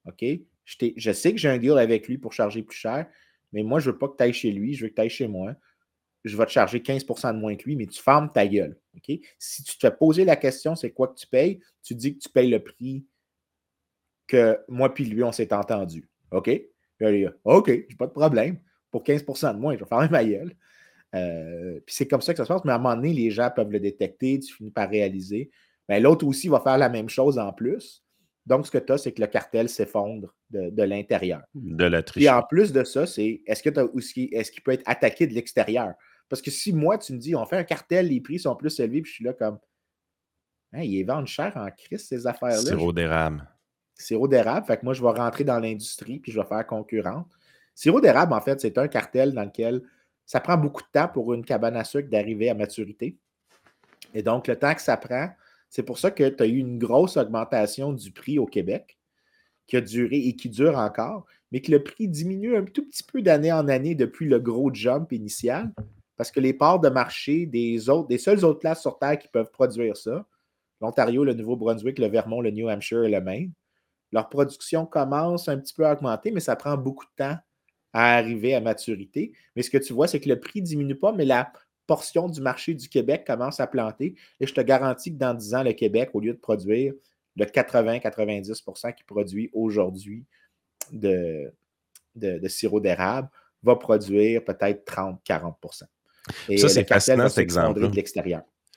OK? 0.06 0.24
Je, 0.64 0.76
je 0.96 1.12
sais 1.12 1.32
que 1.32 1.38
j'ai 1.38 1.48
un 1.48 1.58
deal 1.58 1.78
avec 1.78 2.08
lui 2.08 2.18
pour 2.18 2.32
charger 2.32 2.62
plus 2.62 2.76
cher, 2.76 3.06
mais 3.52 3.62
moi, 3.62 3.80
je 3.80 3.90
veux 3.90 3.98
pas 3.98 4.08
que 4.08 4.16
tu 4.16 4.22
ailles 4.22 4.32
chez 4.32 4.50
lui, 4.50 4.74
je 4.74 4.84
veux 4.84 4.90
que 4.90 4.94
tu 4.94 5.00
ailles 5.00 5.10
chez 5.10 5.28
moi 5.28 5.54
je 6.24 6.36
vais 6.36 6.46
te 6.46 6.52
charger 6.52 6.78
15% 6.78 7.34
de 7.34 7.38
moins 7.38 7.56
que 7.56 7.64
lui, 7.64 7.76
mais 7.76 7.86
tu 7.86 8.00
fermes 8.00 8.30
ta 8.32 8.46
gueule. 8.46 8.78
OK? 8.96 9.18
Si 9.38 9.62
tu 9.64 9.76
te 9.76 9.80
fais 9.80 9.94
poser 9.94 10.24
la 10.24 10.36
question, 10.36 10.76
c'est 10.76 10.90
quoi 10.90 11.08
que 11.08 11.18
tu 11.18 11.26
payes, 11.26 11.60
tu 11.82 11.94
dis 11.94 12.16
que 12.16 12.20
tu 12.20 12.28
payes 12.28 12.50
le 12.50 12.62
prix 12.62 13.06
que 14.26 14.58
moi 14.68 14.94
puis 14.94 15.04
lui, 15.04 15.22
on 15.24 15.32
s'est 15.32 15.52
entendu. 15.52 16.08
OK? 16.30 16.50
OK, 17.44 17.66
j'ai 17.66 17.96
pas 17.96 18.06
de 18.06 18.12
problème. 18.12 18.58
Pour 18.90 19.02
15% 19.02 19.54
de 19.54 19.58
moins, 19.58 19.74
je 19.74 19.80
vais 19.80 19.86
faire 19.86 20.10
ma 20.10 20.24
gueule. 20.24 20.54
Euh, 21.14 21.80
puis 21.84 21.94
c'est 21.94 22.06
comme 22.06 22.22
ça 22.22 22.32
que 22.32 22.38
ça 22.38 22.44
se 22.44 22.48
passe, 22.48 22.64
mais 22.64 22.72
à 22.72 22.76
un 22.76 22.78
moment 22.78 22.94
donné, 22.94 23.12
les 23.12 23.30
gens 23.30 23.50
peuvent 23.54 23.70
le 23.70 23.80
détecter, 23.80 24.38
tu 24.38 24.54
finis 24.54 24.70
par 24.70 24.88
réaliser. 24.88 25.50
Mais 25.92 26.00
l'autre 26.00 26.26
aussi 26.26 26.48
va 26.48 26.58
faire 26.58 26.78
la 26.78 26.88
même 26.88 27.10
chose 27.10 27.38
en 27.38 27.52
plus. 27.52 28.02
Donc, 28.46 28.66
ce 28.66 28.70
que 28.70 28.78
tu 28.78 28.94
as, 28.94 28.96
c'est 28.96 29.12
que 29.12 29.20
le 29.20 29.26
cartel 29.26 29.68
s'effondre 29.68 30.34
de, 30.48 30.82
l'intérieur. 30.82 31.42
De 31.54 31.84
la 31.84 32.02
triche. 32.02 32.24
Et 32.24 32.30
en 32.30 32.42
plus 32.42 32.72
de 32.72 32.82
ça, 32.82 33.04
c'est 33.06 33.42
est-ce 33.46 33.62
que 33.62 33.68
est-ce 33.68 34.50
qu'il 34.50 34.62
peut 34.62 34.72
être 34.72 34.82
attaqué 34.86 35.26
de 35.26 35.34
l'extérieur? 35.34 35.92
Parce 36.30 36.40
que 36.40 36.50
si 36.50 36.72
moi, 36.72 36.96
tu 36.96 37.12
me 37.12 37.18
dis, 37.18 37.36
on 37.36 37.44
fait 37.44 37.58
un 37.58 37.64
cartel, 37.64 38.08
les 38.08 38.22
prix 38.22 38.38
sont 38.38 38.56
plus 38.56 38.80
élevés, 38.80 39.02
puis 39.02 39.10
je 39.10 39.16
suis 39.16 39.24
là 39.24 39.34
comme, 39.34 39.58
hein, 40.72 40.80
ils 40.80 41.04
vendent 41.04 41.26
cher 41.26 41.52
en 41.56 41.70
crise, 41.70 42.08
ces 42.08 42.26
affaires-là. 42.26 42.70
Sirop 42.70 42.94
d'érable. 42.94 43.46
Sirop 43.94 44.28
d'érable, 44.28 44.66
fait 44.66 44.78
que 44.78 44.86
moi, 44.86 44.94
je 44.94 45.02
vais 45.02 45.10
rentrer 45.10 45.44
dans 45.44 45.58
l'industrie, 45.58 46.20
puis 46.20 46.32
je 46.32 46.40
vais 46.40 46.46
faire 46.46 46.66
concurrente. 46.66 47.28
Sirop 47.74 48.00
d'érable, 48.00 48.32
en 48.32 48.40
fait, 48.40 48.58
c'est 48.62 48.78
un 48.78 48.88
cartel 48.88 49.34
dans 49.34 49.44
lequel 49.44 49.82
ça 50.24 50.40
prend 50.40 50.56
beaucoup 50.56 50.80
de 50.80 50.88
temps 50.90 51.08
pour 51.08 51.34
une 51.34 51.44
cabane 51.44 51.76
à 51.76 51.84
sucre 51.84 52.08
d'arriver 52.08 52.48
à 52.48 52.54
maturité. 52.54 53.18
Et 54.14 54.22
donc, 54.22 54.48
le 54.48 54.56
temps 54.56 54.74
que 54.74 54.80
ça 54.80 54.96
prend, 54.96 55.28
c'est 55.72 55.82
pour 55.82 55.98
ça 55.98 56.10
que 56.10 56.28
tu 56.28 56.42
as 56.42 56.46
eu 56.46 56.58
une 56.58 56.78
grosse 56.78 57.16
augmentation 57.16 57.94
du 57.94 58.12
prix 58.12 58.38
au 58.38 58.44
Québec 58.44 58.98
qui 59.66 59.78
a 59.78 59.80
duré 59.80 60.18
et 60.18 60.36
qui 60.36 60.50
dure 60.50 60.76
encore, 60.76 61.24
mais 61.50 61.62
que 61.62 61.70
le 61.70 61.82
prix 61.82 62.08
diminue 62.08 62.58
un 62.58 62.64
tout 62.64 62.86
petit 62.86 63.02
peu 63.02 63.22
d'année 63.22 63.50
en 63.50 63.66
année 63.68 63.94
depuis 63.94 64.26
le 64.28 64.38
gros 64.38 64.72
jump 64.72 65.12
initial 65.12 65.72
parce 66.18 66.30
que 66.30 66.40
les 66.40 66.52
parts 66.52 66.78
de 66.78 66.90
marché 66.90 67.46
des 67.46 67.88
autres, 67.88 68.14
seules 68.18 68.44
autres 68.44 68.58
places 68.58 68.82
sur 68.82 68.98
Terre 68.98 69.18
qui 69.18 69.28
peuvent 69.28 69.50
produire 69.50 69.96
ça, 69.96 70.26
l'Ontario, 70.82 71.24
le 71.24 71.32
Nouveau-Brunswick, 71.32 71.98
le 71.98 72.08
Vermont, 72.08 72.42
le 72.42 72.50
New 72.50 72.68
Hampshire 72.68 73.04
et 73.04 73.10
le 73.10 73.22
Maine, 73.22 73.50
leur 74.12 74.28
production 74.28 74.84
commence 74.84 75.48
un 75.48 75.56
petit 75.56 75.72
peu 75.72 75.86
à 75.86 75.94
augmenter, 75.94 76.32
mais 76.32 76.40
ça 76.40 76.54
prend 76.54 76.76
beaucoup 76.76 77.06
de 77.06 77.24
temps 77.24 77.38
à 77.94 78.16
arriver 78.16 78.54
à 78.54 78.60
maturité. 78.60 79.32
Mais 79.56 79.62
ce 79.62 79.70
que 79.70 79.78
tu 79.78 79.94
vois, 79.94 80.06
c'est 80.06 80.20
que 80.20 80.28
le 80.28 80.38
prix 80.38 80.60
ne 80.60 80.66
diminue 80.66 80.96
pas, 80.96 81.12
mais 81.12 81.24
la 81.24 81.50
portion 81.86 82.28
du 82.28 82.40
marché 82.40 82.74
du 82.74 82.88
Québec 82.88 83.24
commence 83.26 83.60
à 83.60 83.66
planter. 83.66 84.14
Et 84.40 84.46
je 84.46 84.54
te 84.54 84.60
garantis 84.60 85.12
que 85.12 85.18
dans 85.18 85.34
10 85.34 85.54
ans, 85.54 85.62
le 85.62 85.72
Québec, 85.72 86.10
au 86.14 86.20
lieu 86.20 86.32
de 86.32 86.38
produire 86.38 86.94
le 87.36 87.44
80-90% 87.44 88.94
qu'il 88.94 89.06
produit 89.06 89.50
aujourd'hui 89.52 90.24
de, 90.90 91.52
de, 92.14 92.48
sirop 92.48 92.80
d'érable, 92.80 93.28
va 93.62 93.76
produire 93.76 94.44
peut-être 94.44 94.84
30-40% 94.84 95.84
ça, 96.56 96.68
c'est 96.68 96.88
fascinant, 96.88 97.28
cet 97.28 97.38
exemple-là. 97.38 97.90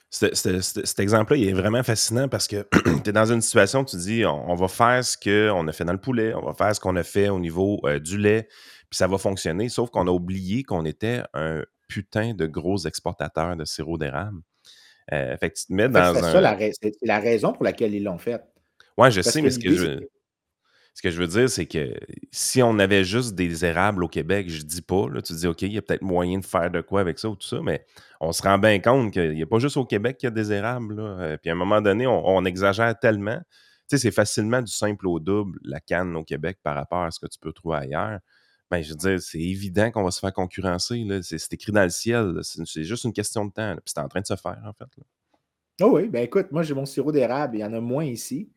Cet, 0.10 1.00
exemple-là, 1.00 1.38
il 1.38 1.50
est 1.50 1.54
vraiment 1.54 1.84
fascinant 1.84 2.30
parce 2.30 2.48
que 2.48 2.68
tu 3.04 3.10
es 3.10 3.14
dans 3.14 3.32
une 3.32 3.42
situation 3.42 3.82
où 3.82 3.86
tu 3.86 3.98
dis 3.98 4.26
on, 4.26 4.56
va 4.56 4.68
faire 4.68 5.04
ce 5.04 5.18
qu'on 5.18 5.68
a 5.68 5.72
fait 5.72 5.86
dans 5.86 5.94
le 5.94 6.00
poulet, 6.00 6.34
on 6.34 6.46
va 6.46 6.54
faire 6.54 6.74
ce 6.76 6.80
qu'on 6.80 6.96
a 6.96 7.04
fait 7.04 7.30
au 7.30 7.40
niveau 7.40 7.80
euh, 7.84 8.00
du 8.00 8.18
lait, 8.18 8.48
puis 8.90 8.98
ça 8.98 9.08
va 9.08 9.18
fonctionner. 9.18 9.70
Sauf 9.70 9.90
qu'on 9.90 10.08
a 10.08 10.12
oublié 10.12 10.64
qu'on 10.64 10.86
était 10.86 11.22
un 11.34 11.64
putain 11.88 12.34
de 12.34 12.46
gros 12.46 12.78
exportateur 12.86 13.56
de 13.56 13.66
sirop 13.66 13.98
d'érable. 13.98 14.42
Euh, 15.14 15.38
fait 15.38 15.52
que 15.52 15.56
tu 15.56 15.66
te 15.68 15.74
mets 15.74 15.90
dans 15.90 16.00
un. 16.00 16.32
C'est 16.32 16.92
la, 17.02 17.20
raison 17.20 17.54
pour 17.54 17.64
laquelle 17.64 17.94
ils 17.94 18.04
l'ont 18.04 18.18
fait. 18.18 18.42
Oui, 18.98 19.12
je 19.12 19.22
sais, 19.22 19.42
mais 19.42 19.52
ce 19.52 19.60
que 19.60 19.74
je. 19.74 20.00
Ce 20.96 21.02
que 21.02 21.12
je 21.12 21.20
veux 21.20 21.28
dire, 21.28 21.50
c'est 21.50 21.66
que 21.66 21.94
si 22.32 22.64
on 22.64 22.80
avait 22.80 23.04
juste 23.04 23.36
des 23.36 23.66
érables 23.66 24.02
au 24.06 24.08
Québec, 24.08 24.50
je 24.50 24.62
dis 24.62 24.82
pas, 24.82 25.10
là, 25.10 25.22
tu 25.22 25.34
dis, 25.34 25.46
OK, 25.46 25.64
il 25.64 25.74
y 25.74 25.78
a 25.78 25.82
peut-être 25.82 26.02
moyen 26.02 26.40
de 26.40 26.46
faire 26.46 26.72
de 26.72 26.80
quoi 26.80 27.02
avec 27.02 27.20
ça 27.20 27.28
ou 27.28 27.36
tout 27.36 27.46
ça, 27.46 27.60
mais 27.62 27.86
on 28.22 28.32
se 28.32 28.42
rend 28.42 28.58
bien 28.58 28.80
compte 28.80 29.12
qu'il 29.12 29.34
n'y 29.34 29.44
a 29.44 29.46
pas 29.46 29.60
juste 29.60 29.76
au 29.76 29.84
Québec 29.84 30.18
qu'il 30.18 30.28
y 30.28 30.32
a 30.32 30.32
des 30.32 30.54
érables. 30.54 30.96
Là. 30.96 31.04
Euh, 31.04 31.38
puis 31.38 31.50
à 31.50 31.54
un 31.54 31.58
moment 31.58 31.82
donné, 31.82 32.08
on, 32.08 32.46
exagère 32.46 32.98
tellement. 32.98 33.38
Tu 33.90 33.98
sais, 33.98 33.98
c'est 33.98 34.12
facilement 34.12 34.62
du 34.62 34.72
simple 34.72 35.06
au 35.06 35.20
double, 35.20 35.60
la 35.66 35.82
canne 35.82 36.16
au 36.16 36.24
Québec, 36.24 36.60
par 36.64 36.76
rapport 36.76 37.04
à 37.04 37.12
ce 37.12 37.20
que 37.20 37.28
tu 37.28 37.40
peux 37.40 37.52
trouver 37.52 37.76
ailleurs. 37.76 38.20
Ben, 38.72 38.82
je 38.82 38.90
veux 38.90 38.96
dire, 38.96 39.22
c'est 39.22 39.40
évident 39.40 39.92
qu'on 39.92 40.04
va 40.04 40.12
se 40.12 40.20
faire 40.20 40.34
concurrencer. 40.34 41.06
C'est 41.22 41.54
écrit 41.54 41.72
dans 41.72 41.84
le 41.84 41.90
ciel. 41.90 42.40
C'est 42.42 42.84
juste 42.84 43.04
une 43.04 43.14
question 43.14 43.46
de 43.46 43.52
temps. 43.52 43.76
Puis 43.76 43.94
c'est 43.94 44.00
en 44.00 44.08
train 44.08 44.22
de 44.22 44.26
se 44.26 44.36
faire, 44.36 44.60
en 44.66 44.74
fait. 44.74 44.90
Oh 45.82 45.92
oui, 45.96 46.08
ben 46.08 46.24
écoute, 46.24 46.54
moi 46.54 46.64
j'ai 46.64 46.74
mon 46.74 46.86
sirop 46.86 47.12
d'érable, 47.12 47.58
il 47.58 47.60
y 47.60 47.66
en 47.66 47.74
a 47.74 47.82
moins 47.82 48.06
ici 48.06 48.50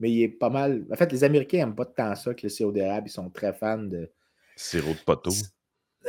mais 0.00 0.10
il 0.10 0.22
est 0.22 0.28
pas 0.28 0.50
mal. 0.50 0.84
En 0.92 0.96
fait, 0.96 1.10
les 1.12 1.24
Américains 1.24 1.58
n'aiment 1.58 1.74
pas 1.74 1.86
tant 1.86 2.14
ça 2.14 2.34
que 2.34 2.42
le 2.42 2.48
sirop 2.48 2.72
d'érable. 2.72 3.08
Ils 3.08 3.12
sont 3.12 3.30
très 3.30 3.52
fans 3.52 3.78
de. 3.78 4.10
Sirop 4.56 4.92
de 4.92 5.04
poteau. 5.04 5.30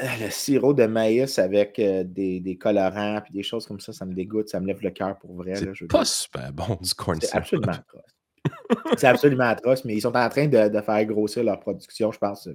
Euh, 0.01 0.07
le 0.19 0.29
sirop 0.29 0.73
de 0.73 0.85
maïs 0.85 1.39
avec 1.39 1.79
euh, 1.79 2.03
des, 2.03 2.41
des, 2.41 2.57
colorants 2.57 3.21
et 3.29 3.31
des 3.31 3.43
choses 3.43 3.65
comme 3.65 3.79
ça, 3.79 3.93
ça 3.93 4.05
me 4.05 4.13
dégoûte, 4.13 4.49
ça 4.49 4.59
me 4.59 4.67
lève 4.67 4.81
le 4.81 4.91
cœur 4.91 5.17
pour 5.17 5.33
vrai. 5.35 5.55
C'est 5.55 5.87
pas 5.87 6.03
super 6.03 6.51
bon 6.51 6.77
du 6.81 6.93
corn 6.93 7.19
C'est 7.21 7.37
absolument 7.37 7.71
atroce. 7.71 8.03
C'est 8.97 9.07
absolument 9.07 9.45
atroce, 9.45 9.85
mais 9.85 9.95
ils 9.95 10.01
sont 10.01 10.15
en 10.15 10.29
train 10.29 10.47
de, 10.47 10.67
de, 10.67 10.81
faire 10.81 11.05
grossir 11.05 11.43
leur 11.43 11.59
production. 11.61 12.11
Je 12.11 12.19
pense 12.19 12.49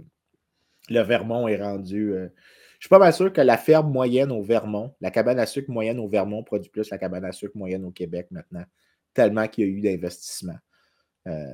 le 0.90 1.00
Vermont 1.00 1.48
est 1.48 1.60
rendu. 1.60 2.12
Euh, 2.12 2.28
je 2.78 2.86
suis 2.86 2.88
pas 2.88 2.98
mal 2.98 3.12
sûr 3.12 3.32
que 3.32 3.40
la 3.40 3.56
ferme 3.56 3.92
moyenne 3.92 4.32
au 4.32 4.42
Vermont, 4.42 4.94
la 5.00 5.10
cabane 5.10 5.38
à 5.38 5.46
sucre 5.46 5.70
moyenne 5.70 5.98
au 6.00 6.08
Vermont 6.08 6.42
produit 6.42 6.70
plus 6.70 6.90
la 6.90 6.98
cabane 6.98 7.24
à 7.24 7.32
sucre 7.32 7.56
moyenne 7.56 7.84
au 7.84 7.90
Québec 7.90 8.28
maintenant, 8.30 8.64
tellement 9.14 9.46
qu'il 9.48 9.64
y 9.64 9.66
a 9.68 9.70
eu 9.70 9.80
d'investissement. 9.80 10.56
Euh, 11.26 11.44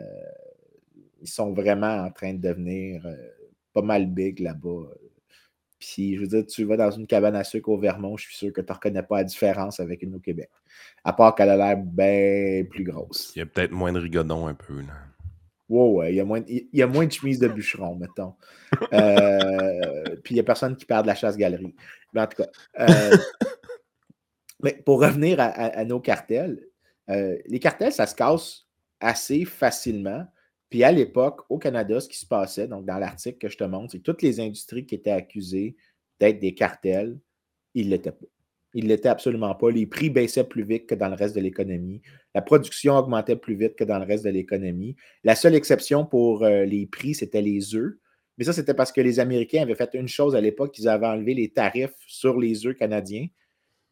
ils 1.21 1.29
sont 1.29 1.53
vraiment 1.53 2.05
en 2.05 2.11
train 2.11 2.35
de 2.35 2.41
devenir 2.41 3.05
euh, 3.07 3.17
pas 3.73 3.83
mal 3.83 4.07
big 4.07 4.41
là-bas. 4.41 4.85
Puis, 5.79 6.15
je 6.17 6.21
veux 6.21 6.27
dire, 6.29 6.47
tu 6.47 6.65
vas 6.65 6.77
dans 6.77 6.91
une 6.91 7.07
cabane 7.07 7.37
à 7.37 7.45
sucre 7.45 7.69
au 7.69 7.79
Vermont, 7.79 8.17
je 8.17 8.27
suis 8.27 8.37
sûr 8.37 8.53
que 8.53 8.61
tu 8.61 8.69
ne 8.71 8.75
reconnais 8.75 9.03
pas 9.03 9.19
la 9.19 9.25
différence 9.25 9.81
avec 9.81 10.03
une 10.03 10.15
au 10.15 10.21
Québec. 10.21 10.51
À 11.05 11.13
part 11.13 11.35
qu'elle 11.35 11.51
a 11.51 11.57
l'air 11.57 11.77
bien 11.77 12.65
plus 12.71 12.85
grosse. 12.85 13.33
Il 13.37 13.41
y 13.41 13.43
a 13.43 13.47
peut-être 13.47 13.73
moins 13.73 13.93
de 13.93 13.99
rigodon 13.99 14.47
un 14.47 14.55
peu. 14.55 14.81
Là. 14.81 14.95
Wow, 15.69 16.05
il 16.05 16.15
y, 16.15 16.21
a 16.21 16.25
moins, 16.25 16.43
il 16.47 16.69
y 16.73 16.83
a 16.83 16.87
moins 16.87 17.07
de 17.07 17.13
chemise 17.13 17.41
de 17.41 17.49
bûcheron, 17.49 17.97
mettons. 17.97 18.35
Euh, 18.93 20.17
puis 20.23 20.35
il 20.35 20.37
n'y 20.37 20.41
a 20.41 20.45
personne 20.45 20.77
qui 20.77 20.85
perd 20.85 21.03
de 21.03 21.09
la 21.09 21.15
chasse-galerie. 21.15 21.75
Mais 22.13 22.21
en 22.21 22.27
tout 22.27 22.43
cas, 22.43 22.87
mais 24.63 24.75
pour 24.85 25.01
revenir 25.01 25.39
à 25.41 25.85
nos 25.85 26.01
cartels, 26.01 26.65
les 27.09 27.59
cartels, 27.61 27.93
ça 27.93 28.07
se 28.07 28.15
casse 28.15 28.67
assez 29.01 29.45
facilement. 29.45 30.27
Puis 30.71 30.85
à 30.85 30.93
l'époque, 30.93 31.43
au 31.49 31.59
Canada, 31.59 32.01
ce 32.01 32.09
qui 32.09 32.19
se 32.19 32.27
passait, 32.27 32.69
donc 32.69 32.85
dans 32.85 32.99
l'article 32.99 33.39
que 33.39 33.49
je 33.49 33.57
te 33.57 33.65
montre, 33.65 33.93
c'est 33.93 33.99
que 33.99 34.05
toutes 34.05 34.23
les 34.23 34.41
industries 34.41 34.87
qui 34.87 34.95
étaient 34.95 35.11
accusées 35.11 35.77
d'être 36.19 36.41
des 36.41 36.55
cartels, 36.55 37.19
ils 37.75 37.87
ne 37.87 37.91
l'étaient 37.93 38.13
pas. 38.13 38.27
Ils 38.77 38.85
ne 38.85 38.89
l'étaient 38.91 39.09
absolument 39.09 39.55
pas. 39.55 39.71
Les 39.71 39.87
prix 39.87 40.11
baissaient 40.11 40.45
plus 40.45 40.63
vite 40.63 40.87
que 40.87 40.95
dans 40.95 41.09
le 41.09 41.15
reste 41.15 41.35
de 41.35 41.41
l'économie. 41.41 42.03
La 42.35 42.43
production 42.43 42.95
augmentait 42.95 43.35
plus 43.35 43.55
vite 43.55 43.75
que 43.75 43.85
dans 43.85 43.99
le 43.99 44.05
reste 44.05 44.23
de 44.23 44.29
l'économie. 44.29 44.97
La 45.25 45.35
seule 45.35 45.55
exception 45.55 46.05
pour 46.05 46.45
euh, 46.45 46.67
les 46.67 46.87
prix, 46.87 47.15
c'était 47.15 47.41
les 47.41 47.75
œufs. 47.75 47.95
Mais 48.37 48.45
ça, 48.45 48.53
c'était 48.53 48.75
parce 48.75 48.93
que 48.93 49.01
les 49.01 49.19
Américains 49.19 49.63
avaient 49.63 49.77
fait 49.77 49.95
une 49.95 50.09
chose 50.09 50.37
à 50.37 50.43
l'époque, 50.43 50.79
ils 50.79 50.89
avaient 50.89 51.07
enlevé 51.07 51.33
les 51.33 51.49
tarifs 51.49 51.95
sur 52.07 52.39
les 52.39 52.67
œufs 52.67 52.77
canadiens. 52.77 53.29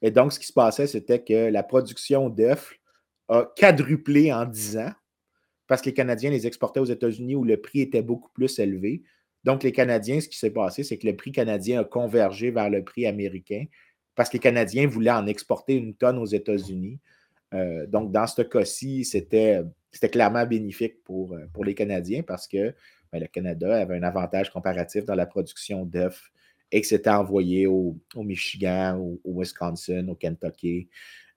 Et 0.02 0.10
donc, 0.10 0.34
ce 0.34 0.38
qui 0.38 0.46
se 0.46 0.52
passait, 0.52 0.86
c'était 0.86 1.24
que 1.24 1.50
la 1.50 1.62
production 1.62 2.28
d'œufs 2.28 2.78
a 3.28 3.50
quadruplé 3.56 4.34
en 4.34 4.44
10 4.44 4.76
ans 4.76 4.92
parce 5.66 5.80
que 5.80 5.86
les 5.86 5.94
Canadiens 5.94 6.28
les 6.28 6.46
exportaient 6.46 6.80
aux 6.80 6.84
États-Unis 6.84 7.36
où 7.36 7.44
le 7.44 7.56
prix 7.56 7.80
était 7.80 8.02
beaucoup 8.02 8.28
plus 8.34 8.58
élevé. 8.58 9.02
Donc, 9.44 9.62
les 9.62 9.72
Canadiens, 9.72 10.20
ce 10.20 10.28
qui 10.28 10.36
s'est 10.36 10.50
passé, 10.50 10.82
c'est 10.82 10.98
que 10.98 11.06
le 11.06 11.16
prix 11.16 11.32
canadien 11.32 11.80
a 11.80 11.84
convergé 11.84 12.50
vers 12.50 12.68
le 12.68 12.84
prix 12.84 13.06
américain 13.06 13.64
parce 14.14 14.28
que 14.28 14.34
les 14.34 14.40
Canadiens 14.40 14.86
voulaient 14.86 15.10
en 15.10 15.26
exporter 15.26 15.74
une 15.74 15.94
tonne 15.94 16.18
aux 16.18 16.26
États-Unis. 16.26 16.98
Euh, 17.52 17.86
donc, 17.86 18.12
dans 18.12 18.26
ce 18.26 18.42
cas-ci, 18.42 19.04
c'était 19.04 19.62
clairement 20.10 20.46
bénéfique 20.46 21.02
pour, 21.04 21.34
euh, 21.34 21.46
pour 21.52 21.64
les 21.64 21.74
Canadiens 21.74 22.22
parce 22.22 22.48
que 22.48 22.74
ben, 23.12 23.20
le 23.20 23.26
Canada 23.26 23.80
avait 23.80 23.96
un 23.96 24.02
avantage 24.02 24.50
comparatif 24.50 25.04
dans 25.04 25.14
la 25.14 25.26
production 25.26 25.84
d'œufs 25.84 26.32
et 26.72 26.80
que 26.80 26.86
c'était 26.86 27.10
envoyé 27.10 27.66
au, 27.66 27.96
Michigan, 28.16 28.98
au, 28.98 29.40
Wisconsin, 29.40 30.08
au 30.08 30.16
Kentucky. 30.16 30.88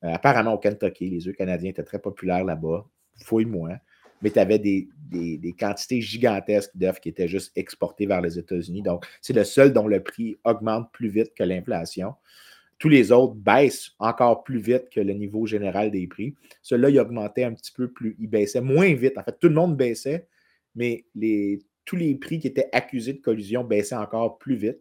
Euh, 0.04 0.14
apparemment, 0.14 0.54
au 0.54 0.58
Kentucky, 0.58 1.10
les 1.10 1.28
œufs 1.28 1.36
canadiens 1.36 1.70
étaient 1.70 1.84
très 1.84 2.00
populaires 2.00 2.44
là-bas. 2.44 2.86
Fouille-moi. 3.24 3.74
Mais 4.24 4.32
tu 4.32 4.40
avais 4.40 4.58
des, 4.58 4.90
des, 4.98 5.54
quantités 5.54 6.02
gigantesques 6.02 6.76
d'œufs 6.76 7.00
qui 7.00 7.10
étaient 7.10 7.28
juste 7.28 7.52
exportés 7.56 8.08
vers 8.08 8.22
les 8.22 8.40
États-Unis. 8.40 8.82
Donc, 8.82 9.06
c'est 9.22 9.34
le 9.34 9.44
seul 9.44 9.74
dont 9.74 9.88
le 9.88 10.02
prix 10.02 10.38
augmente 10.44 10.92
plus 10.92 11.10
vite 11.10 11.36
que 11.36 11.44
l'inflation. 11.44 12.16
Tous 12.80 12.90
les 12.90 13.12
autres 13.12 13.34
baissent 13.34 13.92
encore 13.98 14.44
plus 14.44 14.60
vite 14.60 14.90
que 14.92 15.00
le 15.00 15.14
niveau 15.14 15.46
général 15.46 15.90
des 15.90 16.06
prix. 16.08 16.36
Celui-là, 16.62 16.90
il 16.90 17.00
augmentait 17.00 17.44
un 17.44 17.54
petit 17.54 17.72
peu 17.72 17.92
plus, 17.92 18.16
il 18.20 18.28
baissait 18.28 18.62
moins 18.62 18.94
vite. 18.94 19.18
En 19.18 19.24
fait, 19.24 19.38
tout 19.40 19.48
le 19.48 19.56
monde 19.56 19.76
baissait, 19.76 20.28
mais 20.76 21.06
tous 21.86 21.96
les 21.96 22.16
prix 22.16 22.40
qui 22.40 22.48
étaient 22.48 22.70
accusés 22.72 23.14
de 23.14 23.22
collusion 23.22 23.64
baissaient 23.64 23.96
encore 23.96 24.38
plus 24.38 24.56
vite. 24.56 24.80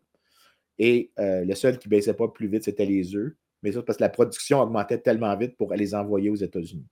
Et 0.78 1.11
euh, 1.18 1.44
le 1.44 1.55
seul 1.55 1.78
qui 1.78 1.88
ne 1.88 1.90
baissait 1.90 2.14
pas 2.14 2.28
plus 2.28 2.49
vite, 2.49 2.64
c'était 2.64 2.84
les 2.84 3.14
œufs. 3.16 3.32
Mais 3.62 3.72
ça, 3.72 3.82
parce 3.82 3.97
que 3.97 4.03
la 4.03 4.11
production 4.11 4.61
augmentait 4.61 4.99
tellement 4.99 5.34
vite 5.36 5.57
pour 5.57 5.72
les 5.72 5.94
envoyer 5.94 6.28
aux 6.28 6.36
États-Unis. 6.36 6.86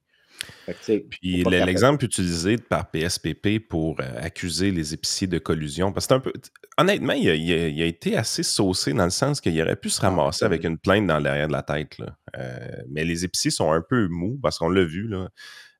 Puis 1.11 1.45
l'exemple 1.45 2.05
utilisé 2.05 2.57
par 2.57 2.91
PSPP 2.91 3.59
pour 3.69 3.97
euh, 4.01 4.05
accuser 4.17 4.71
les 4.71 4.95
épiciers 4.95 5.27
de 5.27 5.39
collusion, 5.39 5.93
parce 5.93 6.07
que 6.07 6.15
un 6.15 6.21
peu. 6.21 6.33
Honnêtement, 6.77 7.13
il 7.13 7.29
a, 7.29 7.87
été 7.87 8.17
assez 8.17 8.43
saucé 8.43 8.93
dans 8.93 9.05
le 9.05 9.11
sens 9.11 9.41
qu'il 9.41 9.61
aurait 9.63 9.77
pu 9.77 9.91
se 9.91 10.05
ah, 10.05 10.11
ramasser 10.11 10.45
avec 10.45 10.65
une 10.65 10.77
plainte 10.77 11.07
dans 11.07 11.21
l'arrière 11.21 11.47
de 11.47 11.53
la 11.53 11.63
tête. 11.63 11.97
Euh, 12.37 12.83
mais 12.91 13.05
les 13.05 13.25
épiciers 13.25 13.53
sont 13.53 13.71
un 13.71 13.81
peu 13.81 14.09
mous 14.09 14.39
parce 14.43 14.59
qu'on 14.59 14.69
l'a 14.69 14.85
vu. 14.85 15.07
Là. 15.07 15.29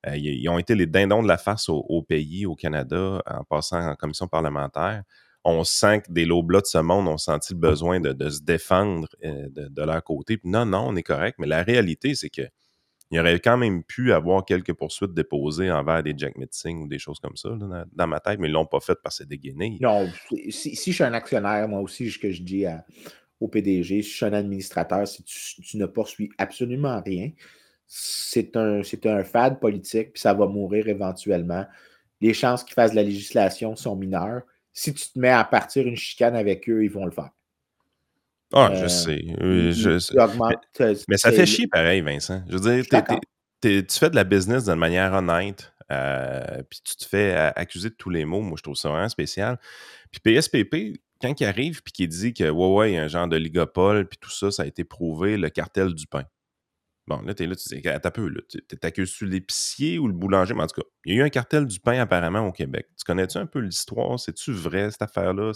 Euh, 0.07 0.15
ils 0.15 0.47
ont 0.47 0.57
été 0.57 0.73
les 0.73 0.85
dindons 0.85 1.21
de 1.21 1.27
la 1.27 1.37
face 1.37 1.67
au, 1.67 2.01
pays, 2.01 2.45
au 2.45 2.55
Canada, 2.55 3.21
en 3.25 3.43
passant 3.43 3.89
en 3.89 3.95
commission 3.95 4.27
parlementaire. 4.27 5.03
On 5.43 5.63
sent 5.63 6.01
que 6.01 6.11
des 6.11 6.25
lots 6.25 6.43
de 6.43 6.61
ce 6.63 6.77
monde 6.77 7.07
ont 7.07 7.17
senti 7.17 7.53
le 7.53 7.59
besoin 7.59 7.99
de, 7.99 8.29
se 8.29 8.41
défendre 8.41 9.09
de, 9.21 9.83
leur 9.83 10.01
côté. 10.03 10.39
non, 10.43 10.65
non, 10.65 10.85
on 10.87 10.95
est 10.95 11.03
correct. 11.03 11.37
Mais 11.39 11.47
la 11.47 11.61
réalité, 11.61 12.15
c'est 12.15 12.29
que 12.29 12.43
il 13.11 13.19
aurait 13.19 13.39
quand 13.39 13.57
même 13.57 13.83
pu 13.83 14.13
avoir 14.13 14.45
quelques 14.45 14.73
poursuites 14.73 15.13
déposées 15.13 15.71
envers 15.71 16.01
des 16.01 16.13
Jack 16.17 16.37
Mitzing 16.37 16.83
ou 16.83 16.87
des 16.87 16.97
choses 16.97 17.19
comme 17.19 17.35
ça 17.35 17.49
dans, 17.49 18.07
ma 18.07 18.19
tête, 18.19 18.39
mais 18.39 18.47
ils 18.47 18.51
ne 18.51 18.55
l'ont 18.55 18.65
pas 18.65 18.79
fait 18.79 18.97
parce 19.01 19.17
que 19.17 19.23
c'est 19.23 19.29
dégainé. 19.29 19.77
Non, 19.79 20.09
si, 20.49 20.75
je 20.75 20.91
suis 20.91 21.03
un 21.03 21.13
actionnaire, 21.13 21.67
moi 21.67 21.81
aussi, 21.81 22.09
ce 22.09 22.17
que 22.17 22.31
je 22.31 22.41
dis 22.41 22.65
au 23.39 23.47
PDG, 23.47 24.01
si 24.01 24.09
je 24.09 24.15
suis 24.15 24.25
un 24.25 24.33
administrateur, 24.33 25.07
si 25.07 25.23
tu, 25.23 25.77
ne 25.77 25.85
poursuis 25.85 26.31
absolument 26.37 27.01
rien, 27.05 27.31
c'est 27.85 28.57
un, 28.57 28.81
un 28.81 29.23
fad 29.23 29.59
politique, 29.59 30.13
puis 30.13 30.21
ça 30.21 30.33
va 30.33 30.47
mourir 30.47 30.87
éventuellement. 30.87 31.65
Les 32.21 32.33
chances 32.33 32.63
qu'ils 32.63 32.73
fassent 32.73 32.91
de 32.91 32.95
la 32.95 33.03
législation 33.03 33.75
sont 33.75 33.95
mineures. 33.95 34.41
Si 34.73 34.93
tu 34.93 35.07
te 35.07 35.19
mets 35.19 35.29
à 35.29 35.43
partir 35.43 35.85
une 35.85 35.95
chicane 35.95 36.35
avec 36.35 36.67
eux, 36.67 36.83
ils 36.83 36.91
vont 36.91 37.05
le 37.05 37.11
faire. 37.11 37.29
Ah, 38.57 38.71
je 38.73 38.85
euh, 38.85 39.69
sais. 39.69 40.15
mais, 41.09 41.17
ça 41.17 41.31
fait 41.31 41.45
chier 41.45 41.67
pareil, 41.67 41.99
Vincent. 41.99 42.41
Je 42.47 42.57
veux 42.57 42.81
dire, 42.81 42.85
tu 43.61 43.99
fais 43.99 44.09
de 44.09 44.15
la 44.15 44.23
business 44.23 44.65
d'une 44.65 44.75
manière 44.75 45.13
honnête, 45.13 45.73
euh, 45.91 46.63
puis 46.69 46.79
tu 46.83 46.95
te 46.95 47.05
fais 47.05 47.33
accuser 47.55 47.89
de 47.89 47.95
tous 47.95 48.09
les 48.09 48.23
mots. 48.23 48.41
Moi, 48.41 48.55
je 48.57 48.63
trouve 48.63 48.75
ça 48.75 48.89
vraiment 48.89 49.09
spécial. 49.09 49.59
Puis 50.09 50.21
PSPP, 50.21 51.01
quand 51.21 51.39
il 51.39 51.45
arrive, 51.45 51.83
puis 51.83 51.91
qu'il 51.91 52.07
dit 52.07 52.33
que, 52.33 52.49
ouais, 52.49 52.73
ouais, 52.73 52.91
il 52.91 52.95
y 52.95 52.97
a 52.97 53.03
un 53.03 53.07
genre 53.09 53.27
de 53.27 53.35
ligopole, 53.35 54.07
puis 54.07 54.17
tout 54.19 54.31
ça, 54.31 54.51
ça 54.51 54.63
a 54.63 54.65
été 54.65 54.85
prouvé, 54.85 55.37
le 55.37 55.49
cartel 55.49 55.93
du 55.93 56.07
pain. 56.07 56.23
Bon, 57.07 57.21
là, 57.21 57.35
t'es 57.35 57.45
là, 57.45 57.55
tu 57.55 57.69
dis, 57.69 57.87
attends 57.87 58.09
peu, 58.09 58.27
là, 58.27 58.41
t'accuses-tu 58.81 59.27
l'épicier 59.27 59.99
ou 59.99 60.07
le 60.07 60.13
boulanger? 60.13 60.55
Mais 60.55 60.63
en 60.63 60.67
tout 60.67 60.81
cas, 60.81 60.87
il 61.05 61.13
y 61.13 61.17
a 61.17 61.21
eu 61.21 61.23
un 61.23 61.29
cartel 61.29 61.67
du 61.67 61.79
pain 61.79 61.99
apparemment 61.99 62.47
au 62.47 62.51
Québec. 62.51 62.87
Tu 62.97 63.03
connais-tu 63.05 63.37
un 63.37 63.45
peu 63.45 63.59
l'histoire? 63.59 64.19
C'est-tu 64.19 64.51
vrai, 64.51 64.89
cette 64.89 65.03
affaire-là? 65.03 65.51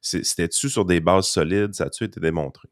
C'était-tu 0.00 0.68
sur 0.68 0.84
des 0.84 0.98
bases 0.98 1.28
solides? 1.28 1.74
Ça 1.74 1.84
a-tu 1.84 2.02
été 2.04 2.18
démontré? 2.18 2.68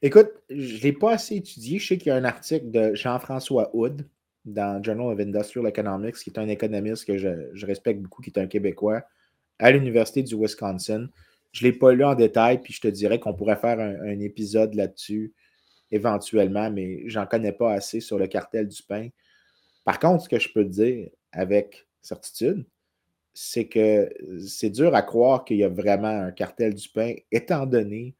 Écoute, 0.00 0.30
je 0.48 0.76
ne 0.76 0.80
l'ai 0.80 0.92
pas 0.92 1.14
assez 1.14 1.34
étudié. 1.34 1.80
Je 1.80 1.88
sais 1.88 1.98
qu'il 1.98 2.08
y 2.08 2.10
a 2.12 2.16
un 2.16 2.24
article 2.24 2.70
de 2.70 2.94
Jean-François 2.94 3.70
Hood 3.74 4.08
dans 4.44 4.80
Journal 4.80 5.06
of 5.08 5.18
Industrial 5.18 5.66
Economics, 5.66 6.14
qui 6.16 6.30
est 6.30 6.38
un 6.38 6.48
économiste 6.48 7.04
que 7.04 7.18
je, 7.18 7.66
respecte 7.66 8.00
beaucoup, 8.00 8.22
qui 8.22 8.30
est 8.30 8.38
un 8.38 8.46
Québécois, 8.46 9.02
à 9.58 9.72
l'Université 9.72 10.22
du 10.22 10.36
Wisconsin. 10.36 11.08
Je 11.50 11.66
ne 11.66 11.70
l'ai 11.70 11.76
pas 11.76 11.92
lu 11.92 12.04
en 12.04 12.14
détail, 12.14 12.60
puis 12.60 12.72
je 12.72 12.80
te 12.80 12.88
dirais 12.88 13.18
qu'on 13.18 13.34
pourrait 13.34 13.56
faire 13.56 13.80
un 13.80 14.20
épisode 14.20 14.74
là-dessus 14.74 15.32
éventuellement, 15.94 16.70
mais 16.70 17.08
j'en 17.08 17.26
connais 17.26 17.52
pas 17.52 17.72
assez 17.72 18.00
sur 18.00 18.18
le 18.18 18.26
cartel 18.26 18.68
du 18.68 18.82
pain. 18.82 19.08
Par 19.84 19.98
contre, 19.98 20.24
ce 20.24 20.28
que 20.28 20.38
je 20.38 20.52
peux 20.52 20.64
te 20.64 20.70
dire 20.70 21.08
avec 21.32 21.86
certitude, 22.02 22.66
c'est 23.32 23.66
que 23.66 24.12
c'est 24.46 24.70
dur 24.70 24.94
à 24.94 25.02
croire 25.02 25.44
qu'il 25.44 25.56
y 25.58 25.64
a 25.64 25.68
vraiment 25.68 26.08
un 26.08 26.30
cartel 26.30 26.74
du 26.74 26.88
pain, 26.88 27.14
étant 27.30 27.66
donné 27.66 28.14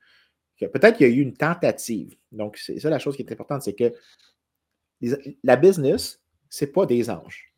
que 0.59 0.66
peut-être 0.66 0.97
qu'il 0.97 1.09
y 1.09 1.12
a 1.12 1.14
eu 1.14 1.20
une 1.20 1.37
tentative. 1.37 2.16
Donc, 2.33 2.57
c'est 2.59 2.79
ça 2.79 2.91
la 2.91 2.99
chose 2.99 3.16
qui 3.16 3.22
est 3.22 3.33
importante, 3.33 3.62
c'est 3.62 3.75
que 3.75 3.93
la 5.43 5.57
business, 5.57 6.22
c'est 6.49 6.72
pas 6.72 6.87
des 6.87 7.11
anges. 7.11 7.53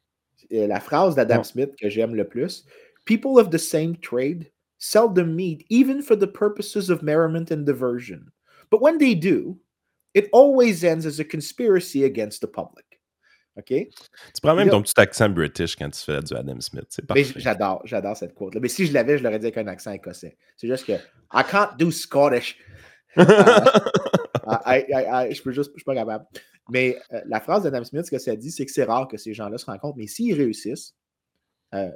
La 0.50 0.80
phrase 0.80 1.14
d'Adam 1.14 1.42
Smith 1.44 1.74
que 1.76 1.88
j'aime 1.88 2.14
le 2.14 2.26
plus, 2.26 2.64
People 3.06 3.38
of 3.38 3.50
the 3.50 3.58
same 3.58 3.96
trade 3.96 4.50
seldom 4.78 5.34
meet, 5.34 5.64
even 5.68 6.02
for 6.02 6.16
the 6.16 6.26
purposes 6.26 6.90
of 6.90 7.02
merriment 7.02 7.50
and 7.52 7.64
diversion. 7.64 8.32
But 8.68 8.82
when 8.82 8.98
they 8.98 9.14
do, 9.14 9.58
it 10.16 10.28
always 10.32 10.84
ends 10.84 11.06
as 11.06 11.20
a 11.20 11.24
conspiracy 11.24 12.04
against 12.04 12.40
the 12.40 12.46
public. 12.46 12.84
OK? 13.58 13.68
Tu 13.68 14.40
prends 14.42 14.54
même 14.54 14.68
ton 14.68 14.82
petit 14.82 14.98
accent 14.98 15.30
british 15.30 15.76
quand 15.76 15.90
tu 15.90 16.00
fais 16.00 16.20
du 16.20 16.34
Adam 16.34 16.60
Smith. 16.60 16.86
C'est 16.90 17.06
parfait. 17.06 17.24
J'adore, 17.36 17.80
j'adore 17.84 18.16
cette 18.16 18.34
quote-là. 18.34 18.60
Mais 18.60 18.68
si 18.68 18.86
je 18.86 18.92
l'avais, 18.92 19.18
je 19.18 19.22
l'aurais 19.22 19.38
dit 19.38 19.46
avec 19.46 19.58
un 19.58 19.66
accent 19.66 19.92
écossais. 19.92 20.36
C'est 20.56 20.68
juste 20.68 20.84
que 20.84 20.92
I 20.92 21.42
can't 21.50 21.76
do 21.78 21.90
Scottish. 21.90 22.58
Uh, 24.46 25.34
je 25.34 25.42
peux 25.42 25.50
juste, 25.50 25.72
je 25.74 25.78
suis 25.78 25.84
pas 25.84 25.96
capable. 25.96 26.24
Mais 26.70 26.96
euh, 27.12 27.20
la 27.26 27.40
phrase 27.40 27.64
d'Adam 27.64 27.82
Smith, 27.82 28.06
ce 28.06 28.12
que 28.12 28.18
ça 28.18 28.36
dit, 28.36 28.52
c'est 28.52 28.64
que 28.64 28.70
c'est 28.70 28.84
rare 28.84 29.08
que 29.08 29.16
ces 29.16 29.34
gens-là 29.34 29.58
se 29.58 29.66
rencontrent. 29.66 29.96
Mais 29.96 30.06
s'ils 30.06 30.34
réussissent, 30.34 30.94
euh, 31.74 31.90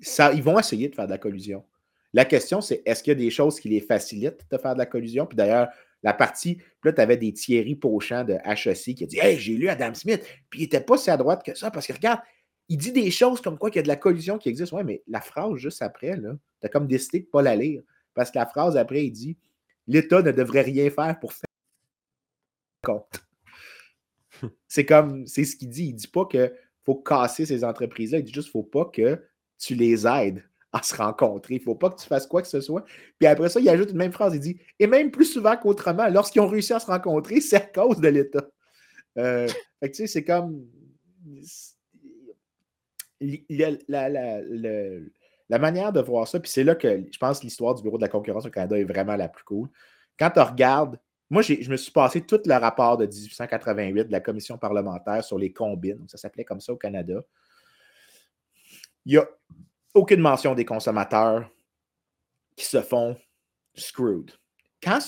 ça, 0.00 0.32
ils 0.32 0.42
vont 0.42 0.58
essayer 0.58 0.88
de 0.88 0.94
faire 0.96 1.06
de 1.06 1.12
la 1.12 1.18
collusion. 1.18 1.64
La 2.12 2.24
question, 2.24 2.60
c'est 2.60 2.82
est-ce 2.84 3.04
qu'il 3.04 3.12
y 3.12 3.16
a 3.16 3.18
des 3.18 3.30
choses 3.30 3.60
qui 3.60 3.68
les 3.68 3.80
facilitent 3.80 4.44
de 4.50 4.58
faire 4.58 4.74
de 4.74 4.80
la 4.80 4.86
collusion? 4.86 5.26
Puis 5.26 5.36
d'ailleurs, 5.36 5.68
la 6.02 6.14
partie, 6.14 6.58
là, 6.84 6.92
tu 6.92 7.00
avais 7.00 7.16
des 7.16 7.32
Thierry 7.32 7.76
Pauchant 7.76 8.24
de 8.24 8.34
HEC 8.44 8.96
qui 8.96 9.04
a 9.04 9.06
dit 9.06 9.18
Hey, 9.18 9.38
j'ai 9.38 9.54
lu 9.54 9.68
Adam 9.68 9.94
Smith, 9.94 10.24
puis 10.48 10.60
il 10.60 10.62
n'était 10.62 10.80
pas 10.80 10.96
si 10.96 11.10
à 11.10 11.16
droite 11.16 11.44
que 11.44 11.54
ça, 11.54 11.70
parce 11.70 11.86
que 11.86 11.92
regarde, 11.92 12.20
il 12.68 12.78
dit 12.78 12.92
des 12.92 13.10
choses 13.10 13.40
comme 13.40 13.58
quoi 13.58 13.70
qu'il 13.70 13.78
y 13.78 13.80
a 13.80 13.82
de 13.82 13.88
la 13.88 13.96
collusion 13.96 14.38
qui 14.38 14.48
existe. 14.48 14.72
Ouais, 14.72 14.84
mais 14.84 15.02
la 15.08 15.20
phrase 15.20 15.56
juste 15.56 15.82
après, 15.82 16.16
tu 16.16 16.26
as 16.62 16.68
comme 16.68 16.86
décidé 16.86 17.20
de 17.20 17.24
ne 17.24 17.30
pas 17.30 17.42
la 17.42 17.56
lire. 17.56 17.82
Parce 18.14 18.30
que 18.30 18.38
la 18.38 18.46
phrase 18.46 18.76
après, 18.76 19.04
il 19.04 19.10
dit 19.10 19.36
L'État 19.86 20.22
ne 20.22 20.30
devrait 20.30 20.62
rien 20.62 20.88
faire 20.90 21.18
pour 21.18 21.32
faire 21.32 21.48
compte. 22.82 23.26
C'est 24.68 24.86
comme, 24.86 25.26
c'est 25.26 25.44
ce 25.44 25.56
qu'il 25.56 25.68
dit. 25.68 25.86
Il 25.86 25.94
ne 25.94 25.98
dit 25.98 26.08
pas 26.08 26.24
qu'il 26.24 26.52
faut 26.84 26.94
casser 26.94 27.44
ces 27.44 27.64
entreprises-là. 27.64 28.18
Il 28.18 28.24
dit 28.24 28.32
juste 28.32 28.50
qu'il 28.50 28.58
ne 28.58 28.62
faut 28.62 28.70
pas 28.70 28.86
que 28.86 29.22
tu 29.58 29.74
les 29.74 30.06
aides 30.06 30.42
à 30.72 30.82
se 30.82 30.94
rencontrer. 30.94 31.54
Il 31.54 31.58
ne 31.58 31.64
faut 31.64 31.74
pas 31.74 31.90
que 31.90 32.00
tu 32.00 32.06
fasses 32.06 32.26
quoi 32.26 32.42
que 32.42 32.48
ce 32.48 32.60
soit. 32.60 32.84
Puis 33.18 33.26
après 33.26 33.48
ça, 33.48 33.60
il 33.60 33.68
ajoute 33.68 33.90
une 33.90 33.96
même 33.96 34.12
phrase. 34.12 34.34
Il 34.34 34.40
dit 34.40 34.58
Et 34.78 34.86
même 34.86 35.10
plus 35.10 35.24
souvent 35.26 35.56
qu'autrement, 35.56 36.08
lorsqu'ils 36.08 36.40
ont 36.40 36.48
réussi 36.48 36.72
à 36.72 36.80
se 36.80 36.86
rencontrer, 36.86 37.40
c'est 37.40 37.56
à 37.56 37.60
cause 37.60 38.00
de 38.00 38.08
l'État. 38.08 38.46
Euh, 39.18 39.48
fait 39.80 39.90
que 39.90 39.96
tu 39.96 40.02
sais, 40.02 40.06
c'est 40.06 40.24
comme. 40.24 40.66
La, 43.88 45.58
manière 45.58 45.92
de 45.92 46.00
voir 46.00 46.26
ça, 46.28 46.40
puis 46.40 46.50
c'est 46.50 46.64
là 46.64 46.74
que 46.74 47.04
je 47.12 47.18
pense 47.18 47.40
que 47.40 47.44
l'histoire 47.44 47.74
du 47.74 47.82
Bureau 47.82 47.98
de 47.98 48.02
la 48.02 48.08
concurrence 48.08 48.46
au 48.46 48.50
Canada 48.50 48.78
est 48.78 48.84
vraiment 48.84 49.16
la 49.16 49.28
plus 49.28 49.44
cool. 49.44 49.68
Quand 50.18 50.30
tu 50.30 50.40
regardes, 50.40 50.98
moi, 51.28 51.42
je 51.42 51.70
me 51.70 51.76
suis 51.76 51.92
passé 51.92 52.22
tout 52.22 52.40
le 52.44 52.54
rapport 52.54 52.96
de 52.96 53.06
1888 53.06 54.04
de 54.04 54.12
la 54.12 54.20
commission 54.20 54.56
parlementaire 54.56 55.22
sur 55.22 55.38
les 55.38 55.52
combines, 55.52 56.04
ça 56.08 56.16
s'appelait 56.16 56.44
comme 56.44 56.60
ça 56.60 56.72
au 56.72 56.76
Canada. 56.76 57.22
Il 59.04 59.14
y 59.14 59.18
a 59.18 59.28
aucune 59.94 60.20
mention 60.20 60.54
des 60.54 60.64
consommateurs 60.64 61.48
qui 62.56 62.64
se 62.64 62.80
font 62.80 63.16
screwed. 63.74 64.30
Quand 64.82 64.98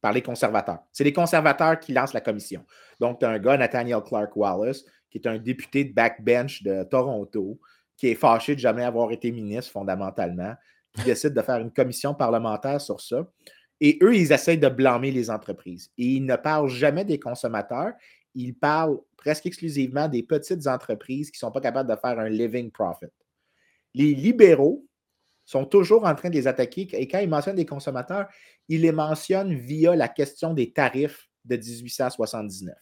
par 0.00 0.12
les 0.12 0.22
conservateurs, 0.22 0.80
c'est 0.90 1.04
les 1.04 1.12
conservateurs 1.12 1.78
qui 1.78 1.92
lancent 1.92 2.14
la 2.14 2.20
commission. 2.20 2.64
Donc, 2.98 3.18
tu 3.18 3.26
as 3.26 3.30
un 3.30 3.38
gars, 3.38 3.56
Nathaniel 3.56 4.00
Clark 4.02 4.34
Wallace, 4.36 4.84
qui 5.10 5.18
est 5.18 5.26
un 5.26 5.38
député 5.38 5.84
de 5.84 5.92
backbench 5.92 6.62
de 6.62 6.84
Toronto, 6.84 7.60
qui 7.96 8.08
est 8.08 8.14
fâché 8.14 8.54
de 8.54 8.60
jamais 8.60 8.84
avoir 8.84 9.10
été 9.12 9.30
ministre 9.30 9.70
fondamentalement, 9.70 10.54
qui 10.94 11.04
décide 11.04 11.34
de 11.34 11.42
faire 11.42 11.58
une 11.58 11.72
commission 11.72 12.14
parlementaire 12.14 12.80
sur 12.80 13.00
ça. 13.00 13.26
Et 13.80 13.98
eux, 14.02 14.16
ils 14.16 14.32
essayent 14.32 14.58
de 14.58 14.68
blâmer 14.68 15.10
les 15.10 15.30
entreprises. 15.30 15.90
Et 15.98 16.06
ils 16.06 16.24
ne 16.24 16.36
parlent 16.36 16.68
jamais 16.68 17.04
des 17.04 17.20
consommateurs, 17.20 17.92
ils 18.34 18.54
parlent 18.54 18.98
presque 19.16 19.44
exclusivement 19.46 20.08
des 20.08 20.22
petites 20.22 20.66
entreprises 20.66 21.30
qui 21.30 21.36
ne 21.36 21.48
sont 21.48 21.52
pas 21.52 21.60
capables 21.60 21.90
de 21.90 21.96
faire 21.96 22.18
un 22.18 22.28
living 22.28 22.70
profit 22.70 23.06
les 23.94 24.14
libéraux 24.14 24.86
sont 25.44 25.64
toujours 25.64 26.04
en 26.04 26.14
train 26.14 26.30
de 26.30 26.34
les 26.34 26.46
attaquer. 26.46 26.88
Et 26.92 27.08
quand 27.08 27.18
ils 27.18 27.28
mentionnent 27.28 27.56
des 27.56 27.66
consommateurs, 27.66 28.28
ils 28.68 28.80
les 28.80 28.92
mentionnent 28.92 29.54
via 29.54 29.94
la 29.94 30.08
question 30.08 30.54
des 30.54 30.72
tarifs 30.72 31.28
de 31.44 31.56
1879. 31.56 32.74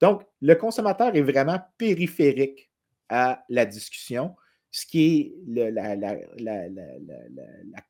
Donc, 0.00 0.24
le 0.40 0.54
consommateur 0.54 1.14
est 1.14 1.22
vraiment 1.22 1.60
périphérique 1.78 2.70
à 3.08 3.44
la 3.48 3.66
discussion. 3.66 4.34
Ce 4.70 4.86
qui 4.86 5.34
est 5.54 5.70
la, 5.70 6.16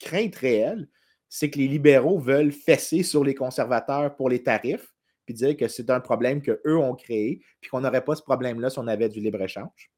crainte 0.00 0.36
réelle, 0.36 0.88
c'est 1.28 1.48
que 1.48 1.58
les 1.58 1.68
libéraux 1.68 2.18
veulent 2.18 2.52
fesser 2.52 3.02
sur 3.02 3.24
les 3.24 3.34
conservateurs 3.34 4.14
pour 4.16 4.28
les 4.28 4.42
tarifs, 4.42 4.92
puis 5.24 5.34
dire 5.34 5.56
que 5.56 5.68
c'est 5.68 5.88
un 5.88 6.00
problème 6.00 6.42
qu'eux 6.42 6.76
ont 6.76 6.94
créé, 6.94 7.40
puis 7.60 7.70
qu'on 7.70 7.80
n'aurait 7.80 8.04
pas 8.04 8.16
ce 8.16 8.22
problème-là 8.22 8.68
si 8.68 8.78
on 8.78 8.88
avait 8.88 9.08
du 9.08 9.20
libre-échange. 9.20 9.90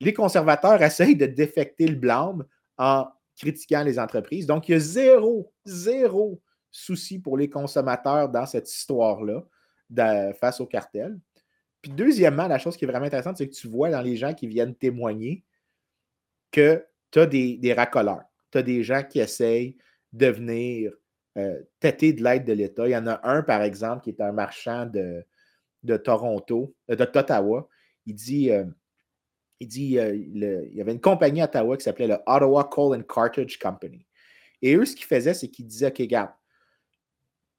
Les 0.00 0.12
conservateurs 0.12 0.80
essayent 0.82 1.16
de 1.16 1.26
défecter 1.26 1.86
le 1.86 1.96
blâme 1.96 2.44
en 2.76 3.08
critiquant 3.36 3.82
les 3.82 3.98
entreprises. 3.98 4.46
Donc, 4.46 4.68
il 4.68 4.72
y 4.72 4.74
a 4.74 4.80
zéro, 4.80 5.52
zéro 5.64 6.40
souci 6.70 7.18
pour 7.18 7.36
les 7.36 7.48
consommateurs 7.48 8.28
dans 8.28 8.46
cette 8.46 8.70
histoire-là 8.70 9.44
face 10.40 10.60
au 10.60 10.66
cartel. 10.66 11.18
Puis 11.80 11.92
deuxièmement, 11.92 12.48
la 12.48 12.58
chose 12.58 12.76
qui 12.76 12.84
est 12.84 12.88
vraiment 12.88 13.06
intéressante, 13.06 13.36
c'est 13.38 13.48
que 13.48 13.54
tu 13.54 13.68
vois 13.68 13.90
dans 13.90 14.02
les 14.02 14.16
gens 14.16 14.34
qui 14.34 14.46
viennent 14.46 14.74
témoigner 14.74 15.44
que 16.50 16.84
tu 17.10 17.20
as 17.20 17.26
des, 17.26 17.56
des 17.56 17.72
racoleurs. 17.72 18.24
Tu 18.50 18.58
as 18.58 18.62
des 18.62 18.82
gens 18.82 19.02
qui 19.02 19.20
essayent 19.20 19.76
de 20.12 20.26
venir 20.26 20.92
euh, 21.36 21.60
têter 21.78 22.12
de 22.12 22.24
l'aide 22.24 22.44
de 22.44 22.52
l'État. 22.52 22.88
Il 22.88 22.90
y 22.90 22.96
en 22.96 23.06
a 23.06 23.20
un, 23.22 23.42
par 23.42 23.62
exemple, 23.62 24.02
qui 24.02 24.10
est 24.10 24.20
un 24.20 24.32
marchand 24.32 24.86
de, 24.86 25.24
Toronto, 25.98 26.74
euh, 26.90 26.96
de 26.96 27.02
Ottawa. 27.02 27.68
Il 28.06 28.14
dit, 28.14 28.50
euh, 28.50 28.64
il 29.60 29.68
dit 29.68 29.98
il 29.98 30.70
y 30.74 30.80
avait 30.80 30.92
une 30.92 31.00
compagnie 31.00 31.40
à 31.40 31.44
Ottawa 31.44 31.76
qui 31.76 31.84
s'appelait 31.84 32.06
le 32.06 32.18
Ottawa 32.26 32.64
Coal 32.64 32.98
and 32.98 33.02
Cartage 33.02 33.58
Company. 33.58 34.06
Et 34.62 34.74
eux, 34.74 34.84
ce 34.84 34.94
qu'ils 34.94 35.06
faisaient, 35.06 35.34
c'est 35.34 35.48
qu'ils 35.48 35.66
disaient, 35.66 35.88
OK, 35.88 35.98
regarde, 35.98 36.30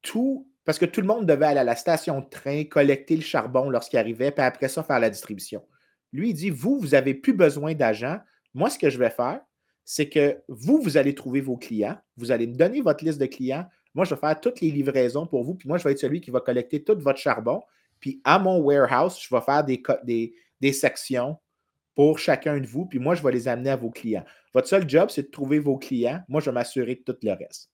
tout, 0.02 0.48
parce 0.66 0.78
que 0.78 0.86
tout 0.86 1.02
le 1.02 1.08
monde 1.08 1.26
devait 1.26 1.46
aller 1.46 1.60
à 1.60 1.64
la 1.64 1.76
station 1.76 2.22
de 2.22 2.26
train, 2.26 2.64
collecter 2.66 3.16
le 3.16 3.22
charbon 3.22 3.70
lorsqu'il 3.70 4.00
arrivait, 4.00 4.32
puis 4.32 4.44
après 4.44 4.68
ça, 4.68 4.84
faire 4.84 5.00
la 5.00 5.10
distribution. 5.10 5.64
Lui, 6.12 6.30
il 6.30 6.34
dit, 6.34 6.50
vous, 6.50 6.80
vous 6.80 6.90
n'avez 6.90 7.14
plus 7.14 7.34
besoin 7.34 7.74
d'agents. 7.74 8.20
Moi, 8.54 8.70
ce 8.70 8.80
que 8.80 8.90
je 8.90 8.98
vais 8.98 9.10
faire, 9.10 9.42
c'est 9.86 10.10
que 10.10 10.38
vous, 10.48 10.82
vous 10.82 10.98
allez 10.98 11.16
trouver 11.16 11.42
vos 11.42 11.58
clients, 11.58 11.98
vous 12.18 12.32
allez 12.32 12.48
me 12.48 12.56
donner 12.56 12.82
votre 12.82 13.04
liste 13.04 13.20
de 13.20 13.26
clients. 13.26 13.66
Moi, 13.96 14.06
je 14.06 14.14
vais 14.14 14.20
faire 14.20 14.40
toutes 14.40 14.62
les 14.62 14.72
livraisons 14.72 15.26
pour 15.26 15.44
vous, 15.44 15.56
puis 15.56 15.68
moi, 15.68 15.78
je 15.78 15.84
vais 15.84 15.92
être 15.92 16.00
celui 16.00 16.22
qui 16.22 16.32
va 16.32 16.42
collecter 16.42 16.84
tout 16.84 16.98
votre 17.00 17.20
charbon. 17.20 17.62
Puis 18.00 18.22
à 18.24 18.40
mon 18.40 18.60
warehouse, 18.60 19.20
je 19.20 19.34
vais 19.34 19.42
faire 19.42 19.64
des, 19.64 19.82
des, 20.04 20.34
des 20.62 20.74
sections 20.74 21.38
pour 22.00 22.18
chacun 22.18 22.62
de 22.62 22.66
vous, 22.66 22.86
puis 22.86 22.98
moi, 22.98 23.14
je 23.14 23.22
vais 23.22 23.34
les 23.34 23.50
amener 23.50 23.72
à 23.72 23.76
vos 23.76 23.90
clients. 23.90 24.24
Votre 24.54 24.70
seul 24.70 24.90
job, 24.90 25.10
c'est 25.10 25.24
de 25.24 25.28
trouver 25.28 25.60
vos 25.60 25.78
clients. 25.78 26.24
Moi, 26.30 26.40
je 26.40 26.46
vais 26.46 26.54
m'assurer 26.54 26.96
de 26.96 27.02
tout 27.02 27.18
le 27.22 27.34
reste. 27.34 27.70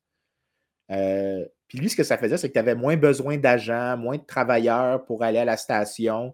Euh, 0.89 1.45
puis 1.67 1.78
lui, 1.78 1.91
ce 1.91 1.95
que 1.95 2.03
ça 2.03 2.17
faisait, 2.17 2.36
c'est 2.36 2.47
que 2.47 2.53
tu 2.53 2.57
avais 2.57 2.73
moins 2.73 2.97
besoin 2.97 3.38
d'agents, 3.38 3.95
moins 3.97 4.17
de 4.17 4.26
travailleurs 4.26 5.05
pour 5.05 5.21
aller 5.21 5.38
à 5.38 5.45
la 5.45 5.57
station. 5.57 6.34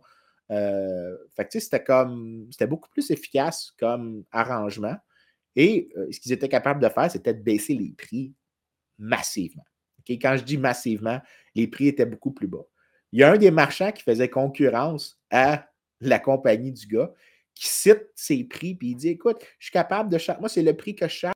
Euh, 0.51 1.17
fait 1.35 1.45
que 1.49 1.59
c'était 1.59 1.83
comme, 1.83 2.47
c'était 2.49 2.65
beaucoup 2.65 2.89
plus 2.91 3.11
efficace 3.11 3.73
comme 3.77 4.23
arrangement. 4.31 4.95
Et 5.57 5.89
euh, 5.97 6.07
ce 6.11 6.21
qu'ils 6.21 6.31
étaient 6.31 6.47
capables 6.47 6.81
de 6.81 6.87
faire, 6.87 7.11
c'était 7.11 7.33
de 7.33 7.41
baisser 7.41 7.73
les 7.73 7.93
prix 7.97 8.33
massivement. 8.99 9.65
Quand 10.07 10.37
je 10.37 10.45
dis 10.45 10.57
massivement, 10.57 11.19
les 11.55 11.67
prix 11.67 11.89
étaient 11.89 12.05
beaucoup 12.05 12.31
plus 12.31 12.47
bas. 12.47 12.63
Il 13.11 13.19
y 13.19 13.23
a 13.23 13.33
un 13.33 13.37
des 13.37 13.51
marchands 13.51 13.91
qui 13.91 14.03
faisait 14.03 14.29
concurrence 14.29 15.19
à 15.29 15.67
la 15.99 16.19
compagnie 16.19 16.71
du 16.71 16.87
gars 16.87 17.11
qui 17.55 17.67
cite 17.67 18.07
ses 18.15 18.43
prix, 18.43 18.75
puis 18.75 18.89
il 18.89 18.95
dit 18.95 19.09
Écoute, 19.09 19.37
je 19.59 19.65
suis 19.65 19.71
capable 19.71 20.09
de 20.09 20.17
charger. 20.17 20.39
Moi, 20.39 20.49
c'est 20.49 20.63
le 20.63 20.75
prix 20.75 20.95
que 20.95 21.07
je 21.07 21.13
charge. 21.13 21.33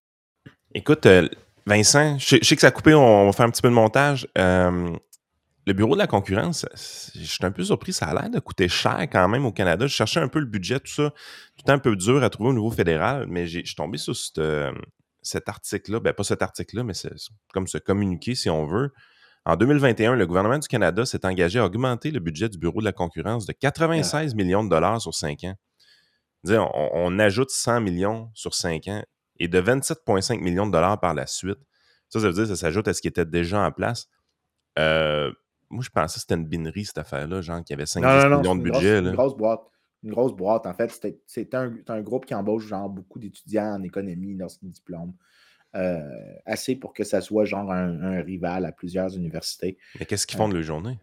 Écoute, 0.73 1.07
Vincent, 1.65 2.17
je, 2.19 2.37
sais 2.43 2.55
que 2.55 2.61
ça 2.61 2.67
a 2.67 2.71
coupé, 2.71 2.93
on, 2.93 3.25
va 3.25 3.31
faire 3.31 3.45
un 3.45 3.49
petit 3.49 3.61
peu 3.61 3.69
de 3.69 3.73
montage. 3.73 4.27
Euh, 4.37 4.95
le 5.65 5.73
bureau 5.73 5.95
de 5.95 5.99
la 5.99 6.05
concurrence, 6.05 6.65
je 7.15 7.23
suis 7.23 7.43
un 7.43 7.51
peu 7.51 7.63
surpris, 7.63 7.91
ça 7.91 8.05
a 8.05 8.13
l'air 8.13 8.29
de 8.29 8.39
coûter 8.39 8.67
cher 8.67 9.07
quand 9.11 9.27
même 9.27 9.45
au 9.45 9.51
Canada. 9.51 9.87
Je 9.87 9.95
cherchais 9.95 10.19
un 10.19 10.27
peu 10.27 10.39
le 10.39 10.45
budget, 10.45 10.79
tout 10.79 10.93
ça. 10.93 11.11
Tout 11.57 11.71
un 11.71 11.79
peu 11.79 11.95
dur 11.95 12.23
à 12.23 12.29
trouver 12.29 12.51
au 12.51 12.53
niveau 12.53 12.69
fédéral, 12.69 13.25
mais 13.27 13.47
je 13.47 13.65
suis 13.65 13.75
tombé 13.75 13.97
sur 13.97 14.15
cet 14.15 15.49
article-là. 15.49 15.99
Ben, 15.99 16.13
pas 16.13 16.23
cet 16.23 16.43
article-là, 16.43 16.83
mais 16.83 16.93
c'est 16.93 17.13
comme 17.51 17.65
ce 17.65 17.79
communiqué, 17.79 18.35
si 18.35 18.49
on 18.49 18.65
veut. 18.67 18.91
En 19.45 19.55
2021, 19.55 20.15
le 20.15 20.27
gouvernement 20.27 20.59
du 20.59 20.67
Canada 20.67 21.05
s'est 21.05 21.25
engagé 21.25 21.59
à 21.59 21.65
augmenter 21.65 22.11
le 22.11 22.19
budget 22.19 22.49
du 22.49 22.57
bureau 22.59 22.79
de 22.79 22.85
la 22.85 22.91
concurrence 22.91 23.47
de 23.47 23.53
96 23.53 24.31
ah. 24.33 24.35
millions 24.35 24.63
de 24.63 24.69
dollars 24.69 25.01
sur 25.01 25.15
5 25.15 25.43
ans. 25.45 25.55
On, 26.47 26.89
on, 26.93 27.19
ajoute 27.19 27.49
100 27.49 27.81
millions 27.81 28.29
sur 28.33 28.53
5 28.53 28.87
ans 28.87 29.03
et 29.39 29.47
de 29.47 29.61
27,5 29.61 30.39
millions 30.39 30.65
de 30.65 30.71
dollars 30.71 30.99
par 30.99 31.13
la 31.13 31.27
suite. 31.27 31.59
Ça, 32.09 32.19
ça 32.19 32.27
veut 32.27 32.33
dire 32.33 32.43
que 32.43 32.49
ça 32.49 32.55
s'ajoute 32.55 32.87
à 32.87 32.93
ce 32.93 33.01
qui 33.01 33.07
était 33.07 33.25
déjà 33.25 33.65
en 33.65 33.71
place. 33.71 34.07
Euh, 34.77 35.31
moi, 35.69 35.83
je 35.83 35.89
pensais 35.89 36.15
que 36.15 36.21
c'était 36.21 36.35
une 36.35 36.45
binerie, 36.45 36.85
cette 36.85 36.99
affaire-là, 36.99 37.41
genre 37.41 37.63
qui 37.63 37.73
avait 37.73 37.85
5 37.85 38.01
millions 38.01 38.55
de 38.55 38.61
budget. 38.61 38.99
Une 38.99 39.11
grosse 39.11 39.35
boîte. 39.35 39.61
Une 40.03 40.11
grosse 40.11 40.33
boîte. 40.33 40.67
En 40.67 40.73
fait, 40.73 40.91
c'était 41.25 41.57
un, 41.57 41.73
un, 41.87 42.01
groupe 42.01 42.25
qui 42.25 42.35
embauche 42.35 42.67
genre 42.67 42.89
beaucoup 42.89 43.17
d'étudiants 43.17 43.73
en 43.73 43.81
économie 43.81 44.35
lorsqu'ils 44.35 44.69
diplôment. 44.69 45.15
Euh, 45.75 45.99
assez 46.45 46.77
pour 46.77 46.93
que 46.93 47.03
ça 47.03 47.19
soit 47.19 47.43
genre 47.43 47.69
un, 47.69 48.21
rival 48.21 48.63
à 48.65 48.71
plusieurs 48.71 49.13
universités. 49.13 49.77
Mais 49.99 50.05
qu'est-ce 50.05 50.25
qu'ils 50.25 50.37
font 50.37 50.47
de 50.47 50.53
leur 50.53 50.63
journée? 50.63 50.97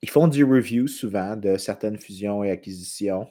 Ils 0.00 0.08
font 0.08 0.26
du 0.26 0.42
review 0.42 0.86
souvent 0.86 1.36
de 1.36 1.58
certaines 1.58 1.98
fusions 1.98 2.42
et 2.42 2.50
acquisitions. 2.50 3.28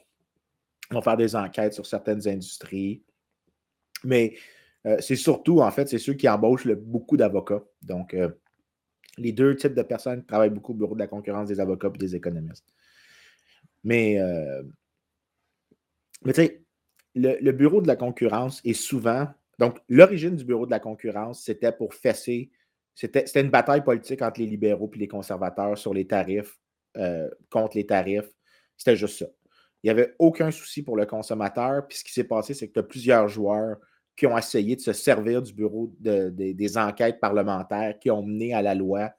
Vont 0.92 1.02
faire 1.02 1.16
des 1.16 1.34
enquêtes 1.34 1.72
sur 1.72 1.86
certaines 1.86 2.28
industries. 2.28 3.02
Mais 4.04 4.34
euh, 4.86 4.96
c'est 5.00 5.16
surtout, 5.16 5.60
en 5.60 5.70
fait, 5.70 5.88
c'est 5.88 5.98
ceux 5.98 6.14
qui 6.14 6.28
embauchent 6.28 6.66
beaucoup 6.68 7.16
d'avocats. 7.16 7.62
Donc, 7.82 8.14
euh, 8.14 8.30
les 9.18 9.32
deux 9.32 9.54
types 9.56 9.74
de 9.74 9.82
personnes 9.82 10.24
travaillent 10.24 10.50
beaucoup 10.50 10.72
au 10.72 10.76
bureau 10.76 10.94
de 10.94 11.00
la 11.00 11.06
concurrence 11.06 11.48
des 11.48 11.60
avocats 11.60 11.90
et 11.94 11.98
des 11.98 12.16
économistes. 12.16 12.66
Mais, 13.84 14.18
euh, 14.18 14.62
mais 16.24 16.32
tu 16.32 16.42
sais, 16.42 16.64
le, 17.14 17.52
bureau 17.52 17.82
de 17.82 17.88
la 17.88 17.96
concurrence 17.96 18.60
est 18.64 18.72
souvent. 18.72 19.28
Donc, 19.58 19.78
l'origine 19.88 20.36
du 20.36 20.44
bureau 20.44 20.66
de 20.66 20.70
la 20.70 20.80
concurrence, 20.80 21.42
c'était 21.42 21.72
pour 21.72 21.94
fesser. 21.94 22.50
C'était 22.94 23.40
une 23.40 23.50
bataille 23.50 23.84
politique 23.84 24.22
entre 24.22 24.40
les 24.40 24.46
libéraux 24.46 24.90
et 24.94 24.98
les 24.98 25.08
conservateurs 25.08 25.78
sur 25.78 25.94
les 25.94 26.06
tarifs, 26.06 26.58
contre 27.50 27.76
les 27.76 27.86
tarifs. 27.86 28.30
C'était 28.76 28.96
juste 28.96 29.18
ça. 29.20 29.26
Il 29.82 29.86
n'y 29.86 29.90
avait 29.90 30.14
aucun 30.18 30.50
souci 30.50 30.82
pour 30.82 30.96
le 30.96 31.06
consommateur. 31.06 31.86
Puis 31.88 31.98
ce 31.98 32.04
qui 32.04 32.12
s'est 32.12 32.24
passé, 32.24 32.54
c'est 32.54 32.68
que 32.68 32.74
tu 32.74 32.80
as 32.80 32.84
plusieurs 32.84 33.28
joueurs 33.28 33.76
qui 34.16 34.26
ont 34.26 34.36
essayé 34.36 34.76
de 34.76 34.80
se 34.80 34.92
servir 34.92 35.42
du 35.42 35.52
bureau 35.52 35.92
des 35.98 36.78
enquêtes 36.78 37.18
parlementaires 37.18 37.98
qui 37.98 38.10
ont 38.10 38.22
mené 38.22 38.54
à 38.54 38.62
la 38.62 38.74
loi 38.74 39.10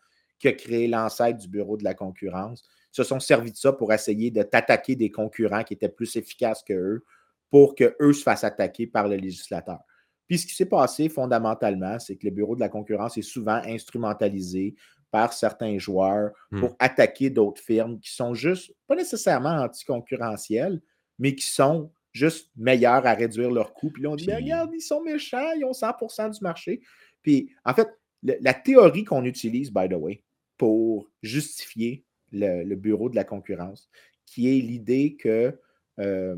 qui 0.44 0.50
a 0.50 0.54
créé 0.54 0.90
l'ancêtre 0.90 1.40
du 1.40 1.48
bureau 1.48 1.78
de 1.78 1.86
la 1.86 1.94
concurrence, 1.94 2.68
se 2.92 3.04
sont 3.04 3.22
servis 3.22 3.54
de 3.54 3.58
ça 3.58 3.72
pour 3.72 3.94
essayer 3.94 4.30
de 4.30 4.44
t'attaquer 4.44 4.98
des 4.98 5.10
concurrents 5.10 5.64
qui 5.64 5.74
étaient 5.74 5.88
plus 5.88 6.18
efficaces 6.18 6.62
que 6.64 6.74
eux 6.74 7.06
pour 7.50 7.76
qu'eux 7.76 8.12
se 8.12 8.24
fassent 8.24 8.44
attaquer 8.44 8.86
par 8.86 9.08
le 9.08 9.16
législateur. 9.16 9.80
Puis 10.28 10.40
ce 10.40 10.46
qui 10.46 10.54
s'est 10.54 10.66
passé 10.66 11.08
fondamentalement, 11.08 11.98
c'est 11.98 12.18
que 12.18 12.26
le 12.26 12.32
bureau 12.32 12.56
de 12.56 12.60
la 12.60 12.68
concurrence 12.68 13.18
est 13.18 13.22
souvent 13.22 13.62
instrumentalisé 13.66 14.76
par 15.14 15.32
certains 15.32 15.78
joueurs 15.78 16.32
hmm. 16.50 16.60
pour 16.60 16.76
attaquer 16.80 17.30
d'autres 17.30 17.62
firmes 17.62 18.00
qui 18.00 18.12
sont 18.12 18.34
juste, 18.34 18.74
pas 18.88 18.96
nécessairement 18.96 19.62
anticoncurrentielles, 19.62 20.82
mais 21.20 21.36
qui 21.36 21.46
sont 21.46 21.92
juste 22.14 22.50
meilleurs 22.56 23.06
à 23.06 23.14
réduire 23.14 23.52
leurs 23.52 23.76
coûts. 23.76 23.92
Puis 23.92 24.02
là, 24.02 24.10
on 24.10 24.16
dit, 24.16 24.34
regarde, 24.34 24.72
ils 24.74 24.82
sont 24.82 25.04
méchants, 25.04 25.52
ils 25.56 25.66
ont 25.66 25.72
100% 25.72 26.32
du 26.32 26.40
marché. 26.42 26.82
Puis 27.22 27.52
en 27.64 27.76
fait, 27.76 27.88
la 28.24 28.56
théorie 28.56 29.04
qu'on 29.04 29.24
utilise, 29.24 29.72
by 29.72 29.88
the 29.88 29.94
way, 29.94 30.24
pour 30.58 31.08
justifier 31.22 32.04
le, 32.32 32.74
bureau 32.74 33.08
de 33.08 33.16
la 33.16 33.24
concurrence, 33.24 33.92
qui 34.26 34.50
est 34.50 34.62
l'idée 34.62 35.16
que 35.16 35.56
euh, 36.00 36.36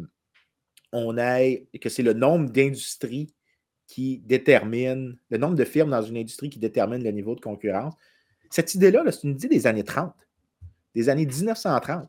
on 0.91 1.15
que 1.15 1.89
c'est 1.89 2.03
le 2.03 2.13
nombre 2.13 2.49
d'industries 2.49 3.33
qui 3.87 4.17
détermine, 4.25 5.17
le 5.29 5.37
nombre 5.37 5.55
de 5.55 5.63
firmes 5.63 5.91
dans 5.91 6.01
une 6.01 6.17
industrie 6.17 6.49
qui 6.49 6.59
détermine 6.59 7.01
le 7.01 7.11
niveau 7.11 7.35
de 7.35 7.39
concurrence. 7.39 7.93
Cette 8.55 8.73
idée-là, 8.73 9.03
-là, 9.03 9.11
c'est 9.11 9.23
une 9.23 9.31
idée 9.31 9.49
des 9.49 9.67
années 9.67 9.83
30, 9.83 10.13
des 10.93 11.09
années 11.09 11.25
1930 11.25 12.07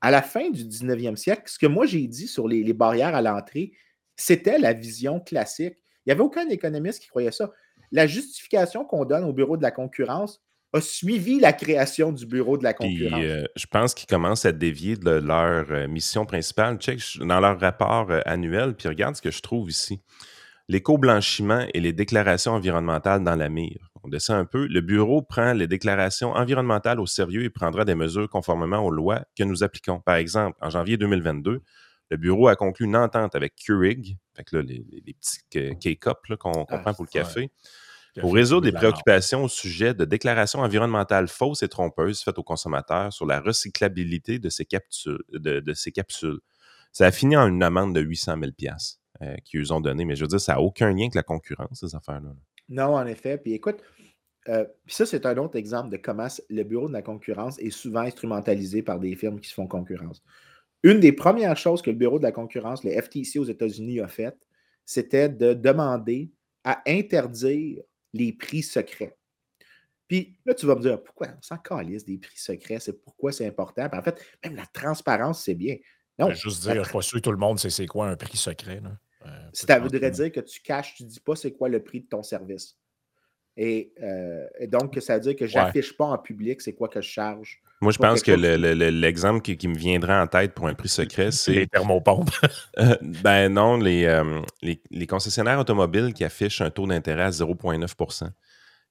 à 0.00 0.10
la 0.10 0.20
fin 0.20 0.50
du 0.50 0.64
19e 0.64 1.14
siècle, 1.14 1.42
ce 1.46 1.60
que 1.60 1.66
moi 1.66 1.86
j'ai 1.86 2.06
dit 2.08 2.26
sur 2.26 2.48
les, 2.48 2.72
barrières 2.72 3.14
à 3.14 3.22
l'entrée, 3.22 3.72
c'était 4.16 4.58
la 4.58 4.72
vision 4.72 5.20
classique. 5.20 5.74
Il 6.04 6.08
n'y 6.08 6.12
avait 6.12 6.22
aucun 6.22 6.48
économiste 6.48 7.00
qui 7.00 7.08
croyait 7.08 7.32
ça. 7.32 7.52
La 7.92 8.08
justification 8.08 8.84
qu'on 8.84 9.04
donne 9.04 9.24
au 9.24 9.32
bureau 9.32 9.56
de 9.56 9.62
la 9.62 9.70
concurrence 9.70 10.42
a 10.72 10.80
suivi 10.80 11.38
la 11.38 11.52
création 11.52 12.10
du 12.10 12.26
bureau 12.26 12.58
de 12.58 12.64
la 12.64 12.74
concurrence. 12.74 13.20
Euh, 13.22 13.44
je 13.54 13.66
pense 13.66 13.94
qu'ils 13.94 14.08
commencent 14.08 14.44
à 14.44 14.52
dévier 14.52 14.96
de 14.96 15.10
leur 15.10 15.70
euh, 15.70 15.86
mission 15.86 16.26
principale. 16.26 16.78
Check 16.78 17.00
dans 17.20 17.38
leur 17.38 17.60
rapport 17.60 18.10
euh, 18.10 18.20
annuel, 18.26 18.74
puis 18.74 18.88
regarde 18.88 19.14
ce 19.14 19.22
que 19.22 19.30
je 19.30 19.40
trouve 19.40 19.70
ici. 19.70 20.00
L'éco-blanchiment 20.68 21.66
et 21.72 21.80
les 21.80 21.92
déclarations 21.92 22.52
environnementales 22.52 23.22
dans 23.22 23.36
la 23.36 23.48
mire 23.48 23.90
on 24.06 24.08
descend 24.08 24.38
un 24.38 24.44
peu, 24.44 24.66
le 24.66 24.80
Bureau 24.80 25.20
prend 25.20 25.52
les 25.52 25.66
déclarations 25.66 26.30
environnementales 26.30 27.00
au 27.00 27.06
sérieux 27.06 27.42
et 27.42 27.50
prendra 27.50 27.84
des 27.84 27.96
mesures 27.96 28.30
conformément 28.30 28.78
aux 28.78 28.90
lois 28.90 29.24
que 29.36 29.42
nous 29.42 29.64
appliquons. 29.64 30.00
Par 30.00 30.14
exemple, 30.14 30.56
en 30.62 30.70
janvier 30.70 30.96
2022, 30.96 31.60
le 32.10 32.16
bureau 32.16 32.46
a 32.46 32.54
conclu 32.54 32.86
une 32.86 32.94
entente 32.94 33.34
avec 33.34 33.54
Keurig, 33.56 34.16
fait 34.36 34.52
les, 34.52 34.84
petits 35.12 35.40
K-cups 35.50 36.36
qu'on 36.38 36.52
ah, 36.52 36.64
comprend 36.64 36.94
pour 36.94 37.04
le 37.04 37.10
café, 37.10 37.50
pour 38.20 38.32
résoudre 38.32 38.66
les 38.66 38.72
préoccupations 38.72 39.42
au 39.42 39.48
sujet 39.48 39.92
de 39.92 40.04
déclarations 40.04 40.60
environnementales 40.60 41.26
fausses 41.26 41.64
et 41.64 41.68
trompeuses 41.68 42.20
faites 42.22 42.38
aux 42.38 42.44
consommateurs 42.44 43.12
sur 43.12 43.26
la 43.26 43.40
recyclabilité 43.40 44.38
de 44.38 44.48
ces 44.48 44.64
capsules. 44.64 45.18
De, 45.30 45.74
ces 45.74 45.90
capsules. 45.90 46.38
Ça 46.92 47.06
a 47.06 47.10
fini 47.10 47.36
en 47.36 47.48
une 47.48 47.62
amende 47.64 47.92
de 47.92 48.00
800 48.00 48.36
000 48.38 48.52
euh, 49.22 49.34
qu'ils 49.44 49.72
ont 49.72 49.80
donné, 49.80 50.04
mais 50.04 50.14
je 50.14 50.22
veux 50.22 50.28
dire, 50.28 50.40
ça 50.40 50.54
n'a 50.54 50.60
aucun 50.60 50.90
lien 50.90 51.02
avec 51.02 51.16
la 51.16 51.24
concurrence, 51.24 51.80
ces 51.80 51.94
affaires-là. 51.94 52.30
Non, 52.68 52.94
en 52.96 53.06
effet. 53.06 53.38
Puis 53.38 53.52
écoute, 53.52 53.82
euh, 54.48 54.64
ça, 54.86 55.06
c'est 55.06 55.26
un 55.26 55.36
autre 55.38 55.56
exemple 55.56 55.90
de 55.90 55.96
comment 55.96 56.28
le 56.48 56.62
bureau 56.62 56.88
de 56.88 56.92
la 56.92 57.02
concurrence 57.02 57.58
est 57.58 57.70
souvent 57.70 58.00
instrumentalisé 58.00 58.82
par 58.82 59.00
des 59.00 59.14
firmes 59.16 59.40
qui 59.40 59.48
se 59.48 59.54
font 59.54 59.66
concurrence. 59.66 60.22
Une 60.82 61.00
des 61.00 61.12
premières 61.12 61.56
choses 61.56 61.82
que 61.82 61.90
le 61.90 61.96
bureau 61.96 62.18
de 62.18 62.24
la 62.24 62.32
concurrence, 62.32 62.84
le 62.84 62.92
FTC 62.92 63.38
aux 63.38 63.44
États-Unis, 63.44 64.00
a 64.00 64.08
fait, 64.08 64.36
c'était 64.84 65.28
de 65.28 65.52
demander 65.52 66.30
à 66.64 66.82
interdire 66.86 67.82
les 68.12 68.32
prix 68.32 68.62
secrets. 68.62 69.16
Puis 70.06 70.38
là, 70.44 70.54
tu 70.54 70.66
vas 70.66 70.76
me 70.76 70.82
dire, 70.82 71.02
pourquoi? 71.02 71.28
On 71.36 71.42
s'en 71.42 71.58
calisse 71.58 72.04
des 72.04 72.18
prix 72.18 72.38
secrets? 72.38 72.78
C'est 72.78 72.92
pourquoi 73.02 73.32
c'est 73.32 73.46
important? 73.46 73.88
en 73.92 74.02
fait, 74.02 74.24
même 74.44 74.54
la 74.54 74.66
transparence, 74.66 75.42
c'est 75.42 75.54
bien. 75.54 75.76
Non, 76.18 76.30
juste 76.32 76.62
dire, 76.62 76.88
pas 76.90 77.02
sûr 77.02 77.20
tout 77.20 77.32
le 77.32 77.36
monde 77.36 77.58
sait 77.58 77.68
c'est 77.68 77.86
quoi 77.86 78.08
un 78.08 78.16
prix 78.16 78.36
secret. 78.36 78.80
Là. 78.80 78.96
Euh, 79.26 79.48
ça 79.52 79.78
voudrait 79.78 80.10
dire 80.10 80.32
que 80.32 80.40
tu 80.40 80.60
caches, 80.60 80.94
tu 80.94 81.04
ne 81.04 81.08
dis 81.08 81.20
pas 81.20 81.36
c'est 81.36 81.52
quoi 81.52 81.68
le 81.68 81.82
prix 81.82 82.00
de 82.00 82.06
ton 82.06 82.22
service. 82.22 82.76
Et, 83.58 83.94
euh, 84.02 84.44
donc, 84.68 84.98
ça 85.00 85.14
veut 85.14 85.20
dire 85.20 85.36
que 85.36 85.46
je 85.46 85.54
n'affiche 85.54 85.96
pas 85.96 86.04
en 86.04 86.18
public 86.18 86.60
c'est 86.60 86.74
quoi 86.74 86.88
que 86.88 87.00
je 87.00 87.08
charge. 87.08 87.62
Moi, 87.80 87.92
je 87.92 87.98
pense 87.98 88.22
que 88.22 88.32
l'exemple 88.32 89.40
qui, 89.40 89.68
me 89.68 89.76
viendrait 89.76 90.18
en 90.18 90.26
tête 90.26 90.54
pour 90.54 90.66
un 90.66 90.74
prix 90.74 90.88
secret, 90.88 91.30
c'est. 91.30 91.52
Les 91.52 91.66
thermopompes. 91.66 92.30
Euh, 92.78 92.96
ben 93.02 93.52
non, 93.52 93.76
les, 93.76 94.08
les, 94.62 95.06
concessionnaires 95.06 95.58
automobiles 95.58 96.14
qui 96.14 96.24
affichent 96.24 96.60
un 96.60 96.70
taux 96.70 96.86
d'intérêt 96.86 97.24
à 97.24 97.30
0,9% 97.30 98.30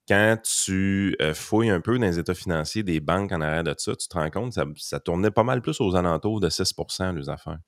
Quand 0.07 0.37
tu 0.43 1.15
fouilles 1.33 1.69
un 1.69 1.81
peu 1.81 1.97
dans 1.97 2.05
les 2.05 2.19
états 2.19 2.35
financiers 2.35 2.83
des 2.83 2.99
banques 2.99 3.31
en 3.31 3.41
arrière 3.41 3.63
de 3.63 3.73
ça, 3.77 3.95
tu 3.95 4.07
te 4.07 4.13
rends 4.15 4.29
compte 4.29 4.55
que 4.55 4.61
ça, 4.77 4.99
tournait 4.99 5.31
pas 5.31 5.43
mal 5.43 5.61
plus 5.61 5.79
aux 5.81 5.95
alentours 5.95 6.39
de 6.39 6.49
6% 6.49 7.15
les 7.15 7.29
affaires. 7.29 7.59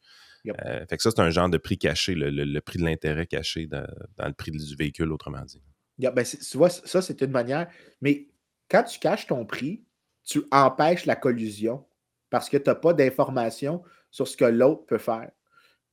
Euh, 0.65 0.85
fait 0.87 0.97
que 0.97 1.03
ça, 1.03 1.11
c'est 1.11 1.21
un 1.21 1.29
genre 1.29 1.49
de 1.49 1.57
prix 1.57 1.77
caché, 1.77 2.13
le, 2.15 2.59
prix 2.59 2.79
de 2.79 2.85
l'intérêt 2.85 3.25
caché 3.25 3.67
dans, 3.67 3.85
le 4.17 4.33
prix 4.33 4.51
du 4.51 4.75
véhicule, 4.75 5.11
autrement 5.11 5.43
dit. 5.43 5.61
Ben, 5.97 6.23
tu 6.23 6.57
vois, 6.57 6.69
ça, 6.69 7.01
c'est 7.01 7.21
une 7.21 7.31
manière. 7.31 7.67
Mais 8.01 8.27
quand 8.69 8.83
tu 8.83 8.99
caches 8.99 9.27
ton 9.27 9.45
prix, 9.45 9.83
tu 10.23 10.43
empêches 10.51 11.05
la 11.05 11.15
collusion 11.15 11.85
parce 12.29 12.49
que 12.49 12.57
tu 12.57 12.69
n'as 12.69 12.75
pas 12.75 12.93
d'informations 12.93 13.81
sur 14.11 14.27
ce 14.27 14.35
que 14.37 14.45
l'autre 14.45 14.85
peut 14.85 14.97
faire. 14.97 15.31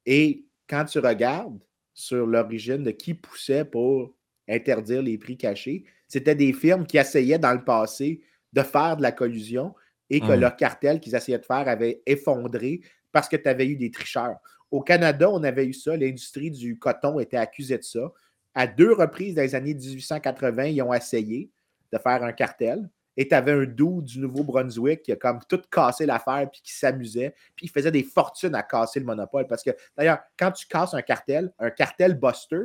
Et 0.07 0.47
quand 0.69 0.85
tu 0.85 0.99
regardes 0.99 1.59
sur 1.95 2.27
l'origine 2.27 2.83
de 2.83 2.91
qui 2.91 3.15
poussait 3.15 3.65
pour 3.65 4.15
interdire 4.49 5.03
les 5.03 5.17
prix 5.17 5.37
cachés, 5.37 5.85
c'était 6.09 6.35
des 6.35 6.53
firmes 6.53 6.87
qui 6.87 6.99
essayaient 6.99 7.39
dans 7.39 7.55
le 7.55 7.65
passé 7.65 8.23
de 8.53 8.63
faire 8.63 8.97
de 8.97 9.03
la 9.03 9.13
collusion 9.13 9.75
et 10.11 10.21
que 10.21 10.33
mmh. 10.33 10.41
leur 10.41 10.57
cartel 10.57 11.01
qu'ils 11.01 11.15
essayaient 11.15 11.39
de 11.39 11.45
faire 11.45 11.69
avait 11.69 12.03
effondré 12.07 12.81
parce 13.13 13.29
que 13.29 13.37
tu 13.37 13.49
avais 13.49 13.67
eu 13.67 13.77
des 13.77 13.91
tricheurs. 13.91 14.37
Au 14.71 14.83
Canada, 14.83 15.31
on 15.31 15.43
avait 15.45 15.67
eu 15.67 15.73
ça. 15.73 15.97
L'industrie 15.97 16.51
du 16.51 16.79
coton 16.79 17.21
était 17.21 17.37
accusée 17.37 17.79
de 17.79 17.85
ça. 17.85 18.13
À 18.55 18.67
deux 18.67 18.93
reprises 18.93 19.35
dans 19.35 19.43
les 19.43 19.55
années 19.55 19.75
1880, 19.75 20.65
ils 20.65 20.83
ont 20.83 20.93
essayé 20.93 21.51
de 21.93 21.99
faire 21.99 22.23
un 22.23 22.33
cartel. 22.33 22.89
Et 23.17 23.29
tu 23.29 23.35
avais 23.35 23.53
un 23.53 23.65
doux 23.65 24.03
du 24.03 24.19
Nouveau-Brunswick 24.19 25.03
qui 25.03 25.13
a 25.13 25.17
comme 25.17 25.39
tout 25.49 25.63
cassé 25.71 26.05
l'affaire 26.07 26.51
puis 26.51 26.61
qui 26.63 26.73
s'amusait. 26.73 27.35
Puis 27.55 27.67
il 27.67 27.71
faisait 27.71 27.93
des 27.93 28.03
fortunes 28.03 28.57
à 28.57 28.65
casser 28.65 28.99
le 28.99 29.07
monopole. 29.07 29.47
Parce 29.47 29.63
que 29.63 29.71
d'ailleurs, 29.97 30.19
quand 30.37 30.51
tu 30.51 30.67
casses 30.67 30.95
un 30.95 31.03
cartel, 31.03 31.53
un 31.61 31.71
cartel 31.71 32.15
buster, 32.15 32.65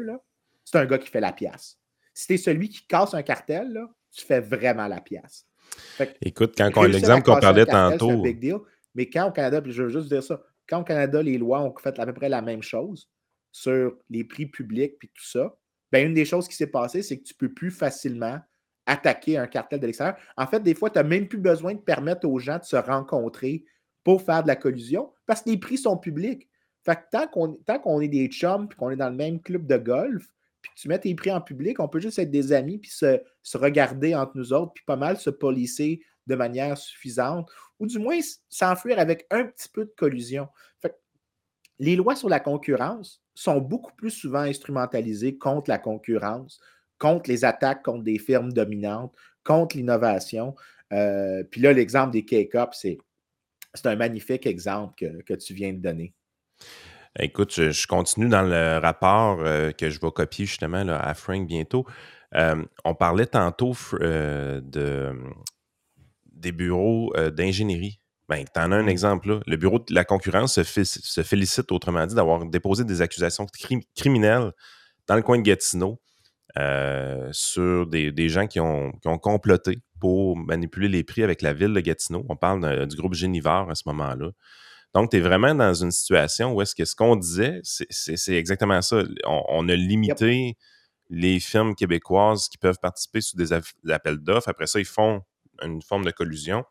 c'est 0.65 0.77
un 0.77 0.85
gars 0.87 0.97
qui 0.97 1.09
fait 1.09 1.21
la 1.21 1.31
pièce. 1.31 1.77
Si 2.13 2.27
tu 2.27 2.33
es 2.33 2.37
celui 2.37 2.69
qui 2.69 2.87
casse 2.87 3.13
un 3.13 3.21
cartel, 3.21 3.71
là, 3.71 3.87
tu 4.11 4.25
fais 4.25 4.39
vraiment 4.39 4.87
la 4.87 4.99
pièce. 4.99 5.45
Écoute, 6.21 6.53
quand 6.57 6.83
l'exemple 6.83 7.23
qu'on 7.23 7.39
parlait 7.39 7.65
tantôt. 7.65 8.23
Mais 8.95 9.07
quand 9.07 9.27
au 9.27 9.31
Canada, 9.31 9.61
puis 9.61 9.71
je 9.71 9.83
veux 9.83 9.89
juste 9.89 10.07
dire 10.09 10.23
ça, 10.23 10.41
quand 10.67 10.81
au 10.81 10.83
Canada, 10.83 11.21
les 11.21 11.37
lois 11.37 11.61
ont 11.61 11.73
fait 11.77 11.97
à 11.99 12.05
peu 12.05 12.13
près 12.13 12.29
la 12.29 12.41
même 12.41 12.63
chose 12.63 13.09
sur 13.51 13.95
les 14.09 14.23
prix 14.23 14.45
publics 14.45 14.97
puis 14.99 15.09
tout 15.13 15.25
ça, 15.25 15.55
bien, 15.91 16.05
une 16.05 16.13
des 16.13 16.25
choses 16.25 16.47
qui 16.47 16.55
s'est 16.55 16.67
passée, 16.67 17.01
c'est 17.01 17.17
que 17.17 17.23
tu 17.23 17.33
ne 17.33 17.47
peux 17.47 17.53
plus 17.53 17.71
facilement 17.71 18.39
attaquer 18.85 19.37
un 19.37 19.47
cartel 19.47 19.79
de 19.79 19.85
l'extérieur. 19.85 20.17
En 20.35 20.47
fait, 20.47 20.61
des 20.61 20.73
fois, 20.73 20.89
tu 20.89 20.97
n'as 20.97 21.03
même 21.03 21.27
plus 21.27 21.37
besoin 21.37 21.73
de 21.73 21.79
permettre 21.79 22.27
aux 22.27 22.39
gens 22.39 22.57
de 22.57 22.63
se 22.63 22.75
rencontrer 22.75 23.63
pour 24.03 24.21
faire 24.21 24.43
de 24.43 24.47
la 24.47 24.55
collusion 24.55 25.11
parce 25.25 25.41
que 25.41 25.49
les 25.49 25.57
prix 25.57 25.77
sont 25.77 25.97
publics. 25.97 26.47
Fait 26.83 26.95
que 26.95 27.01
tant 27.11 27.27
qu'on, 27.27 28.01
est 28.01 28.07
des 28.07 28.27
chums 28.27 28.67
puis 28.67 28.77
qu'on 28.77 28.89
est 28.89 28.95
dans 28.95 29.09
le 29.09 29.15
même 29.15 29.41
club 29.41 29.67
de 29.67 29.77
golf, 29.77 30.27
puis 30.61 30.71
que 30.71 30.79
tu 30.79 30.87
mets 30.87 30.99
tes 30.99 31.13
prix 31.15 31.31
en 31.31 31.41
public, 31.41 31.79
on 31.79 31.87
peut 31.87 31.99
juste 31.99 32.19
être 32.19 32.31
des 32.31 32.51
amis 32.51 32.77
puis 32.77 32.91
se, 32.91 33.19
regarder 33.55 34.15
entre 34.15 34.33
nous 34.35 34.53
autres 34.53 34.73
puis 34.73 34.83
pas 34.85 34.95
mal 34.95 35.17
se 35.17 35.29
policer 35.29 36.01
de 36.27 36.35
manière 36.35 36.77
suffisante, 36.77 37.49
ou 37.79 37.87
du 37.87 37.97
moins 37.97 38.19
s'enfuir 38.49 38.99
avec 38.99 39.25
un 39.31 39.45
petit 39.45 39.69
peu 39.69 39.85
de 39.85 39.93
collusion. 39.97 40.47
les 41.79 41.95
lois 41.95 42.15
sur 42.15 42.29
la 42.29 42.39
concurrence 42.39 43.23
sont 43.33 43.59
beaucoup 43.61 43.93
plus 43.95 44.11
souvent 44.11 44.41
instrumentalisées 44.41 45.37
contre 45.37 45.69
la 45.69 45.79
concurrence, 45.79 46.59
contre 46.99 47.29
les 47.29 47.45
attaques 47.45 47.83
contre 47.83 48.03
des 48.03 48.19
firmes 48.19 48.51
dominantes, 48.51 49.15
contre 49.43 49.77
l'innovation. 49.77 50.55
Euh, 50.93 51.43
puis 51.49 51.61
là, 51.61 51.73
l'exemple 51.73 52.11
des 52.11 52.25
K-Cup, 52.25 52.69
c'est, 52.73 52.97
un 53.85 53.95
magnifique 53.95 54.45
exemple 54.45 54.93
que, 55.25 55.33
tu 55.33 55.53
viens 55.53 55.73
de 55.73 55.79
donner. 55.79 56.13
Écoute, 57.17 57.53
je, 57.53 57.87
continue 57.87 58.29
dans 58.29 58.43
le 58.43 58.77
rapport 58.77 59.39
euh, 59.41 59.71
que 59.71 59.89
je 59.89 59.99
vais 59.99 60.11
copier 60.11 60.45
justement 60.45 60.85
à 60.87 61.13
Frank 61.13 61.47
bientôt. 61.47 61.85
Euh, 62.35 62.63
on 62.85 62.93
parlait 62.93 63.25
tantôt 63.25 63.73
de, 63.99 65.15
des 66.39 66.51
bureaux 66.51 67.11
euh, 67.15 67.29
d'ingénierie. 67.29 67.99
Ben, 68.27 68.45
tu 68.45 68.59
en 68.59 68.71
as 68.71 68.75
un 68.75 68.83
mmh. 68.83 68.89
exemple 68.89 69.29
là. 69.29 69.39
Le 69.47 69.57
bureau 69.57 69.79
de 69.79 69.93
la 69.93 70.05
concurrence 70.05 70.61
se, 70.61 71.23
félicite, 71.23 71.71
autrement 71.71 72.05
dit, 72.05 72.15
d'avoir 72.15 72.45
déposé 72.45 72.83
des 72.83 73.01
accusations 73.01 73.47
criminelles 73.95 74.51
dans 75.07 75.15
le 75.15 75.23
coin 75.23 75.37
de 75.37 75.43
Gatineau 75.43 75.99
euh, 76.57 77.29
sur 77.31 77.87
des, 77.87 78.29
gens 78.29 78.45
qui 78.45 78.59
ont, 78.59 78.91
comploté 79.21 79.79
pour 79.99 80.37
manipuler 80.37 80.87
les 80.87 81.03
prix 81.03 81.23
avec 81.23 81.41
la 81.41 81.53
ville 81.53 81.73
de 81.73 81.79
Gatineau. 81.79 82.23
On 82.29 82.35
parle 82.35 82.85
du 82.87 82.95
groupe 82.95 83.15
Génivore 83.15 83.69
à 83.71 83.75
ce 83.75 83.83
moment-là. 83.87 84.29
Donc, 84.93 85.11
tu 85.11 85.17
es 85.17 85.19
vraiment 85.19 85.53
dans 85.53 85.73
une 85.73 85.91
situation 85.91 86.53
où 86.53 86.61
est-ce 86.61 86.73
que 86.73 86.85
ce 86.85 86.95
qu'on 86.95 87.15
disait, 87.15 87.61
c'est 87.63 88.33
exactement 88.33 88.81
ça. 88.81 89.03
On, 89.25 89.69
a 89.69 89.75
limité 89.75 90.57
les 91.09 91.39
firmes 91.39 91.75
québécoises 91.75 92.47
qui 92.49 92.57
peuvent 92.57 92.79
participer 92.81 93.21
sous 93.21 93.37
des 93.37 93.53
appels 93.53 94.17
d'offres. 94.17 94.49
Après 94.49 94.67
ça, 94.67 94.79
ils 94.79 94.85
font 94.85 95.21
une 95.61 95.81
forme 95.81 96.05
de 96.05 96.11
collusion. 96.11 96.63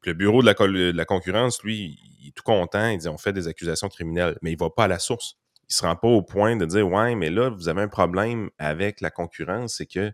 Puis 0.00 0.10
le 0.10 0.16
bureau 0.16 0.42
de 0.42 0.92
la, 0.96 1.04
concurrence, 1.04 1.62
lui, 1.62 1.98
il 2.20 2.28
est 2.28 2.32
tout 2.32 2.42
content. 2.44 2.88
Il 2.88 2.98
dit 2.98 3.08
on 3.08 3.18
fait 3.18 3.32
des 3.32 3.48
accusations 3.48 3.88
criminelles, 3.88 4.38
mais 4.42 4.52
il 4.52 4.56
ne 4.56 4.60
va 4.60 4.70
pas 4.70 4.84
à 4.84 4.88
la 4.88 4.98
source. 4.98 5.36
Il 5.62 5.72
ne 5.72 5.74
se 5.74 5.82
rend 5.86 5.96
pas 5.96 6.08
au 6.08 6.22
point 6.22 6.56
de 6.56 6.66
dire 6.66 6.86
ouais, 6.86 7.14
mais 7.14 7.30
là, 7.30 7.48
vous 7.48 7.68
avez 7.68 7.82
un 7.82 7.88
problème 7.88 8.50
avec 8.58 9.00
la 9.00 9.10
concurrence, 9.10 9.76
c'est 9.76 9.86
que 9.86 10.12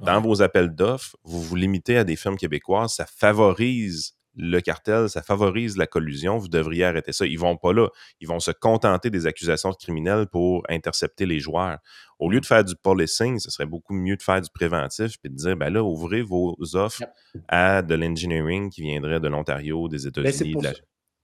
dans 0.00 0.20
vos 0.20 0.42
appels 0.42 0.74
d'offres, 0.74 1.16
vous 1.24 1.40
vous 1.40 1.56
limitez 1.56 1.96
à 1.96 2.04
des 2.04 2.16
firmes 2.16 2.36
québécoises, 2.36 2.94
ça 2.94 3.06
favorise 3.06 4.15
le 4.36 4.60
cartel, 4.60 5.08
ça 5.08 5.22
favorise 5.22 5.76
la 5.76 5.86
collusion, 5.86 6.36
vous 6.38 6.48
devriez 6.48 6.84
arrêter 6.84 7.12
ça. 7.12 7.26
Ils 7.26 7.38
vont 7.38 7.56
pas 7.56 7.72
là. 7.72 7.88
Ils 8.20 8.28
vont 8.28 8.38
se 8.38 8.50
contenter 8.50 9.10
des 9.10 9.26
accusations 9.26 9.72
criminelles 9.72 10.26
pour 10.26 10.62
intercepter 10.68 11.26
les 11.26 11.40
joueurs. 11.40 11.78
Au 12.18 12.30
lieu 12.30 12.40
de 12.40 12.46
faire 12.46 12.64
du 12.64 12.76
policing, 12.76 13.38
ce 13.38 13.50
serait 13.50 13.66
beaucoup 13.66 13.94
mieux 13.94 14.16
de 14.16 14.22
faire 14.22 14.40
du 14.40 14.50
préventif 14.50 15.16
et 15.24 15.28
de 15.28 15.34
dire, 15.34 15.56
ben 15.56 15.70
là, 15.70 15.82
ouvrez 15.82 16.22
vos 16.22 16.56
offres 16.74 17.04
à 17.48 17.82
de 17.82 17.94
l'engineering 17.94 18.70
qui 18.70 18.82
viendrait 18.82 19.20
de 19.20 19.28
l'Ontario, 19.28 19.88
des 19.88 20.02
ben, 20.04 20.08
États-Unis. 20.08 20.54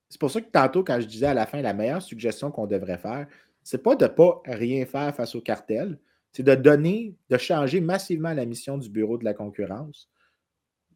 C'est 0.09 0.19
pour, 0.19 0.31
ça 0.31 0.43
que 0.43 0.51
tantôt, 0.51 0.85
quand 0.85 1.01
je 1.01 1.07
disais 1.07 1.27
à 1.27 1.35
la 1.35 1.47
fin, 1.47 1.63
la 1.63 1.73
meilleure 1.73 2.03
suggestion 2.03 2.51
qu'on 2.51 2.67
devrait 2.67 2.99
faire, 2.99 3.27
c'est 3.63 3.83
pas 3.83 3.97
de 3.97 4.07
pas 4.07 4.43
rien 4.45 4.85
faire 4.85 5.15
face 5.15 5.35
au 5.35 5.41
cartel, 5.41 5.99
c'est 6.33 6.43
de 6.43 6.55
donner, 6.55 7.15
de 7.31 7.39
changer 7.39 7.81
massivement 7.81 8.35
la 8.35 8.45
mission 8.45 8.77
du 8.77 8.91
bureau 8.91 9.17
de 9.17 9.25
la 9.25 9.33
concurrence 9.33 10.09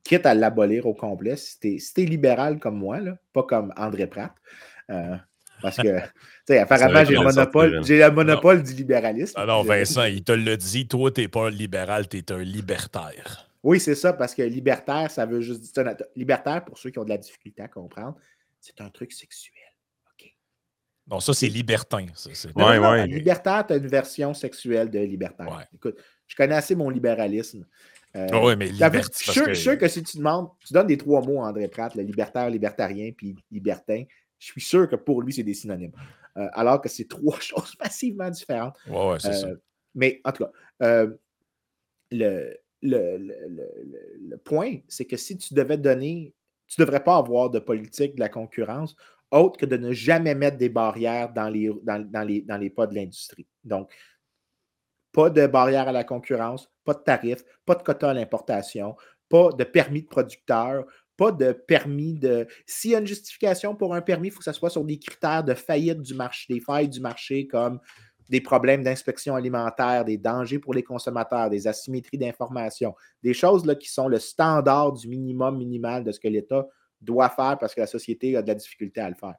quitte 0.09 0.27
à 0.27 0.35
l'abolir 0.35 0.87
au 0.87 0.95
complet, 0.95 1.37
si 1.37 1.59
t'es 1.95 2.05
libéral 2.05 2.59
comme 2.59 2.79
moi, 2.79 3.01
là, 3.01 3.17
pas 3.33 3.43
comme 3.43 3.73
André 3.77 4.07
Pratt. 4.07 4.33
Euh, 4.91 5.17
parce 5.63 5.77
que, 5.77 6.01
tu 6.01 6.09
sais, 6.47 6.59
apparemment, 6.61 7.05
j'ai 7.05 7.15
le 7.15 7.23
monopole, 7.23 7.81
le 7.81 8.11
monopole 8.11 8.63
du 8.63 8.73
libéralisme. 8.75 9.39
Alors, 9.39 9.65
Vincent, 9.65 10.05
il 10.05 10.23
te 10.23 10.33
le 10.33 10.57
dit, 10.57 10.87
toi, 10.87 11.11
t'es 11.11 11.29
pas 11.29 11.47
un 11.47 11.51
libéral, 11.51 12.09
t'es 12.09 12.31
un 12.33 12.43
libertaire. 12.43 13.49
Oui, 13.63 13.81
c'est 13.81 13.95
ça, 13.95 14.13
parce 14.13 14.35
que 14.35 14.43
libertaire, 14.43 15.11
ça 15.11 15.27
veut 15.27 15.41
juste 15.41 15.75
dire. 15.75 15.97
Libertaire, 16.15 16.65
pour 16.65 16.79
ceux 16.79 16.91
qui 16.91 16.99
ont 16.99 17.05
de 17.05 17.09
la 17.09 17.19
difficulté 17.19 17.63
à 17.63 17.69
comprendre, 17.69 18.17
c'est 18.61 18.81
un 18.81 18.91
truc 18.91 19.13
sexuel. 19.13 19.55
OK? 20.13 20.33
Bon, 21.07 21.21
ça, 21.21 21.35
c'est 21.35 21.49
libertin. 21.49 22.07
Ouais, 22.55 22.79
ouais. 22.79 23.07
Libertaire, 23.07 23.67
tu 23.67 23.73
as 23.73 23.77
une 23.77 23.89
version 23.89 24.35
sexuelle 24.35 24.91
de 24.91 25.01
libertaire. 25.01 25.67
Écoute, 25.75 25.97
je 26.29 26.37
connais 26.37 26.55
assez 26.55 26.77
mon 26.77 26.91
libéralisme. 26.91 27.67
Euh, 28.17 28.27
ah 28.83 28.91
mais 28.91 29.03
je 29.03 29.09
suis 29.19 29.33
sûr, 29.33 29.45
que 29.79 29.89
si 29.89 30.03
tu 30.03 30.17
demandes, 30.19 30.49
tu 30.65 30.73
donnes 30.73 30.87
des 30.87 30.97
trois 30.97 31.21
mots 31.23 31.43
à 31.43 31.49
André 31.49 31.69
Pratt, 31.69 31.95
le 31.95 32.03
libertaire, 32.03 32.49
libertarien, 32.51 33.13
puis 33.17 33.37
libertin, 33.51 34.05
je 34.39 34.47
suis 34.47 34.61
sûr 34.61 34.89
que 34.89 34.97
pour 34.97 35.21
lui, 35.23 35.33
c'est 35.33 35.43
des 35.43 35.55
synonymes. 35.55 35.93
euh, 36.39 36.49
alors 36.55 36.81
que 36.81 36.89
c'est 36.89 37.07
trois 37.09 37.39
choses 37.41 37.75
massivement 37.81 38.31
différentes. 38.31 38.77
Ouais, 38.89 39.09
ouais, 39.11 39.21
c'est 39.21 39.33
ça. 39.35 39.49
Euh, 39.49 39.57
mais 39.95 40.21
en 40.25 40.33
tout 40.33 40.45
cas, 40.45 41.07
le, 42.11 42.57
le, 42.83 43.17
le- 43.19 44.17
le 44.29 44.37
point, 44.39 44.77
c'est 44.89 45.05
que 45.05 45.17
si 45.17 45.37
tu 45.37 45.55
devais 45.55 45.79
donner, 45.79 46.35
tu 46.69 46.81
ne 46.81 46.85
devrais 46.85 47.03
pas 47.03 47.17
avoir 47.17 47.51
de 47.51 47.59
politique 47.59 48.15
de 48.15 48.21
la 48.21 48.29
concurrence 48.29 48.97
autre 49.33 49.59
que 49.59 49.67
de 49.67 49.77
ne 49.77 49.93
jamais 49.93 50.35
mettre 50.35 50.57
des 50.57 50.69
barrières 50.69 51.33
dans 51.33 51.49
les, 51.49 51.71
dans, 51.83 51.99
dans 52.09 52.23
les, 52.23 52.43
dans 52.43 52.57
les 52.57 52.71
pas 52.71 52.87
de 52.87 52.95
l'industrie. 52.95 53.47
Donc, 53.65 53.91
pas 55.17 55.31
de 55.31 55.47
barrières 55.47 55.89
à 55.89 55.93
la 55.93 56.05
concurrence, 56.05 56.71
pas 56.85 56.93
de 56.93 56.99
tarifs, 56.99 57.43
pas 57.65 57.75
de 57.75 57.83
quotas 57.83 58.11
à 58.11 58.13
l'importation, 58.13 58.97
pas 59.31 59.49
de 59.51 59.65
permis 59.65 60.03
de 60.03 60.09
producteur, 60.09 60.85
pas 61.17 61.33
de 61.33 61.53
permis 61.53 62.13
de. 62.13 62.47
S'il 62.67 62.91
y 62.91 62.95
a 62.95 62.99
une 62.99 63.07
justification 63.07 63.75
pour 63.75 63.95
un 63.95 64.03
permis, 64.03 64.29
il 64.29 64.31
faut 64.31 64.41
que 64.41 64.45
ça 64.45 64.53
soit 64.53 64.69
sur 64.69 64.85
des 64.85 64.99
critères 64.99 65.43
de 65.43 65.55
faillite 65.55 66.03
du 66.03 66.13
marché, 66.13 66.53
des 66.53 66.61
failles 66.61 66.91
du 66.91 67.01
marché 67.01 67.47
comme 67.47 67.81
des 68.29 68.43
problèmes 68.43 68.85
d'inspection 68.85 69.35
alimentaire, 69.35 70.05
des 70.05 70.19
dangers 70.19 70.59
pour 70.59 70.75
les 70.75 70.83
consommateurs, 70.83 71.49
des 71.49 71.67
asymétries 71.67 72.19
d'information, 72.19 72.95
des 73.23 73.33
choses 73.33 73.65
là, 73.65 73.75
qui 73.75 73.89
sont 73.89 74.09
le 74.09 74.19
standard 74.19 74.93
du 74.93 75.09
minimum 75.09 75.57
minimal 75.57 76.05
de 76.05 76.13
ce 76.13 76.21
que 76.21 76.29
l'État 76.29 76.69
doit 77.01 77.31
faire 77.31 77.57
parce 77.59 77.75
que 77.75 77.81
la 77.81 77.87
société 77.87 78.37
a 78.37 78.43
de 78.43 78.49
la 78.49 78.55
difficulté 78.55 79.01
à 79.01 79.09
le 79.09 79.17
faire. 79.17 79.37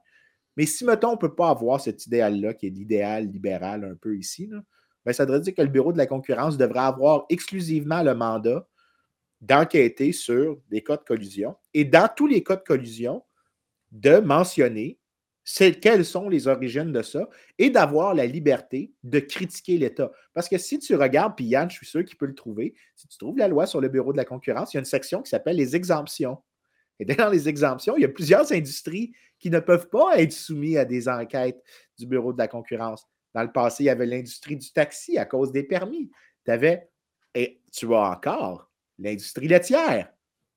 Mais 0.56 0.66
si, 0.66 0.84
mettons, 0.84 1.10
on 1.10 1.12
ne 1.12 1.18
peut 1.18 1.36
pas 1.36 1.50
avoir 1.50 1.80
cet 1.80 2.04
idéal-là, 2.06 2.54
qui 2.54 2.66
est 2.66 2.70
l'idéal 2.70 3.26
libéral 3.26 3.84
un 3.84 3.94
peu 3.94 4.16
ici, 4.16 4.48
là, 4.48 4.58
ben, 5.08 5.14
ça 5.14 5.24
devrait 5.24 5.40
dire 5.40 5.54
que 5.54 5.62
le 5.62 5.68
Bureau 5.68 5.90
de 5.90 5.96
la 5.96 6.06
concurrence 6.06 6.58
devrait 6.58 6.80
avoir 6.80 7.24
exclusivement 7.30 8.02
le 8.02 8.14
mandat 8.14 8.68
d'enquêter 9.40 10.12
sur 10.12 10.58
des 10.68 10.84
cas 10.84 10.98
de 10.98 11.02
collusion 11.02 11.56
et 11.72 11.86
dans 11.86 12.10
tous 12.14 12.26
les 12.26 12.42
cas 12.42 12.56
de 12.56 12.62
collusion, 12.62 13.24
de 13.90 14.18
mentionner 14.18 14.98
quelles 15.80 16.04
sont 16.04 16.28
les 16.28 16.46
origines 16.46 16.92
de 16.92 17.00
ça 17.00 17.26
et 17.56 17.70
d'avoir 17.70 18.12
la 18.12 18.26
liberté 18.26 18.92
de 19.02 19.18
critiquer 19.18 19.78
l'État. 19.78 20.12
Parce 20.34 20.46
que 20.46 20.58
si 20.58 20.78
tu 20.78 20.94
regardes, 20.94 21.36
puis 21.36 21.46
Yann, 21.46 21.70
je 21.70 21.76
suis 21.76 21.86
sûr 21.86 22.04
qu'il 22.04 22.18
peut 22.18 22.26
le 22.26 22.34
trouver, 22.34 22.74
si 22.94 23.08
tu 23.08 23.16
trouves 23.16 23.38
la 23.38 23.48
loi 23.48 23.64
sur 23.64 23.80
le 23.80 23.88
Bureau 23.88 24.12
de 24.12 24.18
la 24.18 24.26
concurrence, 24.26 24.74
il 24.74 24.76
y 24.76 24.78
a 24.78 24.80
une 24.80 24.84
section 24.84 25.22
qui 25.22 25.30
s'appelle 25.30 25.56
les 25.56 25.74
exemptions. 25.74 26.36
Et 26.98 27.06
dans 27.06 27.30
les 27.30 27.48
exemptions, 27.48 27.96
il 27.96 28.02
y 28.02 28.04
a 28.04 28.10
plusieurs 28.10 28.52
industries 28.52 29.12
qui 29.38 29.48
ne 29.48 29.60
peuvent 29.60 29.88
pas 29.88 30.18
être 30.20 30.32
soumises 30.32 30.76
à 30.76 30.84
des 30.84 31.08
enquêtes 31.08 31.62
du 31.98 32.06
Bureau 32.06 32.34
de 32.34 32.38
la 32.38 32.48
concurrence. 32.48 33.08
Dans 33.34 33.42
le 33.42 33.52
passé, 33.52 33.84
il 33.84 33.86
y 33.86 33.90
avait 33.90 34.06
l'industrie 34.06 34.56
du 34.56 34.72
taxi 34.72 35.18
à 35.18 35.24
cause 35.24 35.52
des 35.52 35.62
permis. 35.62 36.10
Tu 36.44 36.50
avais, 36.50 36.88
et 37.34 37.60
tu 37.72 37.92
as 37.94 38.10
encore, 38.10 38.70
l'industrie 38.98 39.48
laitière. 39.48 40.10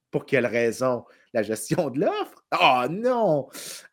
Pour 0.09 0.25
quelle 0.25 0.45
raison? 0.45 1.05
La 1.33 1.43
gestion 1.43 1.89
de 1.89 2.01
l'offre? 2.01 2.43
Oh 2.59 2.83
non! 2.89 3.47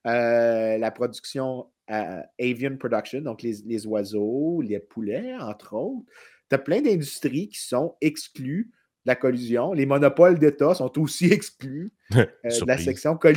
Euh, 0.07 0.79
la 0.79 0.91
production 0.91 1.69
euh, 1.91 2.21
avian 2.39 2.77
production, 2.77 3.21
donc 3.21 3.43
les, 3.43 3.57
les 3.65 3.87
oiseaux, 3.87 4.61
les 4.61 4.79
poulets, 4.79 5.35
entre 5.41 5.75
autres. 5.75 6.05
Tu 6.51 6.55
as 6.55 6.59
plein 6.59 6.83
d'industries 6.83 7.49
qui 7.49 7.61
sont 7.61 7.97
exclues 8.01 8.71
de 9.05 9.11
la 9.11 9.17
collusion. 9.17 9.73
Les 9.73 9.87
monopoles 9.87 10.39
d'État 10.39 10.75
sont 10.75 10.99
aussi 10.99 11.27
exclus 11.33 11.93
euh, 12.15 12.27
de 12.45 12.67
la 12.67 12.79
section 12.79 13.17
que 13.17 13.33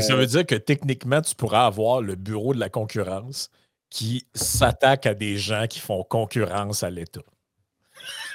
Ça 0.00 0.16
veut 0.16 0.26
dire 0.26 0.46
que 0.46 0.54
techniquement, 0.54 1.20
tu 1.20 1.34
pourras 1.34 1.66
avoir 1.66 2.02
le 2.02 2.14
bureau 2.14 2.54
de 2.54 2.60
la 2.60 2.68
concurrence 2.68 3.50
qui 3.96 4.26
s'attaque 4.34 5.06
à 5.06 5.14
des 5.14 5.38
gens 5.38 5.66
qui 5.66 5.78
font 5.78 6.04
concurrence 6.04 6.82
à 6.82 6.90
l'État. 6.90 7.22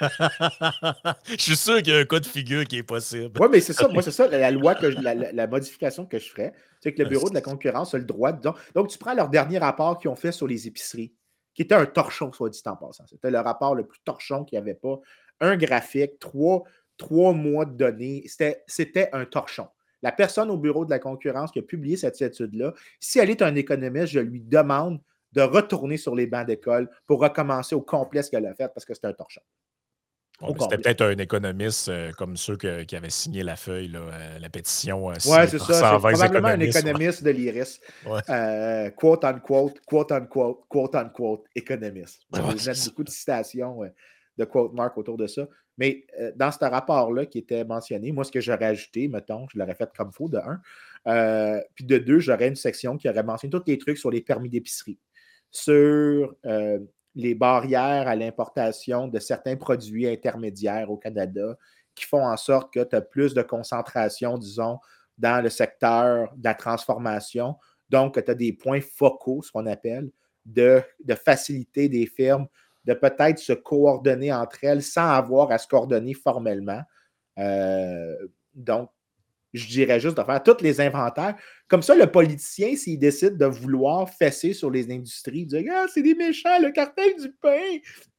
Je 0.00 1.36
suis 1.38 1.56
sûr 1.56 1.76
qu'il 1.80 1.92
y 1.92 1.96
a 1.96 2.00
un 2.00 2.04
cas 2.04 2.18
de 2.18 2.26
figure 2.26 2.64
qui 2.64 2.78
est 2.78 2.82
possible. 2.82 3.30
Oui, 3.40 3.46
mais 3.48 3.60
c'est 3.60 3.72
ça. 3.72 3.86
Moi, 3.86 4.02
c'est 4.02 4.10
ça, 4.10 4.26
la, 4.26 4.50
loi, 4.50 4.74
que 4.74 4.90
je- 4.90 4.98
la, 4.98 5.46
modification 5.46 6.04
que 6.04 6.18
je 6.18 6.28
ferais, 6.30 6.52
c'est 6.80 6.92
que 6.92 7.00
le 7.00 7.08
Bureau 7.08 7.30
de 7.30 7.34
la 7.34 7.42
concurrence 7.42 7.94
a 7.94 7.98
le 7.98 8.04
droit 8.04 8.32
de. 8.32 8.50
Donc, 8.74 8.88
tu 8.88 8.98
prends 8.98 9.14
leur 9.14 9.28
dernier 9.28 9.58
rapport 9.58 10.00
qu'ils 10.00 10.10
ont 10.10 10.16
fait 10.16 10.32
sur 10.32 10.48
les 10.48 10.66
épiceries, 10.66 11.14
qui 11.54 11.62
était 11.62 11.76
un 11.76 11.86
torchon, 11.86 12.32
soit 12.32 12.50
dit 12.50 12.60
en 12.66 12.74
passant. 12.74 13.06
C'était 13.06 13.30
le 13.30 13.38
rapport 13.38 13.76
le 13.76 13.86
plus 13.86 14.00
torchon 14.04 14.44
qu'il 14.44 14.58
n'y 14.58 14.62
avait 14.62 14.74
pas. 14.74 14.98
Un 15.38 15.56
graphique, 15.56 16.18
trois, 16.18 16.64
trois 16.96 17.34
mois 17.34 17.66
de 17.66 17.76
données. 17.76 18.24
C'était 18.26 18.64
c'était 18.66 19.10
un 19.12 19.26
torchon. 19.26 19.68
La 20.02 20.10
personne 20.10 20.50
au 20.50 20.56
Bureau 20.56 20.84
de 20.84 20.90
la 20.90 20.98
concurrence 20.98 21.52
qui 21.52 21.60
a 21.60 21.62
publié 21.62 21.96
cette 21.96 22.20
étude-là, 22.20 22.74
si 22.98 23.20
elle 23.20 23.30
est 23.30 23.42
un 23.42 23.54
économiste, 23.54 24.08
je 24.08 24.18
lui 24.18 24.40
demande 24.40 24.98
de 25.32 25.40
retourner 25.42 25.96
sur 25.96 26.14
les 26.14 26.26
bancs 26.26 26.46
d'école 26.46 26.88
pour 27.06 27.20
recommencer 27.20 27.74
au 27.74 27.80
complet 27.82 28.22
ce 28.22 28.30
qu'elle 28.30 28.46
a 28.46 28.54
fait 28.54 28.68
parce 28.74 28.84
que 28.84 28.94
c'est 28.94 29.04
un 29.06 29.12
torchon. 29.12 29.40
Bon, 30.40 30.54
C'était 30.58 30.78
peut-être 30.78 31.02
un 31.02 31.18
économiste 31.18 31.88
euh, 31.88 32.10
comme 32.18 32.36
ceux 32.36 32.56
que- 32.56 32.82
qui 32.82 32.96
avaient 32.96 33.10
signé 33.10 33.44
la 33.44 33.54
feuille, 33.54 33.86
là, 33.88 34.00
euh, 34.00 34.38
la 34.40 34.48
pétition. 34.48 35.08
euh, 35.10 35.14
Oui, 35.26 35.36
c'est 35.48 35.58
ça. 35.58 35.66
C'est 35.66 35.74
120 35.80 36.10
probablement 36.14 36.48
un 36.48 36.58
économiste 36.58 37.22
de 37.22 37.30
l'IRIS. 37.30 37.80
Ouais. 38.04 38.92
Quote 38.96 39.24
unquote, 39.24 39.80
quote 39.86 40.12
quote 40.68 40.94
unquote, 40.96 41.44
économiste. 41.54 42.22
Je 42.34 42.40
Ouais, 42.40 42.52
vais 42.54 42.58
c'est 42.58 42.70
mettre 42.70 42.80
ça. 42.80 42.90
beaucoup 42.90 43.04
de 43.04 43.10
citations 43.10 43.80
de 44.36 44.44
quote 44.44 44.72
mark 44.72 44.98
autour 44.98 45.16
de 45.16 45.28
ça. 45.28 45.46
Mais 45.78 46.06
dans 46.34 46.50
ce 46.50 46.58
rapport-là 46.64 47.26
qui 47.26 47.38
était 47.38 47.64
mentionné, 47.64 48.10
moi, 48.10 48.24
ce 48.24 48.32
que 48.32 48.40
j'aurais 48.40 48.64
ajouté, 48.66 49.06
mettons, 49.08 49.46
je 49.52 49.58
l'aurais 49.58 49.74
fait 49.76 49.90
comme 49.96 50.10
faux 50.12 50.28
de 50.28 50.38
un. 50.38 51.60
Puis 51.76 51.84
de 51.84 51.98
deux, 51.98 52.18
j'aurais 52.18 52.48
une 52.48 52.56
section 52.56 52.96
qui 52.96 53.08
aurait 53.08 53.22
mentionné 53.22 53.52
tous 53.52 53.62
les 53.66 53.78
trucs 53.78 53.98
sur 53.98 54.10
les 54.10 54.22
permis 54.22 54.48
d'épicerie, 54.48 54.98
sur 55.52 56.34
euh, 56.46 56.78
les 57.14 57.34
barrières 57.34 58.08
à 58.08 58.16
l'importation 58.16 59.06
de 59.06 59.18
certains 59.20 59.56
produits 59.56 60.08
intermédiaires 60.08 60.90
au 60.90 60.96
Canada 60.96 61.56
qui 61.94 62.06
font 62.06 62.26
en 62.26 62.36
sorte 62.38 62.72
que 62.72 62.82
tu 62.82 62.96
as 62.96 63.02
plus 63.02 63.34
de 63.34 63.42
concentration, 63.42 64.38
disons, 64.38 64.78
dans 65.18 65.42
le 65.42 65.50
secteur 65.50 66.32
de 66.34 66.44
la 66.44 66.54
transformation. 66.54 67.56
Donc, 67.90 68.22
tu 68.24 68.30
as 68.30 68.34
des 68.34 68.54
points 68.54 68.80
focaux, 68.80 69.42
ce 69.42 69.52
qu'on 69.52 69.66
appelle, 69.66 70.10
de, 70.46 70.82
faciliter 71.24 71.88
des 71.88 72.06
firmes 72.06 72.46
de 72.84 72.94
peut-être 72.94 73.38
se 73.38 73.52
coordonner 73.52 74.32
entre 74.32 74.64
elles 74.64 74.82
sans 74.82 75.08
avoir 75.10 75.52
à 75.52 75.58
se 75.58 75.68
coordonner 75.68 76.14
formellement. 76.14 76.82
Euh, 77.38 78.16
donc, 78.54 78.90
je 79.52 79.66
dirais 79.68 80.00
juste 80.00 80.16
de 80.16 80.22
faire 80.22 80.42
tous 80.42 80.62
les 80.62 80.80
inventaires. 80.80 81.36
Comme 81.68 81.82
ça, 81.82 81.94
le 81.94 82.06
politicien, 82.06 82.74
s'il 82.76 82.98
décide 82.98 83.36
de 83.36 83.46
vouloir 83.46 84.08
fesser 84.10 84.52
sur 84.52 84.70
les 84.70 84.90
industries, 84.90 85.46
dire 85.46 85.72
Ah, 85.74 85.86
c'est 85.92 86.02
des 86.02 86.14
méchants, 86.14 86.58
le 86.60 86.70
cartel 86.70 87.14
du 87.20 87.30
pain. 87.32 87.78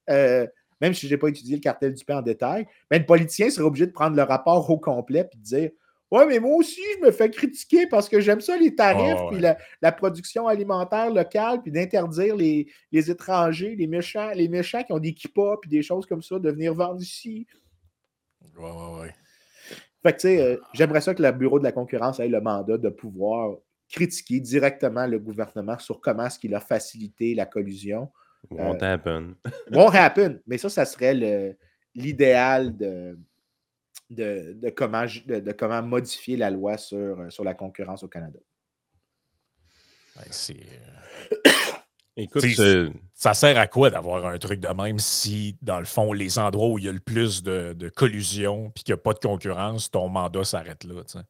Euh, 0.09 0.47
même 0.81 0.93
si 0.93 1.07
je 1.07 1.13
n'ai 1.13 1.17
pas 1.17 1.29
étudié 1.29 1.55
le 1.55 1.61
cartel 1.61 1.93
du 1.93 2.03
pain 2.03 2.17
en 2.17 2.21
détail, 2.21 2.67
mais 2.91 2.99
le 2.99 3.05
politicien 3.05 3.49
serait 3.49 3.65
obligé 3.65 3.87
de 3.87 3.91
prendre 3.91 4.15
le 4.15 4.23
rapport 4.23 4.69
au 4.69 4.77
complet 4.77 5.27
et 5.31 5.37
de 5.37 5.43
dire 5.43 5.69
Ouais, 6.11 6.27
mais 6.27 6.37
moi 6.37 6.57
aussi, 6.57 6.79
je 6.99 7.05
me 7.07 7.11
fais 7.11 7.27
critiquer 7.31 7.87
parce 7.87 8.07
que 8.07 8.19
j'aime 8.19 8.39
ça, 8.39 8.55
les 8.55 8.75
tarifs, 8.75 9.19
ouais. 9.19 9.27
puis 9.31 9.39
la, 9.39 9.57
la 9.81 9.91
production 9.91 10.47
alimentaire 10.47 11.09
locale, 11.09 11.63
puis 11.63 11.71
d'interdire 11.71 12.35
les, 12.35 12.67
les 12.91 13.09
étrangers, 13.09 13.75
les 13.75 13.87
méchants, 13.87 14.29
les 14.35 14.47
méchants 14.47 14.83
qui 14.83 14.93
ont 14.93 14.99
des 14.99 15.15
kippas, 15.15 15.57
puis 15.59 15.71
des 15.71 15.81
choses 15.81 16.05
comme 16.05 16.21
ça, 16.21 16.37
de 16.37 16.51
venir 16.51 16.75
vendre 16.75 17.01
ici. 17.01 17.47
Ouais, 18.55 18.69
ouais, 18.69 19.01
ouais. 19.01 19.15
Fait 20.03 20.11
que, 20.13 20.17
tu 20.17 20.27
sais, 20.27 20.41
euh, 20.41 20.57
j'aimerais 20.73 21.01
ça 21.01 21.15
que 21.15 21.23
le 21.23 21.31
Bureau 21.31 21.59
de 21.59 21.63
la 21.63 21.71
concurrence 21.71 22.19
ait 22.19 22.27
le 22.27 22.41
mandat 22.41 22.77
de 22.77 22.89
pouvoir 22.89 23.55
critiquer 23.89 24.39
directement 24.39 25.07
le 25.07 25.17
gouvernement 25.19 25.79
sur 25.79 26.01
comment 26.01 26.25
est-ce 26.25 26.37
qu'il 26.39 26.53
a 26.55 26.59
facilité 26.59 27.33
la 27.35 27.45
collusion. 27.45 28.11
Won't 28.49 28.83
happen. 28.83 29.35
Won't 29.71 29.95
happen, 29.95 30.41
mais 30.45 30.57
ça, 30.57 30.69
ça 30.69 30.83
serait 30.85 31.13
le- 31.13 31.57
l'idéal 31.95 32.75
de, 32.75 33.17
de, 34.09 34.53
de 34.53 34.69
comment, 34.71 35.05
de, 35.05 35.39
de 35.39 35.51
comment 35.53 35.81
modifier 35.81 36.35
la 36.37 36.49
loi 36.51 36.77
sur, 36.77 36.97
euh, 37.21 37.29
sur 37.29 37.43
la 37.43 37.53
concurrence 37.53 38.03
au 38.03 38.07
Canada. 38.09 38.39
C'est, 40.31 40.55
euh, 40.55 41.37
Écoute, 42.15 42.41
C'est- 42.41 42.59
euh, 42.59 42.89
Ça 43.13 43.33
sert 43.33 43.57
à 43.57 43.67
quoi 43.67 43.89
d'avoir 43.89 44.25
un 44.25 44.37
truc 44.37 44.59
de 44.59 44.67
même 44.67 44.99
si, 44.99 45.55
dans 45.61 45.79
le 45.79 45.85
fond, 45.85 46.11
les 46.13 46.37
endroits 46.37 46.67
où 46.69 46.77
il 46.77 46.85
y 46.85 46.89
a 46.89 46.91
le 46.91 46.99
plus 46.99 47.41
de, 47.41 47.73
de 47.73 47.89
collusion 47.89 48.69
puis 48.71 48.83
qu'il 48.83 48.93
n'y 48.93 48.99
a 48.99 49.01
pas 49.01 49.13
de 49.13 49.19
concurrence, 49.19 49.89
ton 49.89 50.09
mandat 50.09 50.43
s'arrête 50.43 50.83
là. 50.83 51.03
tu 51.03 51.13
sais. 51.19 51.23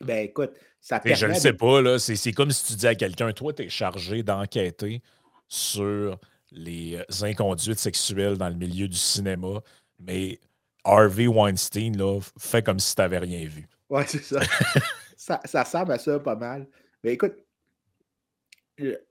Ben 0.00 0.24
écoute, 0.24 0.52
ça 0.80 1.00
Et 1.04 1.14
je 1.14 1.26
ne 1.26 1.32
permet 1.32 1.40
sais 1.40 1.52
pas, 1.52 1.80
là, 1.82 1.98
c'est, 1.98 2.14
c'est 2.16 2.32
comme 2.32 2.50
si 2.50 2.64
tu 2.66 2.74
dis 2.74 2.86
à 2.86 2.94
quelqu'un, 2.94 3.32
toi, 3.32 3.52
tu 3.52 3.62
es 3.64 3.68
chargé 3.68 4.22
d'enquêter 4.22 5.02
sur 5.48 6.18
les 6.52 6.96
euh, 6.96 7.24
inconduites 7.26 7.78
sexuelles 7.78 8.36
dans 8.38 8.48
le 8.48 8.54
milieu 8.54 8.86
du 8.88 8.96
cinéma, 8.96 9.60
mais 9.98 10.40
Harvey 10.84 11.26
Weinstein, 11.26 11.96
là, 11.96 12.20
fait 12.38 12.62
comme 12.62 12.78
si 12.78 12.94
tu 12.94 13.00
n'avais 13.00 13.18
rien 13.18 13.44
vu. 13.46 13.66
Ouais, 13.90 14.04
c'est 14.06 14.22
ça. 14.22 14.40
ça. 15.16 15.40
Ça 15.44 15.62
ressemble 15.64 15.92
à 15.92 15.98
ça 15.98 16.18
pas 16.20 16.36
mal. 16.36 16.66
Mais 17.02 17.12
écoute, 17.14 17.34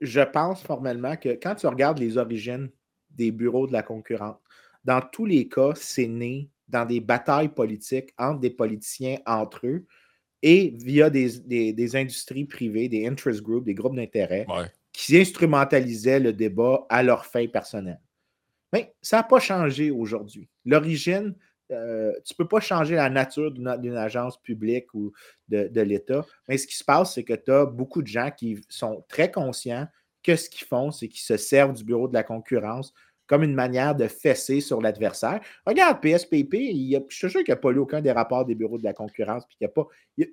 je- 0.00 0.20
pense 0.22 0.62
formellement 0.62 1.16
que 1.16 1.30
quand 1.40 1.54
tu 1.54 1.66
regardes 1.66 1.98
les 1.98 2.16
origines 2.16 2.70
des 3.10 3.30
bureaux 3.30 3.66
de 3.66 3.72
la 3.72 3.82
concurrence, 3.82 4.36
dans 4.84 5.00
tous 5.00 5.26
les 5.26 5.48
cas, 5.48 5.72
c'est 5.74 6.06
né 6.06 6.50
dans 6.68 6.84
des 6.84 7.00
batailles 7.00 7.48
politiques 7.48 8.10
entre 8.18 8.40
des 8.40 8.50
politiciens 8.50 9.18
entre 9.26 9.66
eux 9.66 9.86
et 10.42 10.74
via 10.78 11.10
des, 11.10 11.38
des- 11.40 11.72
des 11.72 11.96
industries 11.96 12.44
privées, 12.44 12.88
des 12.88 13.06
interest 13.06 13.42
groups, 13.42 13.64
des 13.64 13.74
groupes 13.74 13.96
d'intérêt 13.96 14.46
Ouais. 14.48 14.66
qui 14.92 15.16
instrumentalisaient 15.18 16.20
le 16.20 16.32
débat 16.32 16.86
à 16.88 17.02
leur 17.02 17.26
fin 17.26 17.46
personnelle. 17.48 18.00
Mais 18.72 18.94
ça 19.00 19.16
n'a 19.18 19.22
pas 19.22 19.40
changé 19.40 19.90
aujourd'hui. 19.90 20.48
L'origine 20.64 21.34
euh, 21.70 22.12
tu 22.24 22.32
ne 22.32 22.36
peux 22.36 22.48
pas 22.48 22.60
changer 22.60 22.94
la 22.94 23.10
nature 23.10 23.50
d'une 23.50 23.96
agence 23.96 24.40
publique 24.40 24.92
ou 24.94 25.12
de, 25.48 25.80
l'État. 25.80 26.24
Mais 26.48 26.58
ce 26.58 26.66
qui 26.66 26.76
se 26.76 26.84
passe, 26.84 27.14
c'est 27.14 27.24
que 27.24 27.34
tu 27.34 27.50
as 27.50 27.66
beaucoup 27.66 28.02
de 28.02 28.06
gens 28.06 28.30
qui 28.30 28.60
sont 28.68 29.04
très 29.08 29.30
conscients 29.30 29.86
que 30.22 30.36
ce 30.36 30.50
qu'ils 30.50 30.66
font, 30.66 30.90
c'est 30.90 31.08
qu'ils 31.08 31.20
se 31.20 31.36
servent 31.36 31.72
du 31.72 31.84
bureau 31.84 32.08
de 32.08 32.14
la 32.14 32.22
concurrence 32.22 32.92
comme 33.28 33.42
une 33.42 33.54
manière 33.54 33.94
de 33.94 34.08
fesser 34.08 34.60
sur 34.60 34.80
l'adversaire. 34.80 35.40
Regarde, 35.66 36.00
PSPP, 36.00 36.54
il 36.54 36.98
je 37.08 37.14
suis 37.14 37.30
sûr 37.30 37.40
qu'il 37.40 37.52
n'y 37.52 37.58
a 37.58 37.60
pas 37.60 37.70
lu 37.70 37.78
aucun 37.78 38.00
des 38.00 38.10
rapports 38.10 38.44
des 38.46 38.54
bureaux 38.54 38.78
de 38.78 38.84
la 38.84 38.94
concurrence, 38.94 39.44
puis 39.46 39.58
qu'il 39.58 39.68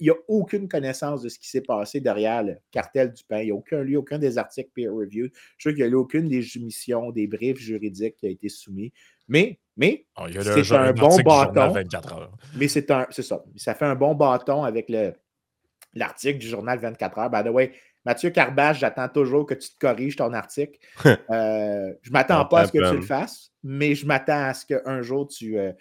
n'y 0.02 0.10
a, 0.10 0.14
a, 0.14 0.18
aucune 0.30 0.70
connaissance 0.70 1.22
de 1.22 1.28
ce 1.28 1.38
qui 1.38 1.50
s'est 1.50 1.62
passé 1.62 2.00
derrière 2.00 2.44
le 2.44 2.56
cartel 2.72 3.12
du 3.12 3.24
pain. 3.26 3.42
Il 3.42 3.46
n'y 3.46 3.52
a 3.52 3.56
aucun 3.56 3.84
lu 3.84 3.98
aucun 3.98 4.18
des 4.18 4.38
articles 4.38 4.72
peer-reviewed. 4.74 5.32
Je 5.34 5.40
suis 5.40 5.56
sûr 5.60 5.72
qu'il 5.72 5.80
n'y 5.80 5.84
a 5.84 5.92
eu 5.92 5.96
aucune 5.96 6.30
des 6.30 6.46
missions, 6.60 7.12
des 7.12 7.28
briefs 7.28 7.60
juridiques 7.60 8.16
qui 8.16 8.28
a 8.28 8.30
été 8.30 8.48
soumis. 8.48 8.94
Mais, 9.28 9.60
mais 9.78 10.06
oh, 10.18 10.26
c'est 10.30 10.72
un, 10.74 10.94
bon 10.94 11.18
bâton. 11.22 11.74
Mais 12.56 12.68
c'est 12.68 12.90
un, 12.92 13.08
c'est 13.10 13.24
ça. 13.24 13.44
Ça 13.56 13.74
fait 13.74 13.86
un 13.86 13.96
bon 13.96 14.16
bâton 14.16 14.64
avec 14.64 14.90
le, 14.90 15.14
l'article 15.94 16.40
du 16.40 16.48
journal 16.48 16.80
24 16.80 17.18
heures. 17.20 17.30
By 17.30 17.44
the 17.44 17.52
way, 17.52 17.74
Mathieu 18.06 18.30
Carbage, 18.30 18.80
j'attends 18.80 19.10
toujours 19.10 19.46
que 19.46 19.56
tu 19.56 19.70
te 19.70 19.80
corriges 19.80 20.16
ton 20.16 20.34
article. 20.34 20.80
Euh, 21.30 21.94
je 22.02 22.10
ne 22.10 22.14
m'attends 22.14 22.46
pas 22.46 22.62
à 22.62 22.68
ce 22.68 22.72
que 22.72 22.90
tu 22.90 22.96
le 22.96 23.02
fasses, 23.02 23.52
mais 23.64 23.96
je 23.96 24.06
m'attends 24.06 24.46
à 24.46 24.54
ce 24.54 24.66
qu'un 24.66 25.02
jour 25.02 25.28
tu. 25.28 25.58
Euh, 25.58 25.72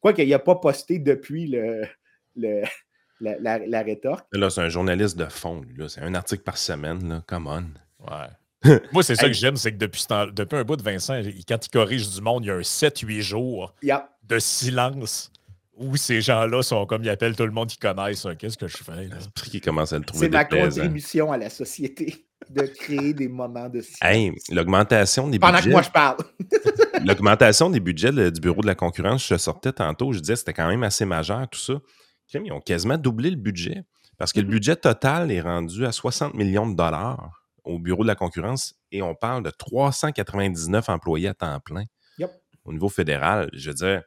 quoi 0.00 0.12
qu'il 0.12 0.32
a 0.32 0.38
pas 0.38 0.56
posté 0.56 0.98
depuis 0.98 1.46
le, 1.46 1.84
la, 3.20 3.58
la, 3.58 3.82
rétorque. 3.82 4.26
Là, 4.32 4.50
c'est 4.50 4.62
un 4.62 4.68
journaliste 4.68 5.16
de 5.16 5.26
fond. 5.26 5.62
C'est 5.88 6.00
un 6.00 6.14
article 6.14 6.42
par 6.42 6.56
semaine. 6.56 7.08
Là. 7.08 7.22
Come 7.26 7.46
on. 7.46 8.04
Ouais. 8.04 8.28
Moi, 8.92 9.02
c'est 9.02 9.16
ça 9.16 9.26
que 9.26 9.34
j'aime, 9.34 9.56
c'est 9.56 9.72
que 9.72 9.78
depuis, 9.78 10.04
depuis 10.32 10.56
un 10.56 10.64
bout 10.64 10.76
de 10.76 10.82
Vincent, 10.82 11.20
quand 11.46 11.66
il 11.66 11.70
corrige 11.70 12.08
du 12.08 12.20
monde, 12.20 12.44
il 12.44 12.48
y 12.48 12.50
a 12.50 12.54
un 12.54 12.60
7-8 12.60 13.20
jours 13.20 13.74
de 13.82 14.38
silence 14.38 15.30
où 15.76 15.96
ces 15.96 16.20
gens-là 16.20 16.62
sont 16.62 16.86
comme 16.86 17.02
ils 17.02 17.10
appellent 17.10 17.36
tout 17.36 17.44
le 17.44 17.50
monde 17.50 17.68
qui 17.68 17.78
connaissent. 17.78 18.26
Qu'est-ce 18.38 18.56
que 18.56 18.68
je 18.68 18.76
fais? 18.76 19.08
Qui 19.50 19.60
commence 19.60 19.92
à 19.92 19.98
le 19.98 20.04
trouver 20.04 20.26
C'est 20.26 20.32
ma 20.32 20.44
contribution 20.44 21.32
à 21.32 21.36
la 21.36 21.50
société 21.50 22.26
de 22.50 22.62
créer 22.62 23.14
des 23.14 23.28
moments 23.28 23.68
de 23.68 23.80
silence. 23.80 23.98
Hey, 24.02 24.32
l'augmentation 24.50 25.28
des 25.28 25.38
Pendant 25.38 25.58
budgets. 25.58 25.70
Pendant 25.70 25.82
que 25.82 25.92
moi 25.96 26.16
je 26.50 26.60
parle. 27.00 27.04
l'augmentation 27.06 27.70
des 27.70 27.80
budgets 27.80 28.12
du 28.30 28.40
Bureau 28.40 28.60
de 28.60 28.66
la 28.66 28.74
concurrence, 28.74 29.26
je 29.26 29.36
sortais 29.36 29.72
tantôt, 29.72 30.12
je 30.12 30.20
disais 30.20 30.34
que 30.34 30.38
c'était 30.40 30.52
quand 30.52 30.68
même 30.68 30.82
assez 30.82 31.04
majeur, 31.04 31.48
tout 31.48 31.58
ça. 31.58 31.74
Ils 32.34 32.52
ont 32.52 32.60
quasiment 32.60 32.98
doublé 32.98 33.30
le 33.30 33.36
budget 33.36 33.84
parce 34.18 34.32
que 34.32 34.40
le 34.40 34.46
mm-hmm. 34.46 34.50
budget 34.50 34.76
total 34.76 35.32
est 35.32 35.40
rendu 35.40 35.86
à 35.86 35.92
60 35.92 36.34
millions 36.34 36.68
de 36.68 36.76
dollars 36.76 37.43
au 37.64 37.78
Bureau 37.78 38.02
de 38.02 38.08
la 38.08 38.14
concurrence 38.14 38.74
et 38.90 39.02
on 39.02 39.14
parle 39.14 39.42
de 39.42 39.50
399 39.50 40.88
employés 40.88 41.28
à 41.28 41.34
temps 41.34 41.60
plein. 41.60 41.84
Au 42.66 42.72
niveau 42.72 42.88
fédéral, 42.88 43.50
je 43.52 43.68
veux 43.68 43.74
dire, 43.74 44.02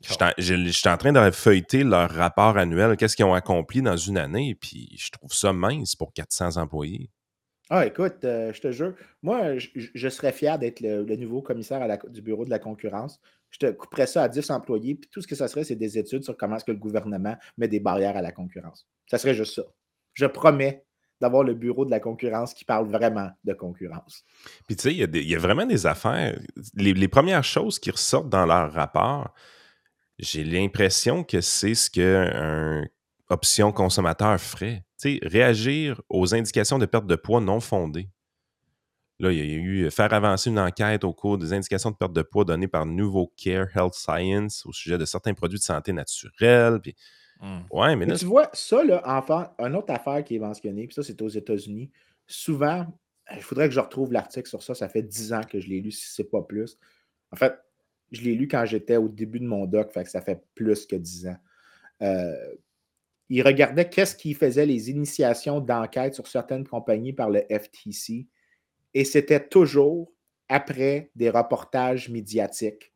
je 0.00 0.70
suis 0.72 0.88
en 0.88 0.96
train 0.96 1.12
de 1.12 1.30
feuilleter 1.30 1.84
leur 1.84 2.10
rapport 2.10 2.56
annuel, 2.56 2.96
qu'est-ce 2.96 3.14
qu'ils 3.14 3.24
ont 3.24 3.34
accompli 3.34 3.82
dans 3.82 3.96
une 3.96 4.18
année, 4.18 4.56
puis 4.60 4.96
je 4.98 5.10
trouve 5.10 5.32
ça 5.32 5.52
mince 5.52 5.94
pour 5.94 6.12
400 6.12 6.56
employés. 6.56 7.10
Ah, 7.70 7.86
écoute, 7.86 8.24
euh, 8.24 8.52
je 8.52 8.60
te 8.60 8.72
jure, 8.72 8.94
moi, 9.22 9.56
je, 9.56 10.08
serais 10.08 10.32
fier 10.32 10.58
d'être 10.58 10.80
le, 10.80 11.16
nouveau 11.16 11.40
commissaire 11.40 11.86
du 12.10 12.20
bureau 12.20 12.44
de 12.44 12.50
la 12.50 12.58
concurrence. 12.58 13.20
Je 13.50 13.58
te 13.58 13.70
couperais 13.70 14.06
ça 14.06 14.24
à 14.24 14.28
10 14.28 14.50
employés, 14.50 14.96
puis 14.96 15.08
tout 15.10 15.22
ce 15.22 15.26
que 15.26 15.34
ça 15.34 15.48
serait, 15.48 15.64
c'est 15.64 15.76
des 15.76 15.96
études 15.96 16.24
sur 16.24 16.36
comment 16.36 16.56
est-ce 16.56 16.64
que 16.64 16.72
le 16.72 16.78
gouvernement 16.78 17.36
met 17.56 17.68
des 17.68 17.80
barrières 17.80 18.16
à 18.16 18.22
la 18.22 18.32
concurrence. 18.32 18.86
Ça 19.06 19.16
serait 19.16 19.34
juste 19.34 19.54
ça. 19.54 19.62
Je 20.12 20.26
promets 20.26 20.84
d'avoir 21.24 21.42
le 21.42 21.54
bureau 21.54 21.86
de 21.86 21.90
la 21.90 22.00
concurrence 22.00 22.52
qui 22.52 22.66
parle 22.66 22.86
vraiment 22.86 23.30
de 23.44 23.54
concurrence. 23.54 24.24
Puis 24.66 24.76
tu 24.76 24.82
sais, 24.82 24.94
il 24.94 25.28
y, 25.28 25.34
a 25.34 25.38
vraiment 25.38 25.64
des 25.64 25.86
affaires. 25.86 26.38
Les, 26.74 27.08
premières 27.08 27.44
choses 27.44 27.78
qui 27.78 27.90
ressortent 27.90 28.28
dans 28.28 28.44
leur 28.44 28.70
rapport, 28.72 29.32
j'ai 30.18 30.44
l'impression 30.44 31.24
que 31.24 31.40
c'est 31.40 31.74
ce 31.74 31.90
qu'une 31.90 32.88
option 33.30 33.72
consommateur 33.72 34.38
ferait. 34.38 34.84
sais, 34.98 35.18
réagir 35.22 36.02
aux 36.10 36.34
indications 36.34 36.78
de 36.78 36.84
perte 36.84 37.06
de 37.06 37.16
poids 37.16 37.40
non 37.40 37.60
fondées. 37.60 38.10
Là, 39.18 39.32
il 39.32 39.38
y 39.38 39.40
a 39.40 39.44
eu 39.44 39.90
faire 39.90 40.12
avancer 40.12 40.50
une 40.50 40.58
enquête 40.58 41.04
au 41.04 41.14
cours 41.14 41.38
des 41.38 41.54
indications 41.54 41.90
de 41.90 41.96
perte 41.96 42.12
de 42.12 42.22
poids 42.22 42.44
données 42.44 42.68
par 42.68 42.84
Nouveau 42.84 43.32
Care 43.36 43.68
Health 43.74 43.94
Science 43.94 44.66
au 44.66 44.72
sujet 44.72 44.98
de 44.98 45.06
certains 45.06 45.32
produits 45.32 45.58
de 45.58 45.64
santé 45.64 45.94
naturels. 45.94 46.80
Puis... 46.82 46.94
Ouais, 47.70 47.96
mais, 47.96 48.06
tu 48.16 48.24
vois, 48.24 48.48
ça, 48.52 48.82
là, 48.84 49.02
enfin, 49.04 49.52
une 49.58 49.76
autre 49.76 49.92
affaire 49.92 50.24
qui 50.24 50.36
est 50.36 50.38
mentionnée, 50.38 50.86
puis 50.86 50.94
ça, 50.94 51.02
c'est 51.02 51.20
aux 51.20 51.28
États-Unis. 51.28 51.90
Souvent, 52.26 52.86
il 53.34 53.42
faudrait 53.42 53.68
que 53.68 53.74
je 53.74 53.80
retrouve 53.80 54.12
l'article 54.12 54.48
sur 54.48 54.62
ça. 54.62 54.74
Ça 54.74 54.88
fait 54.88 55.02
10 55.02 55.32
ans 55.32 55.42
que 55.42 55.60
je 55.60 55.68
l'ai 55.68 55.80
lu, 55.80 55.90
si 55.90 56.06
ce 56.06 56.22
n'est 56.22 56.28
pas 56.28 56.42
plus. 56.42 56.78
En 57.32 57.36
fait, 57.36 57.54
je 58.12 58.22
l'ai 58.22 58.34
lu 58.34 58.48
quand 58.48 58.64
j'étais 58.64 58.96
au 58.96 59.08
début 59.08 59.40
de 59.40 59.46
mon 59.46 59.66
doc, 59.66 59.90
fait 59.92 60.04
que 60.04 60.10
ça 60.10 60.20
fait 60.20 60.42
plus 60.54 60.86
que 60.86 60.96
dix 60.96 61.26
ans. 61.26 61.36
Euh, 62.02 62.54
il 63.28 63.42
regardait 63.42 63.88
qu'est-ce 63.88 64.14
qui 64.14 64.34
faisait 64.34 64.66
les 64.66 64.90
initiations 64.90 65.60
d'enquête 65.60 66.14
sur 66.14 66.26
certaines 66.26 66.66
compagnies 66.66 67.12
par 67.12 67.30
le 67.30 67.42
FTC. 67.50 68.26
Et 68.92 69.04
c'était 69.04 69.46
toujours 69.46 70.12
après 70.48 71.10
des 71.16 71.30
reportages 71.30 72.08
médiatiques 72.10 72.92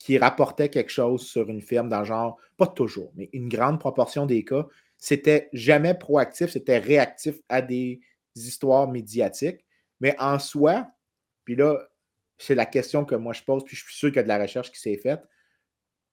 qui 0.00 0.16
rapportaient 0.16 0.70
quelque 0.70 0.90
chose 0.90 1.26
sur 1.26 1.48
une 1.50 1.60
firme 1.60 1.90
dans 1.90 2.04
genre, 2.04 2.38
pas 2.56 2.66
toujours, 2.66 3.12
mais 3.14 3.28
une 3.34 3.50
grande 3.50 3.78
proportion 3.78 4.24
des 4.24 4.44
cas, 4.44 4.66
c'était 4.96 5.50
jamais 5.52 5.94
proactif, 5.94 6.50
c'était 6.50 6.78
réactif 6.78 7.36
à 7.50 7.60
des 7.60 8.00
histoires 8.34 8.90
médiatiques. 8.90 9.64
Mais 10.00 10.16
en 10.18 10.38
soi, 10.38 10.90
puis 11.44 11.54
là, 11.54 11.78
c'est 12.38 12.54
la 12.54 12.64
question 12.64 13.04
que 13.04 13.14
moi 13.14 13.34
je 13.34 13.42
pose, 13.42 13.62
puis 13.64 13.76
je 13.76 13.84
suis 13.84 13.94
sûr 13.94 14.08
qu'il 14.08 14.16
y 14.16 14.20
a 14.20 14.22
de 14.22 14.28
la 14.28 14.38
recherche 14.38 14.72
qui 14.72 14.80
s'est 14.80 14.96
faite. 14.96 15.22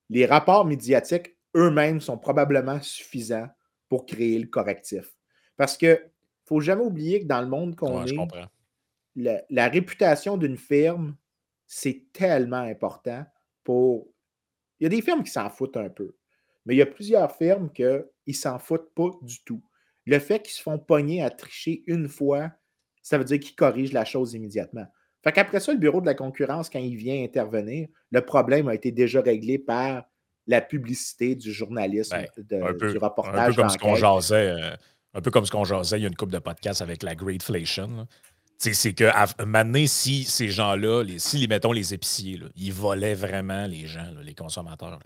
Les 0.10 0.26
rapports 0.26 0.66
médiatiques 0.66 1.38
eux-mêmes 1.56 2.02
sont 2.02 2.18
probablement 2.18 2.82
suffisants 2.82 3.48
pour 3.88 4.06
créer 4.06 4.38
le 4.38 4.48
correctif. 4.48 5.16
Parce 5.56 5.78
que 5.78 5.94
ne 5.94 6.10
faut 6.46 6.60
jamais 6.60 6.84
oublier 6.84 7.22
que 7.22 7.28
dans 7.28 7.42
le 7.42 7.48
monde 7.48 7.78
qu'on 7.78 8.06
est, 8.06 8.16
la, 9.50 9.68
réputation 9.70 10.36
d'une 10.36 10.58
firme, 10.58 11.16
c'est 11.66 12.06
tellement 12.12 12.58
important 12.58 13.26
pour. 13.68 14.08
Il 14.80 14.84
y 14.84 14.88
a 14.88 14.90
des 14.90 15.02
firmes 15.02 15.24
qui 15.24 15.32
s'en 15.32 15.50
foutent 15.50 15.76
un 15.76 15.90
peu, 15.90 16.16
mais 16.66 16.74
il 16.74 16.78
y 16.78 16.82
a 16.82 16.86
plusieurs 16.86 17.36
firmes 17.36 17.70
qui 17.70 17.84
ne 17.84 18.34
s'en 18.34 18.60
foutent 18.60 18.94
pas 18.96 19.10
du 19.22 19.44
tout. 19.44 19.62
Le 20.06 20.20
fait 20.20 20.42
qu'ils 20.42 20.54
se 20.54 20.62
font 20.62 20.80
pogner 20.80 21.22
à 21.22 21.30
tricher 21.30 21.84
une 21.86 22.08
fois, 22.08 22.52
ça 23.02 23.18
veut 23.18 23.26
dire 23.26 23.40
qu'ils 23.40 23.56
corrigent 23.56 23.94
la 23.94 24.06
chose 24.06 24.34
immédiatement. 24.34 24.86
Fait 25.22 25.34
qu'après 25.34 25.60
ça, 25.60 25.74
le 25.74 25.80
bureau 25.80 26.00
de 26.00 26.06
la 26.06 26.14
concurrence, 26.14 26.70
quand 26.70 26.80
il 26.80 26.96
vient 26.96 27.22
intervenir, 27.22 27.90
le 28.12 28.22
problème 28.22 28.70
a 28.70 28.76
été 28.76 28.92
déjà 28.92 29.20
réglé 29.20 29.60
par 29.60 30.06
la 30.46 30.62
publicité 30.62 31.36
du 31.36 31.52
journalisme, 31.52 32.16
ben, 32.38 32.74
du 32.74 32.98
reportage. 32.98 33.36
Un 33.36 33.56
peu 33.56 33.62
comme 33.62 33.70
ce 33.70 33.78
qu'on 33.78 33.96
jasait. 33.96 34.52
Euh, 34.52 34.76
un 35.14 35.22
peu 35.22 35.32
comme 35.32 35.46
ce 35.46 35.52
qu'on 35.52 35.66
jasait, 35.66 36.00
il 36.00 36.04
y 36.04 36.06
a 36.06 36.08
une 36.08 36.16
couple 36.16 36.32
de 36.32 36.40
podcasts 36.40 36.82
avec 36.82 37.04
la 37.04 37.16
Greatflation. 37.16 38.08
C'est 38.58 38.94
que 38.94 39.46
maintenant, 39.46 39.86
si 39.86 40.24
ces 40.24 40.50
gens-là, 40.50 41.04
si, 41.18 41.48
mettons, 41.48 41.72
les 41.72 41.94
épiciers, 41.94 42.40
ils 42.56 42.74
volaient 42.74 43.14
vraiment 43.14 43.68
les 43.68 43.86
gens, 43.86 44.08
les 44.24 44.34
consommateurs, 44.34 45.00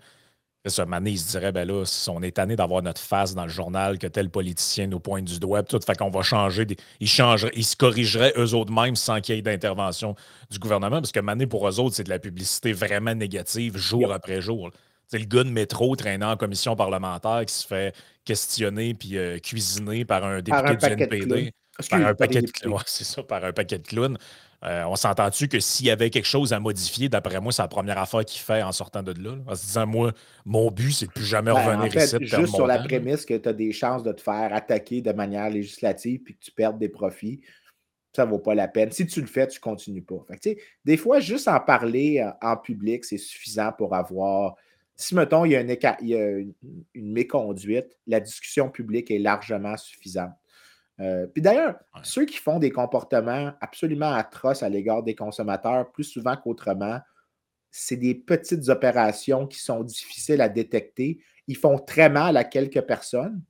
ça, 0.70 0.86
Mané, 0.86 1.10
il 1.10 1.18
se 1.18 1.32
dirait, 1.32 1.50
ben 1.50 1.66
là, 1.66 1.84
si 1.84 2.08
on 2.08 2.22
est 2.22 2.36
tanné 2.36 2.54
d'avoir 2.54 2.82
notre 2.82 3.00
face 3.00 3.34
dans 3.34 3.42
le 3.42 3.50
journal, 3.50 3.98
que 3.98 4.06
tel 4.06 4.30
politicien 4.30 4.86
nous 4.86 5.00
pointe 5.00 5.24
du 5.24 5.40
doigt, 5.40 5.64
tout, 5.64 5.80
fait 5.84 5.98
qu'on 5.98 6.10
va 6.10 6.22
changer, 6.22 6.64
des, 6.64 6.76
ils, 7.00 7.08
ils 7.54 7.64
se 7.64 7.76
corrigeraient 7.76 8.32
eux 8.36 8.54
autres 8.54 8.72
mêmes 8.72 8.94
sans 8.94 9.20
qu'il 9.20 9.34
y 9.34 9.38
ait 9.38 9.42
d'intervention 9.42 10.14
du 10.50 10.60
gouvernement, 10.60 11.00
parce 11.00 11.10
que 11.10 11.18
Mané, 11.18 11.48
pour 11.48 11.68
eux 11.68 11.80
autres, 11.80 11.96
c'est 11.96 12.04
de 12.04 12.10
la 12.10 12.20
publicité 12.20 12.72
vraiment 12.72 13.14
négative 13.14 13.76
jour 13.76 14.12
après 14.12 14.40
jour. 14.40 14.70
C'est 15.08 15.18
le 15.18 15.24
gars 15.24 15.42
de 15.42 15.50
métro 15.50 15.96
traînant 15.96 16.30
en 16.30 16.36
commission 16.36 16.76
parlementaire 16.76 17.44
qui 17.44 17.54
se 17.54 17.66
fait 17.66 17.94
questionner 18.24 18.94
puis 18.94 19.18
euh, 19.18 19.38
cuisiner 19.40 20.04
par 20.04 20.24
un 20.24 20.40
député 20.40 20.76
du 20.76 20.86
NPD. 20.86 21.52
Par 21.90 22.06
un 22.06 22.14
paquet 22.14 22.42
de, 22.42 22.48
c'est 22.86 23.04
ça, 23.04 23.22
par 23.22 23.44
un 23.44 23.52
paquet 23.52 23.78
de 23.78 23.86
clowns. 23.86 24.18
Euh, 24.64 24.84
on 24.84 24.94
s'entend-tu 24.94 25.48
que 25.48 25.58
s'il 25.58 25.86
y 25.86 25.90
avait 25.90 26.10
quelque 26.10 26.26
chose 26.26 26.52
à 26.52 26.60
modifier, 26.60 27.08
d'après 27.08 27.40
moi, 27.40 27.50
c'est 27.50 27.62
la 27.62 27.68
première 27.68 27.98
affaire 27.98 28.24
qu'il 28.24 28.40
fait 28.40 28.62
en 28.62 28.70
sortant 28.70 29.02
de 29.02 29.12
là, 29.20 29.36
En 29.48 29.56
se 29.56 29.66
disant, 29.66 29.86
moi, 29.86 30.12
mon 30.44 30.70
but, 30.70 30.92
c'est 30.92 31.06
de 31.06 31.10
plus 31.10 31.24
jamais 31.24 31.52
ben, 31.52 31.58
revenir 31.58 31.96
ici. 31.96 32.16
Juste 32.20 32.54
sur 32.54 32.66
la 32.66 32.78
prémisse 32.78 33.26
que 33.26 33.34
tu 33.34 33.48
as 33.48 33.52
des 33.52 33.72
chances 33.72 34.04
de 34.04 34.12
te 34.12 34.20
faire 34.20 34.54
attaquer 34.54 35.00
de 35.00 35.12
manière 35.12 35.50
législative 35.50 36.20
puis 36.20 36.34
que 36.34 36.40
tu 36.40 36.52
perdes 36.52 36.78
des 36.78 36.88
profits, 36.88 37.40
ça 38.14 38.24
ne 38.24 38.30
vaut 38.30 38.38
pas 38.38 38.54
la 38.54 38.68
peine. 38.68 38.92
Si 38.92 39.04
tu 39.06 39.20
le 39.20 39.26
fais, 39.26 39.48
tu 39.48 39.58
ne 39.58 39.62
continues 39.62 40.02
pas. 40.02 40.24
des 40.84 40.96
fois, 40.96 41.18
juste 41.18 41.48
en 41.48 41.58
parler 41.58 42.20
euh, 42.20 42.30
en 42.40 42.56
public, 42.56 43.04
c'est 43.04 43.18
suffisant 43.18 43.72
pour 43.76 43.94
avoir. 43.96 44.54
Si, 44.94 45.16
mettons, 45.16 45.44
il 45.44 45.52
y 45.52 45.56
a, 45.56 45.60
une, 45.60 46.52
une 46.94 47.12
méconduite, 47.12 47.96
la 48.06 48.20
discussion 48.20 48.68
publique 48.68 49.10
est 49.10 49.18
largement 49.18 49.76
suffisante. 49.76 50.30
Euh, 51.02 51.26
puis 51.26 51.42
d'ailleurs, 51.42 51.78
ceux 52.02 52.24
qui 52.24 52.38
font 52.38 52.58
des 52.58 52.70
comportements 52.70 53.52
absolument 53.60 54.12
atroces 54.12 54.62
à 54.62 54.68
l'égard 54.68 55.02
des 55.02 55.14
consommateurs, 55.14 55.90
plus 55.90 56.04
souvent 56.04 56.36
qu'autrement, 56.36 57.00
c'est 57.70 57.96
des 57.96 58.14
petites 58.14 58.68
opérations 58.68 59.46
qui 59.46 59.58
sont 59.58 59.82
difficiles 59.82 60.40
à 60.40 60.48
détecter. 60.48 61.20
Ils 61.48 61.56
font 61.56 61.78
très 61.78 62.08
mal 62.08 62.36
à 62.36 62.44
quelques 62.44 62.82
personnes, 62.82 63.42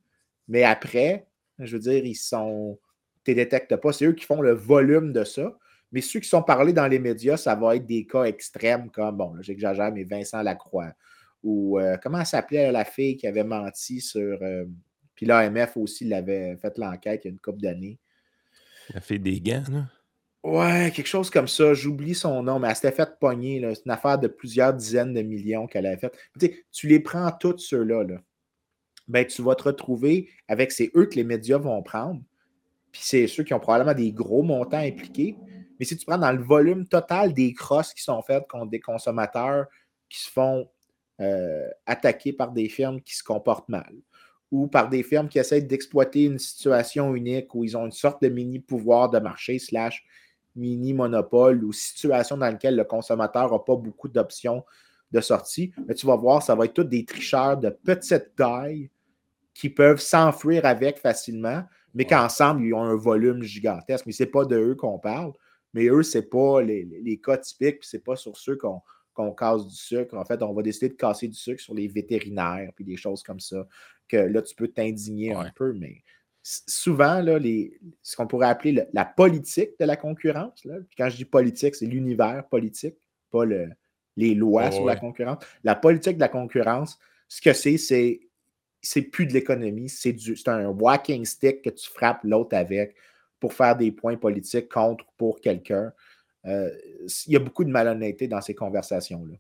mais 0.49 0.65
après, 0.65 1.27
je 1.59 1.77
veux 1.77 1.83
dire, 1.83 2.05
ils 2.05 2.15
sont. 2.15 2.79
Tu 3.25 3.33
ne 3.33 3.37
détectes 3.37 3.77
pas. 3.77 3.93
C'est 3.93 4.07
eux 4.07 4.13
qui 4.13 4.25
font 4.25 4.41
le 4.41 4.53
volume 4.53 5.13
de 5.13 5.25
ça. 5.25 5.57
Mais 5.93 6.01
ceux 6.01 6.21
qui 6.21 6.29
sont 6.29 6.43
parlés 6.43 6.73
dans 6.73 6.87
les 6.87 6.99
médias, 6.99 7.37
ça 7.37 7.55
va 7.55 7.77
être 7.77 7.85
des 7.85 8.07
cas 8.07 8.25
extrêmes 8.25 8.91
comme, 8.91 9.17
bon, 9.17 9.37
j'exagère, 9.43 9.93
mais 9.93 10.05
Vincent 10.05 10.43
Lacroix 10.43 10.93
ou 11.43 11.79
euh, 11.79 11.97
comment 12.03 12.25
s'appelait 12.25 12.71
la 12.73 12.85
fille 12.85 13.17
qui 13.17 13.27
avait 13.27 13.45
menti 13.45 14.01
sur. 14.01 14.39
Euh, 14.43 14.65
puis 15.23 15.29
l'AMF 15.29 15.77
aussi 15.77 16.05
l'avait 16.05 16.57
fait 16.57 16.77
l'enquête 16.79 17.21
il 17.23 17.29
y 17.29 17.31
a 17.31 17.33
une 17.33 17.39
couple 17.39 17.61
d'années. 17.61 17.97
La 18.93 19.01
fille 19.01 19.21
des 19.21 19.41
gants, 19.41 19.63
là? 19.71 19.87
Ouais, 20.43 20.91
quelque 20.93 21.07
chose 21.07 21.31
comme 21.31 21.47
ça. 21.47 21.75
J'oublie 21.75 22.17
son 22.17 22.43
nom, 22.43 22.59
mais 22.59 22.67
elle 22.67 22.75
s'était 22.75 22.91
fait 22.91 23.09
pogner. 23.21 23.61
C'est 23.77 23.85
une 23.85 23.93
affaire 23.93 24.19
de 24.19 24.27
plusieurs 24.27 24.75
dizaines 24.75 25.15
de 25.15 25.23
millions 25.23 25.69
qu'elle 25.69 25.87
avait 25.87 25.99
faite. 25.99 26.19
Tu, 26.73 26.89
les 26.89 26.99
prends 26.99 27.31
toutes 27.31 27.61
ceux-là. 27.61 28.03
Là. 28.03 28.17
Ben, 29.07 29.25
tu 29.25 29.43
vas 29.43 29.55
te 29.55 29.63
retrouver 29.63 30.29
avec 30.49 30.73
c'est 30.73 30.91
eux 30.97 31.07
que 31.07 31.15
les 31.15 31.23
médias 31.23 31.59
vont 31.59 31.81
prendre. 31.85 32.21
Puis 32.91 33.03
c'est 33.05 33.29
ceux 33.29 33.45
qui 33.45 33.55
ont 33.55 33.61
probablement 33.61 33.95
des 33.95 34.11
gros 34.11 34.43
montants 34.43 34.79
impliqués. 34.79 35.37
Mais 35.79 35.87
si 35.87 35.97
tu 35.97 36.05
prends 36.05 36.19
dans 36.19 36.33
le 36.33 36.43
volume 36.43 36.89
total 36.89 37.33
des 37.33 37.53
crosses 37.53 37.95
qui 37.95 38.03
sont 38.03 38.23
faites 38.23 38.49
contre 38.49 38.71
des 38.71 38.81
consommateurs 38.81 39.67
qui 40.09 40.19
se 40.21 40.29
font 40.29 40.69
euh, 41.21 41.69
attaquer 41.87 42.33
par 42.33 42.51
des 42.51 42.69
firmes 42.69 43.01
qui 43.01 43.15
se 43.15 43.23
comportent 43.23 43.69
mal 43.69 43.95
ou 44.53 44.69
par 44.69 44.89
des 44.89 45.03
firmes 45.03 45.29
qui 45.29 45.41
essaient 45.41 45.63
d'exploiter 45.63 46.25
une 46.25 46.39
situation 46.39 47.15
unique 47.17 47.55
où 47.55 47.65
ils 47.65 47.77
ont 47.77 47.87
une 47.87 47.93
sorte 47.93 48.23
de 48.23 48.29
mini 48.29 48.61
pouvoir 48.61 49.11
de 49.11 49.19
marché 49.19 49.59
slash 49.59 50.05
mini-monopole 50.55 51.65
ou 51.65 51.73
situation 51.73 52.37
dans 52.37 52.47
laquelle 52.47 52.77
le 52.77 52.85
consommateur 52.85 53.51
n'a 53.51 53.59
pas 53.59 53.77
beaucoup 53.77 54.09
d'options 54.09 54.63
de 55.11 55.21
sortie, 55.21 55.73
mais 55.87 55.95
tu 55.95 56.07
vas 56.07 56.17
voir, 56.17 56.43
ça 56.43 56.55
va 56.55 56.67
être 56.67 56.75
tous 56.75 56.85
des 56.85 57.05
tricheurs 57.05 57.57
de 57.57 57.71
petite 57.71 58.35
taille 58.37 58.91
qui 59.55 59.69
peuvent 59.69 60.01
s'enfuir 60.01 60.65
avec 60.65 60.99
facilement, 60.99 61.63
mais 61.95 62.07
qu'ensemble, 62.07 62.65
ils 62.65 62.75
ont 62.75 62.83
un 62.83 62.97
volume 62.97 63.43
gigantesque. 63.43 64.07
Mais 64.07 64.13
ce 64.13 64.23
n'est 64.23 64.31
pas 64.31 64.45
de 64.45 64.57
eux 64.57 64.75
qu'on 64.75 64.99
parle, 64.99 65.33
mais 65.75 65.87
eux, 65.87 66.03
ce 66.03 66.19
n'est 66.19 66.25
pas 66.25 66.63
les, 66.63 67.21
cas 67.23 67.37
typiques, 67.37 67.81
puis 67.81 67.89
ce 67.89 67.97
n'est 67.97 68.03
pas 68.03 68.17
sur 68.17 68.37
ceux 68.37 68.57
qu'on 68.57 69.33
casse 69.33 69.67
du 69.67 69.77
sucre. 69.77 70.17
En 70.17 70.25
fait, 70.25 70.43
on 70.43 70.55
va 70.55 70.63
décider 70.63 70.89
de 70.89 70.95
casser 70.95 71.29
du 71.29 71.35
sucre 71.35 71.61
sur 71.61 71.75
les 71.75 71.89
vétérinaires, 71.89 72.71
puis 72.75 72.85
des 72.85 72.97
choses 72.97 73.23
comme 73.23 73.41
ça, 73.41 73.67
que 74.13 74.17
là, 74.17 74.43
tu 74.43 74.55
peux 74.55 74.69
t'indigner 74.69 75.33
un 75.33 75.51
peu, 75.55 75.73
mais 75.73 76.03
souvent, 76.43 77.21
là, 77.21 77.39
les, 77.39 77.79
ce 78.03 78.17
qu'on 78.17 78.27
pourrait 78.27 78.49
appeler 78.49 78.85
la 78.93 79.05
politique 79.05 79.71
de 79.79 79.85
la 79.85 79.97
concurrence, 79.97 80.65
là, 80.65 80.77
quand 80.97 81.09
je 81.09 81.17
dis 81.17 81.25
politique, 81.25 81.75
c'est 81.75 81.87
l'univers 81.87 82.47
politique, 82.49 82.97
pas 83.31 83.45
les 84.17 84.35
lois 84.35 84.71
sur 84.71 84.85
la 84.85 84.97
concurrence. 84.97 85.45
La 85.65 85.75
politique 85.75 86.17
de 86.17 86.21
la 86.21 86.29
concurrence, 86.29 86.99
ce 87.29 87.41
que 87.41 87.53
c'est, 87.53 87.79
c'est 87.79 88.21
c'est 88.85 89.03
plus 89.03 89.27
de 89.27 89.33
l'économie, 89.33 89.89
c'est 89.89 90.17
un 90.49 90.67
walking 90.67 91.25
stick 91.25 91.63
que 91.63 91.71
tu 91.71 91.89
frappes 91.89 92.25
l'autre 92.25 92.57
avec 92.57 92.97
pour 93.39 93.55
faire 93.55 93.77
des 93.77 93.93
points 93.93 94.17
politiques 94.17 94.69
contre 94.69 95.05
ou 95.05 95.13
pour 95.17 95.41
quelqu'un. 95.41 95.93
Euh, 96.47 96.69
il 97.27 97.33
y 97.33 97.37
a 97.37 97.39
beaucoup 97.39 97.63
de 97.63 97.71
malhonnêteté 97.71 98.27
dans 98.27 98.41
ces 98.41 98.55
conversations-là. 98.55 99.37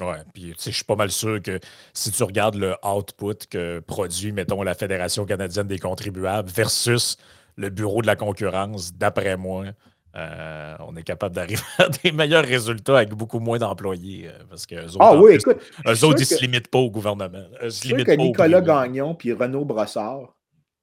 Ouais, 0.00 0.22
puis 0.32 0.54
je 0.58 0.70
suis 0.70 0.84
pas 0.84 0.96
mal 0.96 1.10
sûr 1.10 1.40
que 1.42 1.60
si 1.92 2.10
tu 2.10 2.22
regardes 2.22 2.54
le 2.54 2.74
output 2.84 3.46
que 3.50 3.80
produit, 3.80 4.32
mettons, 4.32 4.62
la 4.62 4.74
Fédération 4.74 5.26
canadienne 5.26 5.66
des 5.66 5.78
contribuables 5.78 6.48
versus 6.48 7.16
le 7.56 7.68
Bureau 7.68 8.00
de 8.00 8.06
la 8.06 8.16
concurrence, 8.16 8.94
d'après 8.94 9.36
moi, 9.36 9.66
euh, 10.14 10.74
on 10.80 10.94
est 10.96 11.02
capable 11.02 11.34
d'arriver 11.34 11.62
à 11.78 11.88
des 11.88 12.12
meilleurs 12.12 12.44
résultats 12.44 12.98
avec 12.98 13.10
beaucoup 13.10 13.40
moins 13.40 13.58
d'employés. 13.58 14.28
Euh, 14.28 14.44
parce 14.48 14.66
que 14.66 14.76
autres, 14.86 14.96
ah 15.00 15.16
oui, 15.16 15.34
écoute, 15.34 15.58
eux 15.86 16.04
autres, 16.04 16.18
ils 16.18 16.32
ne 16.32 16.38
se 16.38 16.40
limitent 16.40 16.68
pas 16.68 16.78
au 16.78 16.90
gouvernement. 16.90 17.44
Je 17.62 17.68
sûr 17.68 18.04
que 18.04 18.12
Nicolas 18.12 18.60
Gagnon 18.60 19.14
puis 19.14 19.32
Renaud 19.32 19.64
Brossard, 19.64 20.34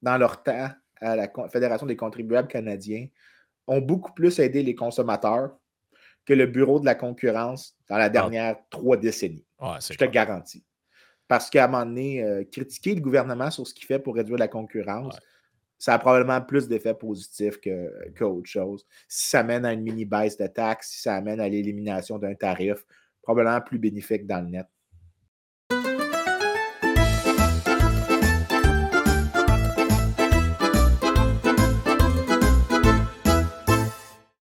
dans 0.02 0.18
leur 0.18 0.42
temps 0.44 0.70
à 1.02 1.16
la 1.16 1.30
Fédération 1.52 1.86
des 1.86 1.96
contribuables 1.96 2.48
canadiens, 2.48 3.08
ont 3.68 3.82
beaucoup 3.82 4.14
plus 4.14 4.40
aidé 4.40 4.64
les 4.64 4.76
consommateurs 4.76 5.52
que 6.30 6.36
le 6.36 6.46
bureau 6.46 6.80
de 6.80 6.86
la 6.86 6.94
concurrence 6.94 7.76
dans 7.90 7.98
la 7.98 8.04
ah. 8.04 8.10
dernière 8.10 8.56
trois 8.70 8.98
décennies. 8.98 9.44
je 9.60 9.98
te 9.98 10.06
garantis. 10.06 10.64
Parce 11.28 11.50
qu'à 11.50 11.66
un 11.66 11.68
moment 11.68 11.86
donné, 11.88 12.24
euh, 12.24 12.44
critiquer 12.44 12.94
le 12.94 13.02
gouvernement 13.02 13.50
sur 13.50 13.66
ce 13.66 13.74
qu'il 13.74 13.86
fait 13.86 13.98
pour 13.98 14.14
réduire 14.14 14.38
la 14.38 14.48
concurrence, 14.48 15.18
ça 15.80 15.96
a 15.96 16.00
probablement 16.00 16.40
plus 16.40 16.68
d'effets 16.68 16.94
positifs 16.94 17.60
qu'autre 18.16 18.48
chose. 18.48 18.86
Si 19.08 19.30
ça 19.30 19.42
mène 19.42 19.66
à 19.66 19.74
une 19.74 19.82
mini 19.82 20.06
baisse 20.06 20.38
de 20.38 20.46
taxes, 20.46 20.92
si 20.92 21.02
ça 21.02 21.16
amène 21.16 21.40
à 21.40 21.50
l'élimination 21.50 22.20
d'un 22.20 22.36
tarif, 22.36 22.86
probablement 23.24 23.60
plus 23.62 23.80
bénéfique 23.80 24.28
dans 24.28 24.42
le 24.42 24.50
net. 24.50 24.68